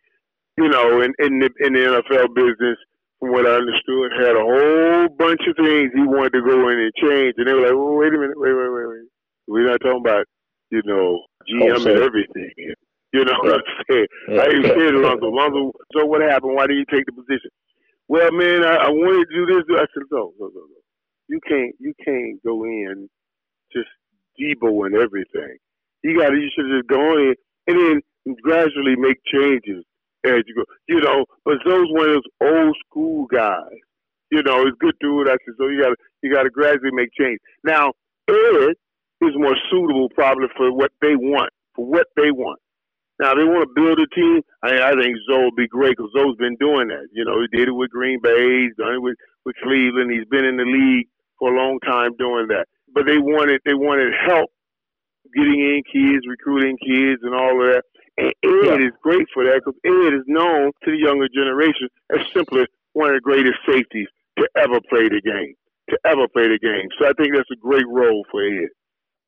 you 0.58 0.68
know, 0.68 1.00
in 1.00 1.14
in 1.20 1.40
the, 1.40 1.50
in 1.62 1.72
the 1.72 1.80
NFL 1.80 2.36
business, 2.36 2.78
from 3.24 3.32
what 3.32 3.48
I 3.48 3.56
understood, 3.56 4.12
had 4.20 4.36
a 4.36 4.44
whole 4.44 5.08
bunch 5.16 5.40
of 5.48 5.56
things 5.56 5.96
he 5.96 6.04
wanted 6.04 6.36
to 6.36 6.44
go 6.44 6.68
in 6.68 6.80
and 6.84 6.92
change, 7.00 7.36
and 7.40 7.48
they 7.48 7.56
were 7.56 7.64
like, 7.64 7.72
well, 7.72 7.96
wait 7.96 8.12
a 8.12 8.20
minute, 8.20 8.36
wait, 8.36 8.52
wait, 8.52 8.68
wait, 8.68 8.88
wait, 8.92 9.08
we're 9.48 9.72
not 9.72 9.80
talking 9.80 10.04
about, 10.04 10.26
you 10.72 10.82
know, 10.84 11.24
GM 11.48 11.72
oh, 11.72 11.92
and 11.92 12.04
everything. 12.04 12.52
You 13.14 13.24
know 13.24 13.38
what 13.44 13.62
I'm 13.62 13.62
saying? 13.86 14.08
Yeah. 14.28 14.42
I 14.42 14.50
even 14.50 14.64
said 14.74 14.96
Alonzo, 14.96 15.28
Alonzo, 15.30 15.72
so 15.94 16.04
what 16.04 16.24
happened? 16.24 16.56
Why 16.56 16.66
did 16.66 16.82
you 16.82 16.86
take 16.90 17.06
the 17.06 17.14
position? 17.14 17.52
Well, 18.08 18.32
man, 18.32 18.66
I, 18.66 18.74
I 18.74 18.90
wanted 18.90 19.30
to 19.30 19.36
do 19.36 19.46
this. 19.46 19.62
I 19.70 19.86
said, 19.94 20.10
no, 20.10 20.34
no, 20.40 20.48
no, 20.50 20.66
no 20.66 20.82
you 21.28 21.40
can't 21.48 21.76
you 21.80 21.94
can't 22.04 22.42
go 22.44 22.64
in 22.64 23.10
just 23.72 23.90
Debo 24.40 24.86
and 24.86 24.96
everything. 24.96 25.58
You 26.04 26.20
got 26.20 26.30
to 26.30 26.36
you 26.36 26.50
should 26.54 26.70
just 26.70 26.88
go 26.88 27.18
in 27.18 27.36
and 27.68 27.78
then 28.26 28.36
gradually 28.42 28.96
make 28.98 29.18
changes 29.26 29.86
as 30.26 30.44
you 30.48 30.56
go. 30.56 30.64
You 30.88 31.02
know, 31.02 31.26
but 31.46 31.56
those 31.66 31.88
one 31.92 32.10
of 32.10 32.16
those 32.16 32.32
old 32.42 32.78
school 32.88 33.26
guys. 33.28 33.80
You 34.32 34.42
know, 34.42 34.66
it's 34.66 34.78
good 34.80 34.96
dude. 35.00 35.28
I 35.28 35.38
said 35.46 35.56
so. 35.58 35.68
You 35.68 35.82
got 35.82 35.90
to 35.90 35.96
you 36.22 36.34
got 36.34 36.44
to 36.44 36.50
gradually 36.50 36.92
make 36.92 37.10
change. 37.20 37.40
Now 37.64 37.94
Ed 38.28 38.76
is 39.22 39.36
more 39.36 39.56
suitable 39.70 40.10
probably 40.10 40.48
for 40.58 40.72
what 40.74 40.92
they 41.02 41.16
want 41.16 41.52
for 41.76 41.86
what 41.86 42.08
they 42.16 42.32
want. 42.32 42.60
Now, 43.20 43.36
they 43.36 43.44
want 43.44 43.68
to 43.68 43.74
build 43.76 44.00
a 44.00 44.08
team. 44.16 44.42
I, 44.64 44.92
I 44.92 44.94
think 44.94 45.16
Zoe 45.30 45.46
would 45.46 45.56
be 45.56 45.68
great 45.68 45.98
because 45.98 46.12
Zoe's 46.18 46.36
been 46.38 46.58
doing 46.60 46.88
that. 46.90 47.08
You 47.14 47.26
know, 47.26 47.40
he 47.42 47.48
did 47.56 47.68
it 47.68 47.72
with 47.72 47.92
Green 47.92 48.20
Bay. 48.22 48.66
He's 48.66 48.76
done 48.76 48.96
it 48.96 49.02
with, 49.02 49.16
with 49.46 49.56
Cleveland. 49.62 50.12
He's 50.12 50.28
been 50.30 50.46
in 50.46 50.58
the 50.58 50.66
league 50.66 51.08
for 51.38 51.54
a 51.54 51.58
long 51.58 51.80
time 51.86 52.18
doing 52.18 52.48
that. 52.50 52.66
But 52.94 53.06
they 53.06 53.18
wanted 53.18 53.62
they 53.66 53.74
wanted 53.74 54.14
help 54.14 54.52
getting 55.36 55.60
in 55.60 55.82
kids, 55.90 56.26
recruiting 56.28 56.78
kids, 56.78 57.22
and 57.24 57.34
all 57.34 57.58
of 57.58 57.74
that. 57.74 57.84
And 58.18 58.28
Ed 58.44 58.66
yeah. 58.66 58.88
is 58.88 58.94
great 59.02 59.28
for 59.34 59.44
that 59.44 59.62
because 59.64 59.80
Ed 59.86 60.14
is 60.14 60.24
known 60.28 60.72
to 60.84 60.92
the 60.92 60.98
younger 60.98 61.28
generation 61.34 61.90
as 62.12 62.20
simply 62.34 62.66
one 62.94 63.10
of 63.10 63.16
the 63.16 63.22
greatest 63.22 63.58
safeties 63.68 64.08
to 64.38 64.48
ever 64.56 64.80
play 64.90 65.10
the 65.10 65.22
game, 65.22 65.54
to 65.90 65.98
ever 66.06 66.28
play 66.28 66.48
the 66.48 66.60
game. 66.60 66.90
So 67.00 67.08
I 67.08 67.14
think 67.14 67.36
that's 67.36 67.50
a 67.52 67.56
great 67.56 67.88
role 67.88 68.26
for 68.32 68.44
Ed. 68.44 68.70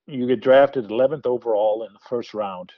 You 0.08 0.28
get 0.28 0.42
drafted 0.42 0.88
11th 0.88 1.26
overall 1.26 1.84
in 1.84 1.94
the 1.94 2.00
first 2.08 2.34
round. 2.34 2.72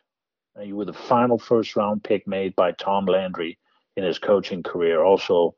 And 0.55 0.67
you 0.67 0.75
were 0.75 0.85
the 0.85 0.93
final 0.93 1.37
first 1.37 1.75
round 1.75 2.03
pick 2.03 2.25
made 2.25 2.55
by 2.55 2.71
Tom 2.71 3.05
Landry 3.05 3.57
in 3.95 4.03
his 4.03 4.17
coaching 4.17 4.63
career. 4.63 5.03
Also, 5.03 5.55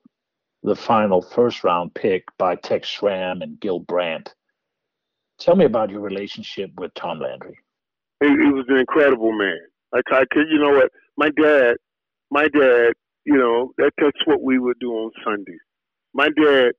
the 0.63 0.75
final 0.75 1.21
first 1.21 1.63
round 1.63 1.93
pick 1.93 2.23
by 2.37 2.55
Tex 2.55 2.87
Schramm 2.87 3.41
and 3.41 3.59
Gil 3.59 3.79
Brandt. 3.79 4.33
Tell 5.39 5.55
me 5.55 5.65
about 5.65 5.89
your 5.89 6.01
relationship 6.01 6.71
with 6.77 6.93
Tom 6.95 7.19
Landry. 7.19 7.57
He, 8.19 8.27
he 8.27 8.51
was 8.51 8.65
an 8.67 8.77
incredible 8.77 9.31
man. 9.31 9.59
Like 9.93 10.05
I 10.11 10.23
could, 10.31 10.47
you 10.49 10.59
know 10.59 10.71
what? 10.71 10.91
My 11.17 11.29
dad, 11.29 11.75
my 12.31 12.47
dad, 12.47 12.93
you 13.25 13.37
know, 13.37 13.71
that, 13.77 13.91
that's 13.97 14.25
what 14.25 14.41
we 14.41 14.59
would 14.59 14.77
do 14.79 14.91
on 14.91 15.11
Sundays. 15.23 15.59
My 16.13 16.29
dad 16.29 16.71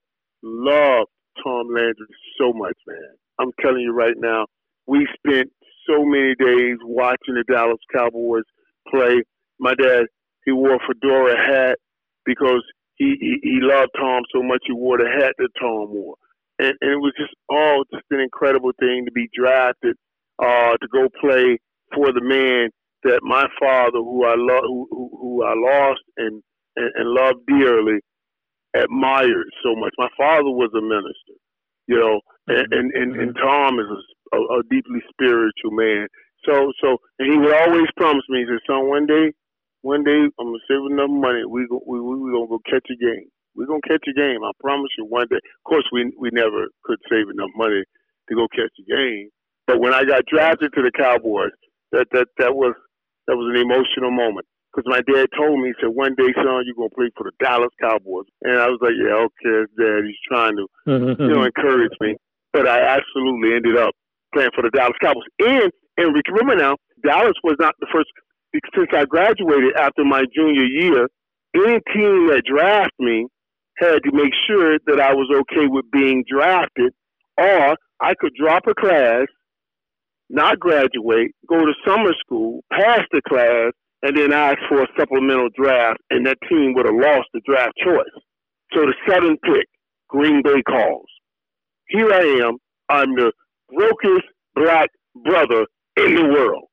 loved 0.42 1.10
Tom 1.42 1.68
Landry 1.74 2.06
so 2.40 2.52
much, 2.52 2.76
man. 2.86 3.16
I'm 3.38 3.50
telling 3.60 3.80
you 3.82 3.92
right 3.92 4.16
now, 4.16 4.46
we 4.86 5.06
spent 5.16 5.50
so 5.88 6.04
many 6.04 6.34
days 6.38 6.78
watching 6.84 7.34
the 7.34 7.44
Dallas 7.48 7.78
Cowboys 7.94 8.44
play. 8.88 9.22
My 9.58 9.74
dad, 9.74 10.06
he 10.44 10.52
wore 10.52 10.74
a 10.74 10.78
fedora 10.86 11.36
hat 11.36 11.78
because 12.24 12.62
he, 12.96 13.16
he, 13.20 13.38
he 13.42 13.58
loved 13.62 13.90
Tom 13.98 14.22
so 14.32 14.42
much 14.42 14.62
he 14.66 14.72
wore 14.72 14.98
the 14.98 15.08
hat 15.08 15.34
that 15.38 15.48
Tom 15.58 15.90
wore. 15.90 16.16
And, 16.58 16.74
and 16.80 16.92
it 16.92 16.96
was 16.96 17.12
just 17.18 17.34
all 17.48 17.84
just 17.92 18.04
an 18.10 18.20
incredible 18.20 18.72
thing 18.78 19.04
to 19.06 19.12
be 19.12 19.28
drafted, 19.34 19.96
uh, 20.38 20.76
to 20.76 20.88
go 20.92 21.08
play 21.20 21.58
for 21.94 22.12
the 22.12 22.20
man 22.22 22.70
that 23.04 23.20
my 23.22 23.46
father, 23.58 23.98
who 23.98 24.24
I 24.24 24.34
love, 24.36 24.64
who, 24.66 24.86
who, 24.90 25.10
who 25.20 25.44
I 25.44 25.54
lost 25.56 26.00
and, 26.16 26.42
and, 26.76 26.90
and 26.96 27.08
loved 27.10 27.46
dearly, 27.46 28.00
admired 28.74 29.48
so 29.62 29.74
much. 29.74 29.92
My 29.98 30.08
father 30.16 30.50
was 30.50 30.70
a 30.76 30.82
minister, 30.82 31.36
you 31.86 31.98
know, 31.98 32.20
and 32.46 32.72
and, 32.72 32.92
and, 32.94 33.16
and 33.16 33.34
mm-hmm. 33.34 33.46
Tom 33.46 33.80
is 33.80 33.86
a, 34.32 34.36
a, 34.36 34.60
a 34.60 34.62
deeply 34.70 35.00
spiritual 35.10 35.72
man. 35.72 36.06
So 36.46 36.72
so, 36.80 36.98
and 37.18 37.32
he 37.32 37.38
would 37.38 37.54
always 37.54 37.88
promise 37.96 38.24
me, 38.28 38.40
he 38.40 38.46
said, 38.46 38.60
"Son, 38.66 38.88
one 38.88 39.06
day 39.06 39.32
one 39.82 40.04
day 40.04 40.28
I'm 40.38 40.46
gonna 40.46 40.58
save 40.68 40.84
enough 40.90 41.10
money. 41.10 41.44
We 41.48 41.66
go, 41.68 41.80
we 41.86 42.00
we 42.00 42.32
gonna 42.32 42.48
go 42.48 42.60
catch 42.68 42.86
a 42.90 42.96
game. 42.96 43.28
We're 43.56 43.66
gonna 43.66 43.80
catch 43.88 44.04
a 44.08 44.12
game. 44.12 44.44
I 44.44 44.52
promise 44.60 44.90
you. 44.98 45.06
One 45.06 45.26
day. 45.30 45.36
Of 45.36 45.64
course, 45.64 45.84
we 45.92 46.12
we 46.18 46.30
never 46.32 46.68
could 46.84 46.98
save 47.10 47.28
enough 47.32 47.50
money 47.56 47.82
to 48.28 48.34
go 48.34 48.46
catch 48.54 48.72
a 48.78 48.84
game. 48.84 49.30
But 49.66 49.80
when 49.80 49.94
I 49.94 50.04
got 50.04 50.26
drafted 50.26 50.72
to 50.74 50.82
the 50.82 50.92
Cowboys, 50.92 51.56
that 51.92 52.06
that 52.12 52.28
that 52.38 52.54
was 52.54 52.74
that 53.30 53.36
was 53.38 53.46
an 53.54 53.62
emotional 53.62 54.10
moment. 54.10 54.44
because 54.74 54.90
my 54.90 55.02
dad 55.06 55.28
told 55.38 55.60
me, 55.60 55.70
he 55.70 55.74
said, 55.78 55.94
one 55.94 56.14
day, 56.18 56.34
son, 56.34 56.66
you're 56.66 56.74
going 56.74 56.90
to 56.90 56.96
play 56.98 57.10
for 57.16 57.22
the 57.22 57.34
Dallas 57.38 57.70
Cowboys. 57.80 58.26
And 58.42 58.58
I 58.58 58.66
was 58.66 58.78
like, 58.82 58.98
yeah, 58.98 59.22
okay, 59.30 59.70
dad. 59.78 60.02
He's 60.02 60.18
trying 60.26 60.56
to, 60.58 60.66
you 60.86 61.30
know, 61.30 61.44
encourage 61.46 61.94
me. 62.00 62.16
But 62.52 62.66
I 62.66 62.82
absolutely 62.82 63.54
ended 63.54 63.76
up 63.76 63.94
playing 64.34 64.50
for 64.54 64.62
the 64.62 64.70
Dallas 64.70 64.98
Cowboys. 65.00 65.30
And, 65.38 65.70
and 65.96 66.14
remember 66.26 66.56
now, 66.56 66.74
Dallas 67.06 67.38
was 67.44 67.54
not 67.60 67.74
the 67.78 67.86
first, 67.92 68.10
since 68.74 68.90
I 68.92 69.04
graduated 69.06 69.76
after 69.78 70.02
my 70.02 70.24
junior 70.34 70.66
year, 70.66 71.06
any 71.54 71.78
team 71.94 72.26
that 72.34 72.42
drafted 72.46 72.98
me 72.98 73.26
had 73.78 74.02
to 74.02 74.10
make 74.12 74.34
sure 74.46 74.78
that 74.86 75.00
I 75.00 75.14
was 75.14 75.30
okay 75.30 75.66
with 75.66 75.84
being 75.92 76.24
drafted, 76.28 76.92
or 77.38 77.76
I 78.00 78.14
could 78.18 78.32
drop 78.34 78.64
a 78.66 78.74
class, 78.74 79.26
not 80.30 80.60
graduate, 80.60 81.32
go 81.48 81.64
to 81.66 81.72
summer 81.86 82.12
school, 82.20 82.62
pass 82.72 83.00
the 83.12 83.20
class, 83.28 83.72
and 84.02 84.16
then 84.16 84.32
ask 84.32 84.58
for 84.68 84.82
a 84.82 84.86
supplemental 84.98 85.48
draft, 85.54 86.00
and 86.10 86.24
that 86.26 86.38
team 86.48 86.72
would 86.74 86.86
have 86.86 86.94
lost 86.94 87.28
the 87.34 87.40
draft 87.44 87.72
choice. 87.84 88.22
So 88.72 88.80
the 88.80 88.94
seventh 89.08 89.40
pick, 89.42 89.66
Green 90.08 90.42
Bay 90.42 90.62
calls. 90.62 91.06
Here 91.88 92.10
I 92.12 92.46
am. 92.46 92.56
I'm 92.88 93.14
the 93.14 93.32
brokest 93.68 94.26
black 94.54 94.90
brother 95.24 95.66
in 95.96 96.14
the 96.14 96.24
world. 96.24 96.64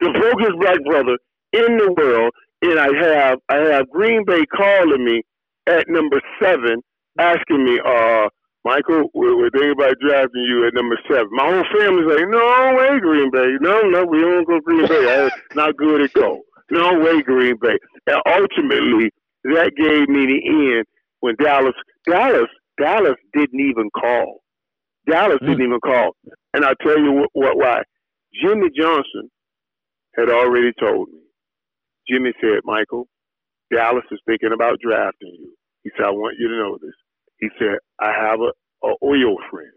The 0.00 0.10
brokest 0.10 0.58
black 0.60 0.78
brother 0.84 1.18
in 1.52 1.76
the 1.78 1.92
world, 1.96 2.32
and 2.62 2.78
I 2.78 2.88
have 3.02 3.38
I 3.48 3.56
have 3.74 3.90
Green 3.90 4.24
Bay 4.24 4.44
calling 4.46 5.04
me 5.04 5.22
at 5.66 5.88
number 5.88 6.20
seven, 6.40 6.82
asking 7.18 7.64
me, 7.64 7.80
uh, 7.84 8.28
Michael, 8.64 9.10
we're, 9.14 9.36
we're 9.36 9.50
thinking 9.50 9.72
about 9.72 9.96
drafting 10.00 10.42
you 10.42 10.66
at 10.66 10.74
number 10.74 10.98
seven. 11.08 11.28
My 11.32 11.50
whole 11.50 11.64
family's 11.78 12.06
like, 12.06 12.28
no 12.28 12.74
way, 12.76 13.00
Green 13.00 13.30
Bay. 13.30 13.56
No, 13.60 13.80
no, 13.82 14.04
we 14.04 14.20
don't 14.20 14.46
go 14.46 14.60
Green 14.60 14.86
Bay. 14.86 15.30
not 15.54 15.76
good 15.76 16.02
at 16.02 16.12
go. 16.12 16.40
No 16.70 16.98
way, 16.98 17.22
Green 17.22 17.56
Bay. 17.60 17.78
And 18.06 18.20
ultimately, 18.26 19.10
that 19.44 19.72
gave 19.76 20.08
me 20.08 20.26
the 20.26 20.76
end 20.76 20.84
when 21.20 21.36
Dallas, 21.36 21.74
Dallas, 22.06 22.48
Dallas 22.78 23.16
didn't 23.32 23.60
even 23.60 23.88
call. 23.98 24.42
Dallas 25.08 25.38
mm. 25.42 25.46
didn't 25.48 25.66
even 25.66 25.80
call. 25.80 26.14
And 26.52 26.64
I'll 26.64 26.74
tell 26.76 26.98
you 26.98 27.12
what, 27.12 27.30
what, 27.32 27.56
why. 27.56 27.82
Jimmy 28.42 28.68
Johnson 28.78 29.30
had 30.16 30.28
already 30.28 30.72
told 30.78 31.08
me. 31.08 31.20
Jimmy 32.08 32.32
said, 32.40 32.60
Michael, 32.64 33.08
Dallas 33.72 34.04
is 34.10 34.20
thinking 34.26 34.52
about 34.52 34.80
drafting 34.80 35.34
you. 35.38 35.54
He 35.82 35.90
said, 35.96 36.06
I 36.06 36.10
want 36.10 36.36
you 36.38 36.48
to 36.48 36.56
know 36.56 36.78
this. 36.80 36.94
He 37.40 37.48
said, 37.58 37.78
I 38.00 38.12
have 38.12 38.40
a, 38.40 38.52
a 38.86 38.94
oil 39.04 39.36
friend 39.50 39.72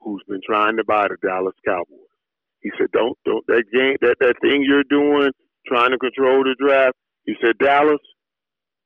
who's 0.00 0.22
been 0.28 0.40
trying 0.46 0.76
to 0.76 0.84
buy 0.84 1.08
the 1.08 1.16
Dallas 1.26 1.54
Cowboys. 1.66 1.98
He 2.60 2.70
said, 2.78 2.88
"Don't 2.92 3.18
don't 3.24 3.46
that 3.48 3.64
game 3.72 3.96
that 4.00 4.16
that 4.20 4.36
thing 4.40 4.64
you're 4.66 4.84
doing, 4.90 5.30
trying 5.66 5.90
to 5.90 5.98
control 5.98 6.44
the 6.44 6.56
draft." 6.58 6.96
He 7.24 7.34
said, 7.42 7.58
"Dallas, 7.58 8.00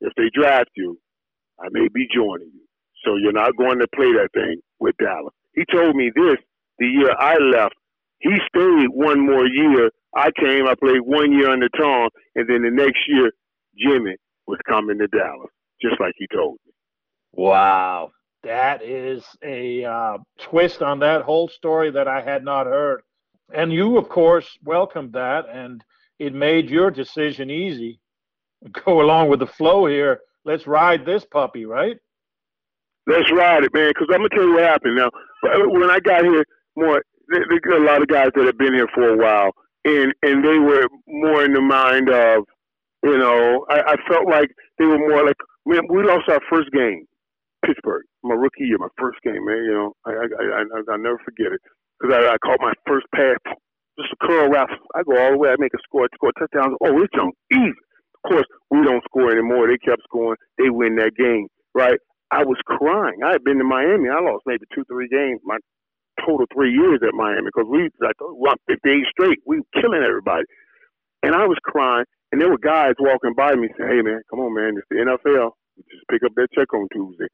if 0.01 0.13
they 0.17 0.31
draft 0.35 0.71
you, 0.77 0.99
I 1.61 1.69
may 1.71 1.89
be 1.93 2.09
joining 2.15 2.51
you. 2.55 2.67
So 3.05 3.17
you're 3.17 3.33
not 3.33 3.57
going 3.57 3.79
to 3.81 3.89
play 3.95 4.13
that 4.15 4.31
thing 4.35 4.61
with 4.81 4.97
Dallas." 4.99 5.35
He 5.55 5.65
told 5.73 5.97
me 5.97 6.11
this 6.15 6.37
the 6.79 6.87
year 6.87 7.13
I 7.19 7.39
left. 7.39 7.75
He 8.21 8.31
stayed 8.49 8.89
one 8.91 9.21
more 9.27 9.47
year. 9.47 9.91
I 10.17 10.31
came, 10.39 10.67
I 10.67 10.75
played 10.75 11.03
one 11.03 11.33
year 11.33 11.51
under 11.51 11.69
Tom, 11.71 12.09
and 12.35 12.49
then 12.49 12.63
the 12.63 12.71
next 12.71 12.99
year, 13.09 13.31
Jimmy 13.79 14.17
was 14.47 14.59
coming 14.69 14.99
to 14.99 15.07
Dallas, 15.09 15.51
just 15.83 16.01
like 16.01 16.15
he 16.17 16.27
told 16.35 16.59
me. 16.67 16.73
Wow. 17.33 18.11
That 18.45 18.83
is 18.83 19.25
a 19.45 19.85
uh, 19.85 20.19
twist 20.41 20.81
on 20.83 21.01
that 21.01 21.23
whole 21.23 21.49
story 21.49 21.91
that 21.91 22.09
I 22.09 22.21
had 22.21 22.45
not 22.45 22.67
heard 22.67 23.03
and 23.53 23.73
you, 23.73 23.97
of 23.97 24.09
course, 24.09 24.59
welcomed 24.65 25.13
that, 25.15 25.47
and 25.51 25.83
it 26.19 26.35
made 26.35 26.71
your 26.71 26.91
decision 26.91 27.51
easy. 27.51 28.01
Go 28.85 29.01
along 29.01 29.29
with 29.29 29.41
the 29.41 29.47
flow 29.47 29.87
here. 29.87 30.21
Let's 30.45 30.67
ride 30.67 31.05
this 31.05 31.25
puppy, 31.25 31.65
right? 31.65 31.97
Let's 33.07 33.31
ride 33.33 33.65
it, 33.65 33.73
man. 33.73 33.91
Because 33.91 34.09
I'm 34.13 34.19
gonna 34.19 34.29
tell 34.31 34.45
you 34.45 34.55
what 34.55 34.63
happened. 34.63 34.97
Now, 34.97 35.11
when 35.43 35.91
I 35.91 36.01
got 36.01 36.25
here, 36.25 36.45
more 36.77 37.03
there 37.29 37.77
a 37.77 37.85
lot 37.85 38.03
of 38.03 38.09
guys 38.09 38.31
that 38.35 38.47
have 38.47 38.59
been 38.59 38.75
here 38.75 38.89
for 38.95 39.11
a 39.11 39.17
while, 39.17 39.51
and 39.85 40.15
and 40.23 40.45
they 40.45 40.59
were 40.59 40.87
more 41.07 41.45
in 41.45 41.53
the 41.53 41.61
mind 41.61 42.09
of, 42.11 42.45
you 43.03 43.17
know, 43.19 43.67
I, 43.71 43.81
I 43.81 43.97
felt 44.09 44.29
like 44.29 44.51
they 44.79 44.85
were 44.87 44.99
more 44.99 45.25
like 45.27 45.37
we, 45.65 45.81
we 45.91 46.03
lost 46.05 46.29
our 46.29 46.41
first 46.51 46.71
game, 46.73 47.07
Pittsburgh, 47.69 48.05
my 48.25 48.35
rookie 48.35 48.65
year, 48.65 48.79
my 48.81 48.89
first 48.99 49.21
game, 49.23 49.45
man. 49.45 49.61
You 49.69 49.75
know, 49.77 49.93
I 50.09 50.13
I 50.13 50.65
I, 50.65 50.95
I 50.95 50.97
never 50.97 51.21
forget 51.25 51.53
it 51.53 51.61
because 52.01 52.17
I, 52.17 52.33
I 52.33 52.39
caught 52.41 52.61
my 52.65 52.73
first 52.89 53.07
pass, 53.15 53.37
just 54.01 54.15
a 54.17 54.27
curl 54.27 54.49
route. 54.49 54.71
I 54.97 55.03
go 55.05 55.21
all 55.21 55.33
the 55.33 55.39
way. 55.39 55.51
I 55.51 55.57
make 55.59 55.75
a 55.75 55.83
score, 55.85 56.09
score 56.15 56.33
a 56.33 56.41
touchdown. 56.41 56.77
Oh, 56.81 57.03
it's 57.03 57.13
jump 57.15 57.35
easy. 57.53 57.77
Of 58.25 58.31
course, 58.33 58.47
we 58.71 58.83
don't 58.85 59.05
score 59.05 59.31
anymore. 59.31 59.69
They 59.69 59.79
kept 59.79 60.03
scoring. 60.05 60.39
They 60.59 60.71
win 60.71 60.97
that 60.97 61.13
game, 61.17 61.49
right? 61.75 61.99
I 62.31 62.45
was 62.45 62.59
crying. 62.67 63.21
I 63.25 63.33
had 63.33 63.45
been 63.45 63.59
to 63.59 63.65
Miami. 63.65 64.09
I 64.09 64.21
lost 64.21 64.45
maybe 64.47 64.65
two, 64.75 64.85
three 64.89 65.09
games. 65.09 65.41
My 65.45 65.59
total 66.25 66.47
three 66.53 66.73
years 66.73 67.01
at 67.07 67.15
Miami 67.15 67.47
because 67.47 67.69
we 67.71 67.91
like 68.01 68.17
won 68.21 68.57
58 68.69 69.05
straight. 69.11 69.39
We 69.47 69.59
were 69.61 69.81
killing 69.81 70.03
everybody, 70.03 70.45
and 71.23 71.35
I 71.35 71.47
was 71.47 71.59
crying. 71.65 72.05
And 72.33 72.41
there 72.41 72.51
were 72.51 72.59
guys 72.59 72.95
walking 73.01 73.35
by 73.37 73.55
me 73.55 73.69
saying, 73.79 73.91
"Hey, 73.91 74.03
man, 74.03 74.21
come 74.31 74.41
on, 74.41 74.55
man, 74.55 74.77
it's 74.77 74.87
the 74.91 74.97
NFL. 74.97 75.53
Just 75.91 76.05
pick 76.11 76.23
up 76.25 76.33
that 76.37 76.49
check 76.55 76.73
on 76.75 76.89
Tuesday." 76.93 77.29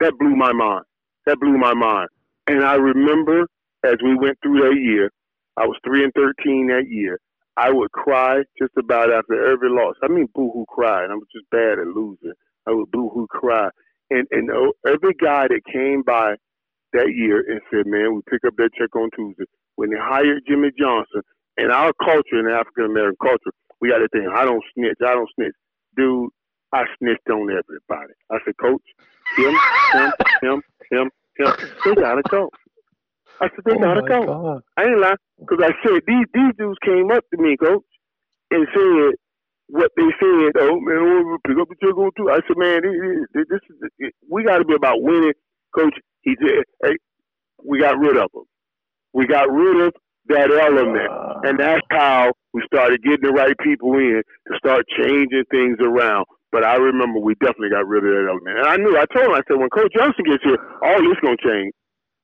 That 0.00 0.14
blew 0.18 0.36
my 0.36 0.52
mind. 0.52 0.84
That 1.26 1.40
blew 1.40 1.58
my 1.58 1.74
mind. 1.74 2.08
And 2.46 2.64
I 2.64 2.74
remember 2.74 3.46
as 3.84 3.96
we 4.02 4.14
went 4.14 4.38
through 4.42 4.60
that 4.60 4.80
year, 4.80 5.10
I 5.56 5.66
was 5.66 5.76
three 5.84 6.04
and 6.04 6.12
thirteen 6.14 6.68
that 6.68 6.88
year. 6.88 7.18
I 7.56 7.70
would 7.70 7.90
cry 7.90 8.42
just 8.60 8.72
about 8.78 9.12
after 9.12 9.50
every 9.52 9.68
loss. 9.68 9.96
I 10.02 10.08
mean, 10.08 10.28
boo-hoo 10.32 10.64
cry, 10.68 11.02
and 11.02 11.12
I 11.12 11.16
was 11.16 11.26
just 11.34 11.50
bad 11.50 11.80
at 11.80 11.88
losing. 11.88 12.32
I 12.68 12.70
would 12.70 12.90
boo-hoo 12.92 13.26
cry, 13.28 13.68
and 14.10 14.26
and 14.30 14.50
every 14.86 15.14
guy 15.14 15.48
that 15.48 15.60
came 15.72 16.02
by 16.02 16.36
that 16.92 17.12
year 17.14 17.44
and 17.50 17.60
said, 17.70 17.86
"Man, 17.86 18.14
we 18.14 18.20
pick 18.30 18.44
up 18.46 18.54
that 18.56 18.70
check 18.78 18.94
on 18.94 19.10
Tuesday." 19.16 19.44
When 19.74 19.90
they 19.90 19.98
hired 19.98 20.42
Jimmy 20.46 20.70
Johnson, 20.78 21.22
in 21.56 21.70
our 21.70 21.92
culture, 22.04 22.38
in 22.38 22.46
African 22.46 22.84
American 22.86 23.18
culture, 23.20 23.52
we 23.80 23.90
got 23.90 23.98
to 23.98 24.08
think, 24.08 24.28
"I 24.28 24.44
don't 24.44 24.62
snitch. 24.74 24.98
I 25.04 25.14
don't 25.14 25.30
snitch." 25.34 25.54
Dude, 25.96 26.30
I 26.72 26.84
snitched 26.98 27.28
on 27.30 27.50
everybody. 27.50 28.14
I 28.30 28.38
said, 28.44 28.54
"Coach, 28.60 28.82
him, 29.36 29.54
him, 29.92 30.12
him, 30.42 30.62
him, 30.90 31.10
him. 31.36 31.52
They 31.84 31.94
gotta 31.94 32.22
go." 32.28 32.50
I 33.40 33.48
said, 33.50 33.64
they 33.64 33.72
oh 33.72 33.78
gotta 33.78 34.02
go. 34.02 34.26
God. 34.26 34.62
I 34.76 34.82
ain't 34.84 35.00
lying. 35.00 35.16
Because 35.38 35.58
I 35.62 35.72
said, 35.86 36.00
these, 36.06 36.26
these 36.34 36.52
dudes 36.58 36.78
came 36.84 37.10
up 37.12 37.24
to 37.32 37.40
me, 37.40 37.56
coach, 37.56 37.84
and 38.50 38.66
said 38.74 39.14
what 39.68 39.92
they 39.96 40.10
said. 40.18 40.52
Oh, 40.58 40.80
man, 40.80 41.04
we'll 41.04 41.38
pick 41.46 41.56
up 41.56 41.68
the 41.68 41.76
check 41.80 41.96
on 41.96 42.10
two. 42.16 42.30
I 42.30 42.40
said, 42.48 42.56
man, 42.56 42.80
this, 42.82 43.44
this 43.48 43.60
is, 43.70 44.10
we 44.28 44.42
got 44.42 44.58
to 44.58 44.64
be 44.64 44.74
about 44.74 45.02
winning. 45.02 45.34
Coach, 45.72 45.94
he 46.22 46.34
said, 46.40 46.64
hey, 46.82 46.96
we 47.64 47.78
got 47.78 47.98
rid 47.98 48.16
of 48.16 48.28
them. 48.32 48.44
We 49.12 49.26
got 49.26 49.50
rid 49.52 49.86
of 49.86 49.94
that 50.28 50.50
element. 50.50 51.08
Uh, 51.10 51.40
and 51.44 51.60
that's 51.60 51.86
how 51.90 52.32
we 52.52 52.62
started 52.66 53.02
getting 53.02 53.22
the 53.22 53.32
right 53.32 53.56
people 53.62 53.92
in 53.94 54.22
to 54.48 54.58
start 54.58 54.84
changing 54.98 55.44
things 55.50 55.78
around. 55.80 56.26
But 56.52 56.64
I 56.64 56.76
remember 56.76 57.20
we 57.20 57.34
definitely 57.40 57.70
got 57.70 57.86
rid 57.88 58.04
of 58.04 58.10
that 58.12 58.26
element. 58.30 58.58
And 58.58 58.68
I 58.68 58.76
knew, 58.78 58.96
I 58.96 59.06
told 59.12 59.28
him, 59.30 59.36
I 59.36 59.42
said, 59.48 59.60
when 59.60 59.70
Coach 59.70 59.92
Johnson 59.96 60.24
gets 60.24 60.44
here, 60.44 60.58
all 60.82 61.00
this 61.02 61.20
going 61.22 61.36
to 61.36 61.44
change. 61.44 61.68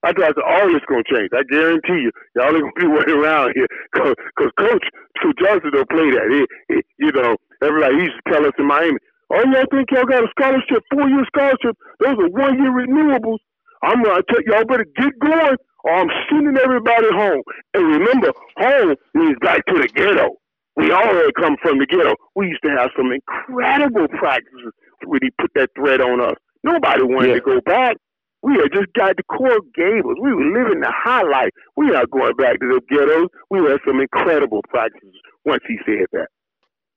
I 0.05 0.13
thought 0.13 0.37
all 0.41 0.69
this 0.73 0.85
gonna 0.89 1.05
change. 1.13 1.31
I 1.35 1.45
guarantee 1.51 2.09
you, 2.09 2.13
y'all 2.37 2.57
ain't 2.57 2.65
gonna 2.65 2.81
be 2.81 2.89
waiting 2.97 3.17
around 3.21 3.53
here 3.57 3.69
because 3.93 4.17
Coach 4.59 4.85
Coach 5.23 5.37
Johnson 5.43 5.73
don't 5.73 5.91
play 5.91 6.11
that. 6.13 6.29
He, 6.33 6.75
he, 6.75 6.83
you 7.07 7.13
know, 7.13 7.37
everybody 7.63 7.97
he 7.97 8.03
used 8.05 8.17
to 8.25 8.33
tell 8.33 8.47
us 8.47 8.53
in 8.59 8.67
Miami, 8.67 8.99
"Oh, 9.33 9.45
y'all 9.45 9.69
think 9.73 9.93
y'all 9.93 10.07
got 10.07 10.25
a 10.25 10.29
scholarship, 10.33 10.85
four 10.93 11.09
year 11.09 11.25
scholarship? 11.37 11.77
Those 12.01 12.17
are 12.21 12.31
one 12.33 12.57
year 12.63 12.73
renewables. 12.73 13.41
I'm 13.85 14.03
gonna 14.05 14.25
tell 14.31 14.41
y'all 14.49 14.65
better 14.65 14.87
get 14.97 15.19
going, 15.21 15.57
or 15.85 15.93
I'm 15.93 16.09
sending 16.31 16.57
everybody 16.65 17.09
home. 17.13 17.43
And 17.75 17.85
remember, 17.89 18.33
home 18.59 18.97
means 19.15 19.37
back 19.43 19.67
to 19.67 19.75
the 19.81 19.89
ghetto. 19.89 20.37
We 20.77 20.91
all 20.91 21.15
had 21.15 21.35
come 21.37 21.57
from 21.63 21.79
the 21.79 21.87
ghetto. 21.87 22.15
We 22.35 22.49
used 22.49 22.63
to 22.63 22.71
have 22.71 22.91
some 22.97 23.13
incredible 23.13 24.09
practices 24.09 24.73
when 25.07 25.21
he 25.23 25.31
put 25.41 25.53
that 25.55 25.71
threat 25.77 26.01
on 26.01 26.21
us. 26.21 26.35
Nobody 26.65 27.03
wanted 27.03 27.29
yeah. 27.29 27.35
to 27.35 27.41
go 27.41 27.61
back. 27.61 27.97
We 28.43 28.55
had 28.57 28.73
just 28.73 28.93
got 28.95 29.17
to 29.17 29.23
Coral 29.25 29.61
Gables. 29.75 30.19
We 30.21 30.35
were 30.35 30.45
living 30.45 30.81
the 30.81 30.93
high 30.93 31.23
life. 31.23 31.51
We 31.77 31.95
are 31.95 32.07
going 32.07 32.37
back 32.37 32.61
to 32.61 32.67
the 32.67 32.81
ghettos. 32.91 33.29
We 33.51 33.59
had 33.61 33.79
some 33.87 34.01
incredible 34.01 34.61
practices 34.69 35.15
once 35.45 35.63
he 35.67 35.79
said 35.87 36.07
that. 36.13 36.29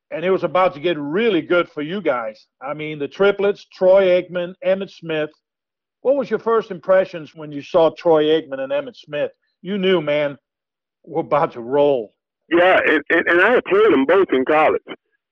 And 0.09 0.25
it 0.25 0.31
was 0.31 0.43
about 0.43 0.73
to 0.73 0.79
get 0.79 0.97
really 0.97 1.41
good 1.41 1.69
for 1.69 1.81
you 1.81 2.01
guys. 2.01 2.47
I 2.61 2.73
mean, 2.73 2.99
the 2.99 3.07
triplets, 3.07 3.65
Troy 3.65 4.21
Aikman, 4.21 4.55
Emmitt 4.65 4.91
Smith. 4.91 5.29
What 6.01 6.15
was 6.15 6.29
your 6.29 6.39
first 6.39 6.71
impressions 6.71 7.35
when 7.35 7.51
you 7.51 7.61
saw 7.61 7.91
Troy 7.91 8.25
Aikman 8.25 8.59
and 8.59 8.71
Emmitt 8.71 8.95
Smith? 8.95 9.31
You 9.61 9.77
knew, 9.77 10.01
man, 10.01 10.37
we're 11.05 11.21
about 11.21 11.53
to 11.53 11.61
roll. 11.61 12.13
Yeah, 12.51 12.79
and, 12.87 13.01
and, 13.11 13.27
and 13.27 13.41
I 13.41 13.51
had 13.53 13.65
played 13.65 13.91
them 13.93 14.05
both 14.05 14.27
in 14.31 14.45
college. 14.45 14.83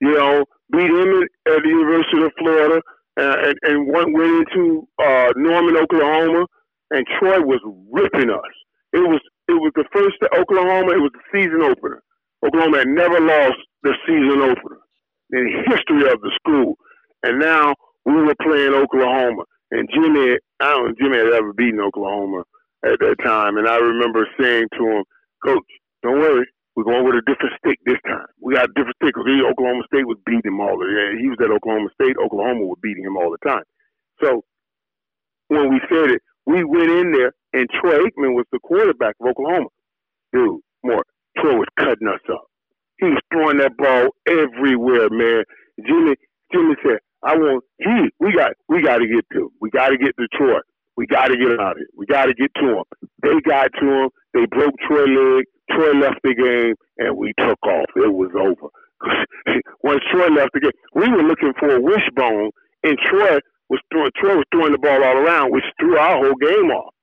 You 0.02 0.14
know, 0.14 0.46
beat 0.72 0.90
him 0.92 1.24
at 1.48 1.64
the 1.64 1.70
University 1.70 2.24
of 2.24 2.32
Florida 2.40 2.82
uh, 3.20 3.38
and, 3.48 3.56
and 3.64 3.88
went, 3.94 4.14
went 4.14 4.48
into 4.50 4.88
uh, 5.04 5.32
Norman, 5.38 5.78
Oklahoma, 5.78 6.46
and 6.92 7.06
Troy 7.20 7.42
was 7.42 7.62
ripping 7.92 8.30
us. 8.30 8.54
It 8.94 9.00
was 9.08 9.22
it 9.48 9.54
was 9.54 9.72
the 9.76 9.86
first 9.94 10.18
Oklahoma. 10.38 10.94
It 10.94 11.02
was 11.02 11.12
the 11.14 11.40
season 11.40 11.62
opener. 11.64 12.04
Oklahoma 12.46 12.80
had 12.80 12.88
never 12.90 13.20
lost 13.20 13.58
the 13.84 13.94
season 14.08 14.42
opener. 14.42 14.78
in 15.32 15.46
the 15.46 15.76
history 15.76 16.12
of 16.12 16.22
the 16.22 16.32
school. 16.40 16.78
And 17.24 17.40
now 17.40 17.74
we 18.06 18.14
were 18.14 18.36
playing 18.42 18.74
Oklahoma, 18.74 19.44
and 19.72 19.90
Jimmy, 19.94 20.38
I 20.62 20.70
don't 20.72 20.88
know 20.88 20.96
Jimmy 21.00 21.18
had 21.18 21.34
ever 21.34 21.54
beaten 21.54 21.80
Oklahoma 21.82 22.44
at 22.86 23.00
that 23.00 23.16
time. 23.24 23.58
And 23.58 23.68
I 23.68 23.78
remember 23.78 24.28
saying 24.40 24.68
to 24.78 24.86
him, 24.88 25.04
Coach, 25.46 25.66
don't 26.04 26.20
worry, 26.20 26.46
we're 26.76 26.86
going 26.86 27.06
with 27.06 27.16
a 27.16 27.26
different 27.28 27.56
stick 27.60 27.80
this 27.86 28.00
time. 28.08 28.28
We 28.42 28.56
got 28.56 28.66
a 28.70 28.74
different 28.76 28.98
stick 29.02 29.16
because 29.16 29.28
Oklahoma 29.28 29.84
State 29.88 30.08
was 30.08 30.18
beating 30.26 30.54
him 30.54 30.62
all 30.62 30.78
the 30.80 30.88
time. 30.88 31.20
He 31.20 31.30
was 31.30 31.40
at 31.44 31.52
Oklahoma 31.52 31.90
State. 32.00 32.18
Oklahoma 32.18 32.66
was 32.66 32.80
beating 32.84 33.06
him 33.06 33.18
all 33.18 33.32
the 33.32 33.42
time. 33.48 33.64
So 34.24 34.44
when 35.50 35.70
we 35.72 35.80
said 35.90 36.12
it, 36.12 36.22
we 36.46 36.64
went 36.64 36.92
in 36.92 37.12
there, 37.12 37.34
and 37.54 37.70
Troy 37.82 38.00
Aikman 38.00 38.36
was 38.36 38.46
the 38.52 38.60
quarterback 38.64 39.16
of 39.22 39.28
Oklahoma. 39.30 39.70
Dude, 40.34 40.62
more 40.84 41.04
Troy 41.38 41.56
was 41.58 41.68
cutting 41.80 42.08
us 42.08 42.22
up. 42.32 42.46
He 43.00 43.08
was 43.08 43.22
throwing 43.34 43.58
that 43.60 43.78
ball 43.78 44.10
everywhere, 44.28 45.10
man. 45.12 45.44
Jimmy, 45.86 46.16
Jimmy 46.54 46.76
said, 46.84 47.00
"I 47.24 47.38
want 47.38 47.64
he. 47.80 48.10
We 48.20 48.34
got, 48.36 48.54
we 48.70 48.82
got 48.84 49.00
to 49.00 49.08
get 49.08 49.26
to. 49.34 49.52
We 49.62 49.70
got 49.72 49.90
to 49.90 49.98
get 49.98 50.16
to 50.18 50.28
Troy. 50.38 50.60
We 50.98 51.08
got 51.08 51.28
to 51.28 51.38
get 51.38 51.52
him 51.52 51.60
out 51.60 51.74
of 51.74 51.78
here. 51.78 51.88
We 51.98 52.06
got 52.06 52.26
to 52.26 52.34
get 52.34 52.52
to 52.56 52.68
him." 52.80 52.84
They 53.24 53.40
got 53.42 53.72
to 53.80 53.86
him. 53.88 54.10
They 54.34 54.46
broke 54.48 54.76
Troy 54.88 55.06
leg. 55.06 55.46
Troy 55.72 55.94
left 56.00 56.20
the 56.24 56.36
game, 56.36 56.76
and 56.98 57.18
we 57.18 57.34
took 57.40 57.60
off. 57.66 57.90
It 57.96 58.14
was 58.14 58.32
over. 58.38 58.70
Once 59.84 60.02
Troy 60.12 60.28
left 60.30 60.54
the 60.54 60.62
game, 60.62 60.78
we 60.94 61.10
were 61.10 61.24
looking 61.24 61.54
for 61.60 61.76
a 61.76 61.82
wishbone, 61.82 62.52
and 62.84 62.98
Troy 63.06 63.40
was 63.70 63.80
throwing. 63.92 64.12
Troy 64.16 64.36
was 64.36 64.46
throwing 64.52 64.72
the 64.72 64.78
ball 64.78 65.04
all 65.04 65.18
around, 65.18 65.52
which 65.52 65.66
threw 65.80 65.98
our 65.98 66.18
whole 66.24 66.36
game 66.36 66.72
off. 66.72 66.94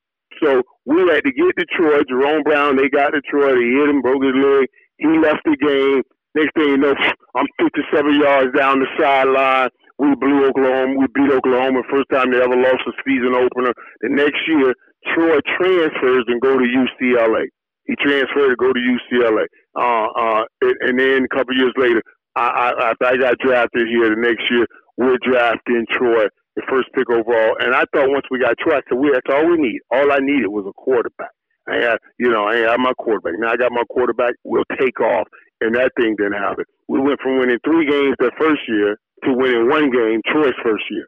So 0.43 0.63
we 0.87 1.01
had 1.11 1.25
to 1.25 1.33
get 1.33 1.55
to 1.59 1.67
Troy. 1.77 2.03
Jerome 2.09 2.43
Brown, 2.43 2.77
they 2.77 2.89
got 2.89 3.11
to 3.11 3.21
Troy. 3.23 3.55
They 3.55 3.69
hit 3.79 3.89
him, 3.89 4.03
broke 4.03 4.23
his 4.23 4.35
leg. 4.35 4.67
He 4.99 5.09
left 5.19 5.43
the 5.45 5.57
game. 5.57 6.03
Next 6.35 6.55
thing 6.55 6.69
you 6.69 6.79
know, 6.79 6.95
I'm 7.35 7.47
57 7.61 8.21
yards 8.21 8.57
down 8.57 8.81
the 8.81 8.87
sideline. 8.99 9.69
We 9.99 10.15
blew 10.17 10.47
Oklahoma. 10.47 10.99
We 10.99 11.07
beat 11.15 11.31
Oklahoma. 11.31 11.83
First 11.91 12.09
time 12.11 12.33
they 12.33 12.41
ever 12.41 12.57
lost 12.57 12.83
a 12.89 12.93
season 13.05 13.35
opener. 13.35 13.73
The 14.01 14.09
next 14.09 14.41
year, 14.49 14.75
Troy 15.15 15.39
transfers 15.59 16.25
and 16.27 16.41
go 16.41 16.59
to 16.59 16.65
UCLA. 16.65 17.47
He 17.87 17.95
transferred 17.97 18.51
to 18.51 18.57
go 18.57 18.73
to 18.73 18.79
UCLA. 18.79 19.47
Uh, 19.75 20.07
uh, 20.15 20.45
and, 20.83 20.99
then 20.99 21.25
a 21.25 21.35
couple 21.35 21.57
years 21.57 21.73
later, 21.77 22.03
I, 22.37 22.47
I, 22.49 22.91
after 22.91 23.07
I 23.07 23.17
got 23.17 23.39
drafted 23.39 23.89
here 23.89 24.11
the 24.11 24.21
next 24.21 24.45
year, 24.51 24.67
we're 24.97 25.19
drafting 25.23 25.87
Troy, 25.91 26.27
the 26.57 26.63
first 26.69 26.89
pick 26.95 27.11
overall. 27.11 27.57
And 27.59 27.75
I 27.75 27.85
thought 27.93 28.11
once 28.11 28.27
we 28.31 28.39
got 28.39 28.57
Troy, 28.59 28.77
I 28.77 28.81
said, 28.89 28.99
we, 28.99 29.11
that's 29.13 29.27
all 29.33 29.49
we 29.49 29.57
need. 29.57 29.81
All 29.91 30.13
I 30.13 30.19
needed 30.21 30.49
was 30.49 30.65
a 30.69 30.73
quarterback. 30.75 31.33
I 31.69 31.77
had, 31.77 31.99
you 32.19 32.31
know, 32.31 32.45
I 32.45 32.57
had 32.57 32.81
my 32.81 32.93
quarterback. 32.99 33.35
Now 33.39 33.53
I 33.53 33.57
got 33.57 33.73
my 33.73 33.85
quarterback. 33.91 34.35
We'll 34.45 34.65
take 34.79 35.01
off. 35.01 35.27
And 35.61 35.75
that 35.77 35.93
thing 35.97 36.17
didn't 36.17 36.35
happen. 36.35 36.65
We 36.89 37.01
went 37.01 37.21
from 37.21 37.39
winning 37.39 37.59
three 37.65 37.87
games 37.89 38.17
that 38.19 38.33
first 38.39 38.63
year 38.67 38.99
to 39.25 39.33
winning 39.33 39.69
one 39.69 39.91
game 39.91 40.21
Troy's 40.27 40.55
first 40.63 40.85
year. 40.91 41.07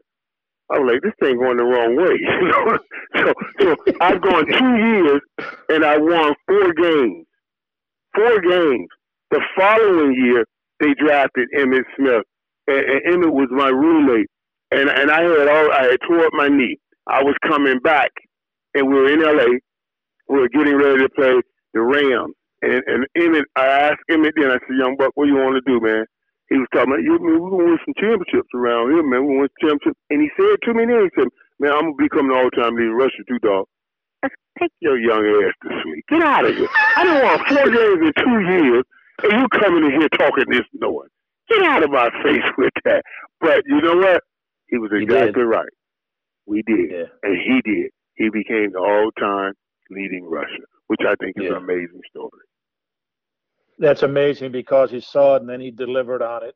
I 0.70 0.78
was 0.78 0.92
like, 0.92 1.02
this 1.02 1.12
thing 1.20 1.38
going 1.38 1.58
the 1.58 1.64
wrong 1.64 1.96
way. 1.96 2.16
You 2.24 2.48
know? 2.48 2.78
so, 3.16 3.34
so 3.60 3.76
I've 4.00 4.22
gone 4.22 4.46
two 4.46 4.76
years 4.76 5.20
and 5.74 5.84
I 5.84 5.98
won 5.98 6.34
four 6.48 6.74
games. 6.74 7.26
Four 8.16 8.40
games. 8.42 8.88
The 9.30 9.40
following 9.58 10.14
year, 10.14 10.44
they 10.80 10.94
drafted 10.94 11.48
Emmitt 11.56 11.84
Smith, 11.96 12.24
and, 12.68 12.78
and 12.86 13.02
Emmitt 13.24 13.32
was 13.32 13.48
my 13.50 13.68
roommate. 13.68 14.28
And 14.72 14.88
and 14.90 15.10
I 15.10 15.22
had 15.22 15.48
all 15.48 15.72
I 15.72 15.82
had 15.92 15.98
tore 16.08 16.26
up 16.26 16.32
my 16.34 16.48
knee. 16.48 16.78
I 17.08 17.22
was 17.22 17.36
coming 17.46 17.80
back, 17.80 18.10
and 18.74 18.88
we 18.88 18.94
were 18.94 19.12
in 19.12 19.22
L.A. 19.22 19.60
We 20.28 20.40
were 20.40 20.48
getting 20.50 20.76
ready 20.76 21.02
to 21.02 21.08
play 21.10 21.34
the 21.74 21.82
Rams. 21.82 22.34
And 22.62 22.82
and 22.86 23.06
Emmitt, 23.18 23.44
I 23.56 23.66
asked 23.66 24.02
Emmitt 24.10 24.32
then. 24.36 24.50
I 24.50 24.58
said, 24.66 24.78
"Young 24.78 24.96
Buck, 24.98 25.12
what 25.14 25.26
do 25.26 25.32
you 25.32 25.38
want 25.38 25.56
to 25.64 25.72
do, 25.72 25.80
man?" 25.84 26.06
he 26.50 26.56
was 26.58 26.68
talking 26.74 26.92
about, 26.94 27.02
you 27.02 27.18
we're 27.20 27.40
gonna 27.40 27.64
win 27.74 27.78
some 27.84 27.94
championships 27.98 28.50
around 28.54 28.92
here, 28.92 29.02
man. 29.02 29.26
Gonna 29.26 29.40
win 29.40 29.48
championships. 29.60 30.00
And 30.10 30.22
he 30.22 30.30
said 30.38 30.56
to 30.62 30.74
me 30.74 30.86
then, 30.86 31.08
he 31.08 31.12
said, 31.18 31.28
Man, 31.58 31.72
I'm 31.72 31.90
gonna 31.96 32.04
become 32.06 32.30
an 32.30 32.36
all 32.38 32.50
time 32.54 32.76
leader 32.76 32.94
rusher 32.94 33.24
too, 33.28 33.40
dog. 33.40 33.66
Take 34.58 34.72
your 34.80 34.98
young 34.98 35.24
ass 35.44 35.54
to 35.62 35.82
sleep. 35.82 36.04
Get 36.08 36.22
out 36.22 36.44
of 36.44 36.54
here. 36.54 36.68
I 36.96 37.04
don't 37.04 37.22
want 37.22 37.48
four 37.48 37.70
games 37.70 38.00
in 38.06 38.12
two 38.22 38.40
years, 38.40 38.84
and 39.22 39.32
you 39.32 39.48
coming 39.48 39.84
in 39.84 40.00
here 40.00 40.08
talking 40.10 40.44
this 40.48 40.66
noise. 40.74 41.08
Get 41.48 41.62
out 41.62 41.82
of 41.82 41.90
my 41.90 42.10
face 42.22 42.44
with 42.56 42.72
that. 42.84 43.02
But 43.40 43.62
you 43.66 43.80
know 43.80 43.96
what? 43.96 44.22
He 44.68 44.78
was 44.78 44.90
exactly 44.94 45.42
right. 45.42 45.68
We 46.46 46.62
did. 46.62 46.90
Yeah. 46.90 47.04
And 47.22 47.38
he 47.38 47.60
did. 47.62 47.90
He 48.16 48.28
became 48.30 48.72
the 48.72 48.78
all 48.78 49.10
time 49.18 49.54
leading 49.90 50.24
rusher, 50.24 50.64
which 50.86 51.00
I 51.06 51.14
think 51.20 51.36
is 51.36 51.44
yeah. 51.44 51.50
an 51.50 51.56
amazing 51.56 52.00
story. 52.10 52.30
That's 53.78 54.02
amazing 54.02 54.52
because 54.52 54.90
he 54.90 55.00
saw 55.00 55.36
it 55.36 55.42
and 55.42 55.50
then 55.50 55.60
he 55.60 55.70
delivered 55.70 56.22
on 56.22 56.44
it. 56.44 56.54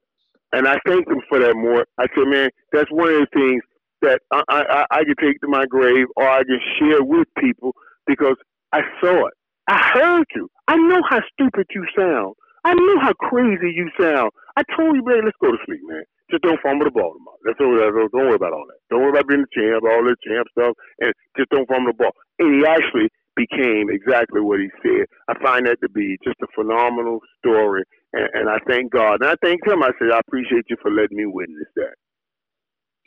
And 0.53 0.67
I 0.67 0.79
thank 0.87 1.07
him 1.09 1.21
for 1.29 1.39
that 1.41 1.57
more. 1.57 1.85
I 1.99 2.07
said, 2.15 2.27
man, 2.27 2.51
that's 2.73 2.91
one 2.91 3.09
of 3.09 3.21
the 3.21 3.27
things 3.35 3.63
that 4.03 4.21
I, 4.33 4.43
I, 4.49 4.85
I 4.91 5.05
can 5.05 5.15
take 5.21 5.41
to 5.41 5.49
my 5.49 5.67
grave 5.67 6.07
or 6.17 6.29
I 6.29 6.45
can 6.45 6.61
share 6.79 7.03
with 7.03 7.29
people 7.39 7.75
because 8.07 8.37
I 8.73 8.81
saw 9.01 9.27
it. 9.27 9.35
I 9.69 9.79
heard 9.95 10.27
you. 10.35 10.49
I 10.67 10.77
know 10.77 11.03
how 11.09 11.21
stupid 11.33 11.67
you 11.75 11.87
sound. 11.97 12.35
I 12.65 12.75
know 12.75 13.01
how 13.01 13.13
crazy 13.15 13.73
you 13.75 13.91
sound. 14.01 14.31
I 14.57 14.63
told 14.77 14.97
you, 14.97 15.05
man, 15.05 15.25
let's 15.25 15.37
go 15.41 15.53
to 15.53 15.59
sleep, 15.67 15.81
man. 15.85 16.03
Just 16.31 16.43
don't 16.43 16.61
fumble 16.61 16.85
the 16.85 16.91
ball 16.91 17.15
tomorrow. 17.15 17.39
That's 17.45 17.61
all. 17.61 17.73
Don't 17.73 18.13
worry 18.13 18.35
about 18.35 18.53
all 18.53 18.67
that. 18.69 18.81
Don't 18.91 19.01
worry 19.01 19.11
about 19.11 19.29
being 19.29 19.45
the 19.45 19.53
champ, 19.55 19.85
all 19.85 20.05
that 20.05 20.17
champ 20.27 20.47
stuff, 20.53 20.77
and 21.01 21.13
just 21.37 21.49
don't 21.51 21.69
fumble 21.69 21.93
the 21.93 21.97
ball. 21.97 22.13
And 22.39 22.61
he 22.61 22.67
actually 22.67 23.09
became 23.37 23.89
exactly 23.89 24.41
what 24.41 24.61
he 24.61 24.69
said. 24.83 25.07
I 25.29 25.39
find 25.41 25.67
that 25.67 25.81
to 25.81 25.89
be 25.89 26.19
just 26.25 26.37
a 26.43 26.47
phenomenal 26.55 27.21
story, 27.39 27.85
and, 28.13 28.29
and 28.35 28.49
I 28.51 28.59
thank 28.69 28.93
God. 28.93 29.23
And 29.23 29.31
I 29.31 29.37
thank 29.43 29.65
him. 29.67 29.83
I 29.83 29.93
said, 29.99 30.11
I 30.13 30.19
appreciate 30.19 30.67
you 30.69 30.77
for 30.83 30.91
letting 30.91 31.17
me 31.17 31.27
witness 31.27 31.69
that. 31.77 31.95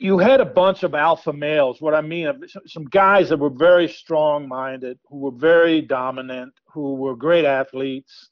You 0.02 0.18
had 0.18 0.41
a 0.41 0.45
bunch 0.45 0.82
of 0.82 0.95
alpha 0.95 1.32
males. 1.32 1.80
What 1.80 1.93
I 1.93 2.02
mean, 2.02 2.28
some 2.66 2.86
guys 2.86 3.30
that 3.30 3.38
were 3.38 3.52
very 3.52 3.88
strong 3.88 4.47
minded, 4.47 4.97
who 5.08 5.20
were 5.20 5.32
very 5.32 5.80
dominant, 5.80 6.56
who 6.74 6.95
were 6.95 7.16
great 7.16 7.45
athletes. 7.45 8.32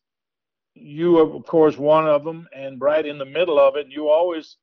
You 0.73 1.11
were, 1.11 1.31
of 1.35 1.45
course, 1.45 1.77
one 1.77 2.07
of 2.07 2.23
them, 2.23 2.47
and 2.55 2.81
right 2.81 3.05
in 3.05 3.19
the 3.19 3.25
middle 3.25 3.59
of 3.59 3.75
it, 3.75 3.85
you 3.87 4.09
always 4.09 4.57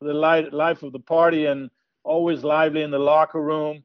the 0.00 0.12
life 0.12 0.82
of 0.82 0.90
the 0.90 0.98
party 0.98 1.46
and 1.46 1.70
always 2.02 2.42
lively 2.42 2.82
in 2.82 2.90
the 2.90 2.98
locker 2.98 3.40
room. 3.40 3.84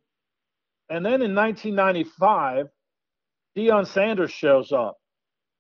And 0.89 1.05
then 1.05 1.21
in 1.21 1.35
1995, 1.35 2.65
Deion 3.55 3.85
Sanders 3.85 4.31
shows 4.31 4.71
up 4.71 4.97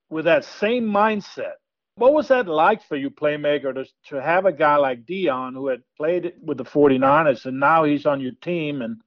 with 0.09 0.25
that 0.25 0.43
same 0.43 0.85
mindset. 0.85 1.53
What 1.97 2.13
was 2.13 2.27
that 2.27 2.47
like 2.47 2.83
for 2.83 2.97
you, 2.97 3.09
playmaker, 3.09 3.73
to, 3.73 3.85
to 4.09 4.21
have 4.21 4.45
a 4.45 4.51
guy 4.51 4.75
like 4.75 5.05
Deion 5.05 5.53
who 5.53 5.67
had 5.67 5.81
played 5.95 6.33
with 6.41 6.57
the 6.57 6.65
49ers 6.65 7.45
and 7.45 7.57
now 7.57 7.85
he's 7.85 8.05
on 8.05 8.19
your 8.19 8.33
team 8.41 8.81
and 8.81 8.97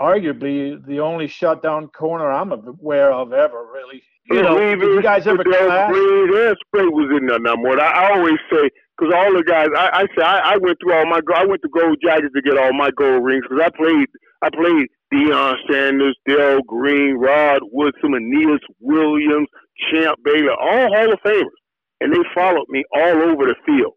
arguably 0.00 0.82
the 0.86 1.00
only 1.00 1.26
shutdown 1.26 1.88
corner 1.88 2.30
I'm 2.30 2.52
aware 2.52 3.12
of 3.12 3.34
ever, 3.34 3.66
really? 3.74 4.02
You 4.30 4.42
know, 4.42 4.58
did 4.58 4.80
you 4.80 5.02
guys 5.02 5.26
ever 5.26 5.44
clash? 5.44 5.58
That 5.60 6.56
spray 6.66 6.86
was 6.86 7.14
in 7.18 7.26
there 7.26 7.40
number. 7.40 7.78
I, 7.78 8.06
I 8.06 8.16
always 8.16 8.38
say, 8.50 8.70
because 8.96 9.12
all 9.14 9.32
the 9.34 9.44
guys, 9.44 9.68
I, 9.76 9.90
I 9.92 10.02
say, 10.16 10.24
I, 10.24 10.54
I 10.54 10.56
went 10.56 10.78
through 10.80 10.94
all 10.94 11.06
my, 11.06 11.20
I 11.34 11.44
went 11.44 11.60
to 11.62 11.68
Gold 11.68 11.98
Jackets 12.02 12.32
to 12.34 12.42
get 12.42 12.56
all 12.56 12.72
my 12.72 12.90
gold 12.96 13.22
rings 13.22 13.44
because 13.48 13.64
I 13.66 13.70
played, 13.76 14.06
I 14.40 14.48
played 14.48 14.88
Deion 15.12 15.56
Sanders, 15.70 16.16
Darrell 16.26 16.62
Green, 16.62 17.16
Rod 17.16 17.60
Woodson, 17.72 18.14
Aeneas 18.14 18.60
Williams, 18.80 19.48
Champ 19.90 20.18
Bailey, 20.24 20.48
all 20.48 20.88
Hall 20.88 21.12
of 21.12 21.20
Famers. 21.20 21.58
And 22.00 22.12
they 22.12 22.22
followed 22.34 22.66
me 22.68 22.84
all 22.94 23.22
over 23.22 23.46
the 23.46 23.56
field. 23.66 23.94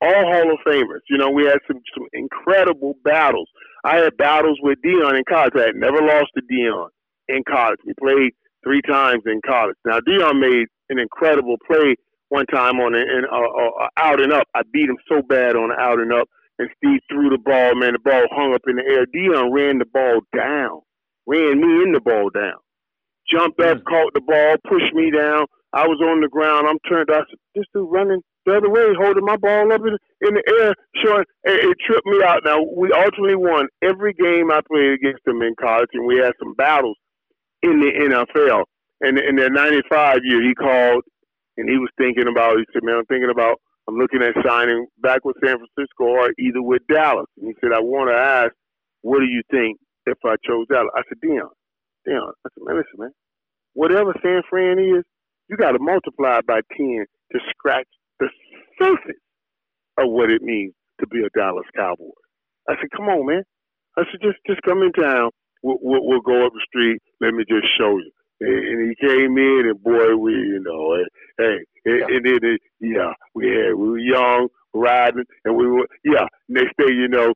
All 0.00 0.32
Hall 0.32 0.52
of 0.52 0.58
Famers. 0.66 1.00
You 1.08 1.16
know, 1.16 1.30
we 1.30 1.44
had 1.44 1.58
some, 1.66 1.80
some 1.96 2.06
incredible 2.12 2.94
battles. 3.04 3.48
I 3.84 3.96
had 3.96 4.16
battles 4.16 4.58
with 4.62 4.78
Deion 4.84 5.16
in 5.16 5.24
college. 5.28 5.54
I 5.56 5.66
had 5.66 5.76
never 5.76 6.02
lost 6.02 6.32
to 6.36 6.42
Deion 6.52 6.88
in 7.28 7.42
college. 7.48 7.78
We 7.86 7.94
played 7.98 8.32
three 8.62 8.82
times 8.82 9.22
in 9.26 9.40
college. 9.46 9.76
Now, 9.86 10.00
Deion 10.00 10.40
made 10.40 10.66
an 10.90 10.98
incredible 10.98 11.56
play 11.66 11.96
one 12.28 12.46
time 12.46 12.80
on 12.80 12.94
an 12.94 13.06
uh, 13.32 13.36
uh, 13.36 13.88
out 13.96 14.20
and 14.20 14.32
up. 14.32 14.48
I 14.54 14.62
beat 14.72 14.90
him 14.90 14.98
so 15.08 15.22
bad 15.22 15.56
on 15.56 15.70
the 15.70 15.80
out 15.80 15.98
and 15.98 16.12
up 16.12 16.28
and 16.58 16.68
Steve 16.76 17.00
threw 17.10 17.30
the 17.30 17.38
ball, 17.38 17.74
man. 17.74 17.92
The 17.92 17.98
ball 17.98 18.26
hung 18.32 18.54
up 18.54 18.62
in 18.66 18.76
the 18.76 18.84
air. 18.84 19.06
Deion 19.06 19.52
ran 19.52 19.78
the 19.78 19.84
ball 19.84 20.20
down, 20.34 20.80
ran 21.26 21.60
me 21.60 21.84
in 21.84 21.92
the 21.92 22.00
ball 22.00 22.30
down. 22.30 22.56
Jumped 23.30 23.60
up, 23.60 23.78
mm. 23.78 23.84
caught 23.84 24.14
the 24.14 24.20
ball, 24.20 24.56
pushed 24.68 24.94
me 24.94 25.10
down. 25.10 25.46
I 25.76 25.86
was 25.86 26.00
on 26.00 26.20
the 26.20 26.28
ground. 26.28 26.66
I'm 26.66 26.78
turned. 26.88 27.10
I 27.10 27.20
said, 27.28 27.38
this 27.54 27.64
dude 27.74 27.88
running 27.90 28.20
the 28.46 28.56
other 28.56 28.70
way, 28.70 28.94
holding 28.96 29.24
my 29.24 29.36
ball 29.36 29.72
up 29.72 29.82
in, 29.82 29.98
in 30.26 30.34
the 30.34 30.44
air, 30.60 30.74
showing 31.04 31.24
it, 31.44 31.68
it 31.68 31.76
tripped 31.84 32.06
me 32.06 32.22
out. 32.24 32.40
Now 32.44 32.62
we 32.62 32.92
ultimately 32.92 33.36
won 33.36 33.68
every 33.82 34.14
game 34.14 34.50
I 34.50 34.60
played 34.64 34.96
against 34.96 35.26
him 35.26 35.42
in 35.42 35.54
college, 35.60 35.90
and 35.92 36.06
we 36.06 36.16
had 36.16 36.32
some 36.38 36.54
battles 36.54 36.96
in 37.62 37.80
the 37.80 37.92
NFL. 37.92 38.64
And 39.02 39.18
in 39.18 39.36
the 39.36 39.50
'95 39.50 40.20
year, 40.24 40.42
he 40.42 40.54
called, 40.54 41.04
and 41.58 41.68
he 41.68 41.76
was 41.76 41.90
thinking 41.98 42.28
about. 42.28 42.56
He 42.56 42.64
said, 42.72 42.82
"Man, 42.82 42.96
I'm 42.96 43.06
thinking 43.06 43.30
about 43.30 43.60
I'm 43.88 43.96
looking 43.96 44.22
at 44.22 44.34
signing 44.44 44.86
back 44.98 45.24
with 45.24 45.36
San 45.44 45.58
Francisco 45.58 46.04
or 46.04 46.30
either 46.38 46.62
with 46.62 46.82
Dallas. 46.90 47.26
And 47.38 47.46
he 47.46 47.54
said, 47.60 47.70
I 47.72 47.80
want 47.80 48.10
to 48.10 48.16
ask, 48.16 48.52
what 49.02 49.20
do 49.20 49.26
you 49.26 49.42
think 49.50 49.78
if 50.06 50.18
I 50.24 50.34
chose 50.46 50.66
Dallas? 50.68 50.90
I 50.96 51.02
said, 51.08 51.18
Deion, 51.22 51.50
Deion. 52.06 52.32
I 52.44 52.48
said, 52.50 52.62
man, 52.66 52.76
listen, 52.76 52.98
man, 52.98 53.10
whatever 53.74 54.14
San 54.22 54.42
Fran 54.50 54.78
is, 54.78 55.04
you 55.48 55.56
got 55.56 55.72
to 55.72 55.78
multiply 55.80 56.40
by 56.46 56.60
10 56.76 57.06
to 57.32 57.38
scratch 57.50 57.88
the 58.20 58.28
surface. 58.80 59.20
of 59.98 60.10
what 60.10 60.30
it 60.30 60.42
means 60.42 60.74
to 61.00 61.06
be 61.06 61.20
a 61.20 61.30
Dallas 61.38 61.66
Cowboy. 61.76 62.10
I 62.68 62.74
said, 62.80 62.90
come 62.96 63.08
on, 63.08 63.26
man. 63.26 63.42
I 63.96 64.02
said, 64.10 64.20
just 64.22 64.38
just 64.46 64.60
come 64.62 64.82
in 64.82 64.92
town. 64.92 65.30
We'll, 65.62 65.78
we'll, 65.80 66.06
we'll 66.06 66.20
go 66.20 66.46
up 66.46 66.52
the 66.52 66.64
street. 66.68 67.00
Let 67.20 67.34
me 67.34 67.44
just 67.48 67.66
show 67.78 67.96
you. 67.98 68.10
And, 68.40 68.90
he 68.90 69.06
came 69.06 69.38
in, 69.38 69.64
and 69.68 69.82
boy, 69.82 70.16
we, 70.16 70.32
you 70.32 70.60
know, 70.62 70.94
eh, 70.94 71.04
hey, 71.38 71.58
and, 71.86 72.00
yeah. 72.00 72.16
and 72.16 72.26
then, 72.26 72.58
yeah, 72.80 73.12
we 73.34 73.48
had, 73.48 73.74
we 73.74 73.88
were 73.90 73.98
young, 73.98 74.48
riding, 74.74 75.24
and 75.44 75.56
we 75.56 75.66
were, 75.66 75.86
yeah. 76.04 76.26
Next 76.48 76.76
day, 76.78 76.92
you 76.92 77.08
know, 77.08 77.32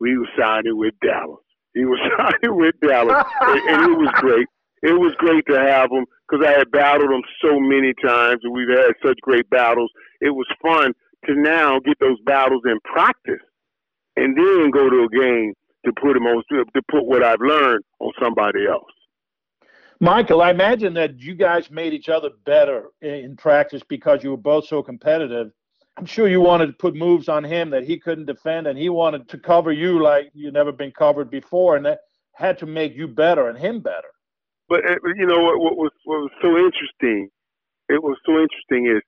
we 0.00 0.16
were 0.16 0.28
signing 0.38 0.78
with 0.78 0.94
Dallas. 1.02 1.44
He 1.74 1.84
was 1.84 1.98
signing 2.18 2.56
with 2.56 2.74
Dallas, 2.80 3.26
and, 3.42 3.60
and 3.68 3.92
it 3.92 3.98
was 3.98 4.10
great. 4.16 4.48
It 4.82 4.98
was 4.98 5.12
great 5.18 5.44
to 5.48 5.58
have 5.58 5.90
him 5.90 6.06
because 6.28 6.46
I 6.46 6.58
had 6.58 6.70
battled 6.70 7.10
him 7.10 7.22
so 7.42 7.58
many 7.58 7.92
times, 8.02 8.40
and 8.44 8.52
we've 8.52 8.68
had 8.68 8.92
such 9.04 9.18
great 9.22 9.48
battles. 9.50 9.90
It 10.20 10.30
was 10.30 10.46
fun 10.62 10.92
to 11.26 11.34
now 11.34 11.80
get 11.80 11.98
those 12.00 12.18
battles 12.24 12.62
in 12.64 12.78
practice, 12.84 13.42
and 14.16 14.36
then 14.36 14.70
go 14.70 14.88
to 14.88 15.04
a 15.04 15.08
game 15.08 15.54
to 15.84 15.92
put 16.00 16.16
him 16.16 16.26
on 16.26 16.42
to 16.52 16.82
put 16.90 17.06
what 17.06 17.24
I've 17.24 17.40
learned 17.40 17.84
on 18.00 18.12
somebody 18.20 18.66
else. 18.66 18.90
Michael, 20.00 20.42
I 20.42 20.50
imagine 20.50 20.94
that 20.94 21.18
you 21.18 21.34
guys 21.34 21.72
made 21.72 21.92
each 21.92 22.08
other 22.08 22.30
better 22.44 22.90
in 23.02 23.36
practice 23.36 23.82
because 23.88 24.22
you 24.22 24.30
were 24.30 24.36
both 24.36 24.66
so 24.66 24.80
competitive. 24.80 25.50
I'm 25.96 26.06
sure 26.06 26.28
you 26.28 26.40
wanted 26.40 26.66
to 26.66 26.72
put 26.74 26.94
moves 26.94 27.28
on 27.28 27.42
him 27.42 27.70
that 27.70 27.82
he 27.82 27.98
couldn't 27.98 28.26
defend, 28.26 28.68
and 28.68 28.78
he 28.78 28.88
wanted 28.90 29.28
to 29.30 29.38
cover 29.38 29.72
you 29.72 30.00
like 30.00 30.30
you've 30.34 30.54
never 30.54 30.70
been 30.70 30.92
covered 30.92 31.30
before, 31.30 31.74
and 31.74 31.84
that 31.84 31.98
had 32.34 32.58
to 32.58 32.66
make 32.66 32.94
you 32.94 33.08
better 33.08 33.48
and 33.48 33.58
him 33.58 33.80
better. 33.80 34.06
But 34.68 34.84
uh, 34.84 34.96
you 35.16 35.26
know 35.26 35.40
what, 35.40 35.58
what 35.60 35.76
was 35.76 35.92
what 36.04 36.20
was 36.20 36.34
so 36.42 36.56
interesting? 36.56 37.30
It 37.88 38.02
was 38.02 38.18
so 38.26 38.32
interesting 38.36 38.86
is 38.86 39.02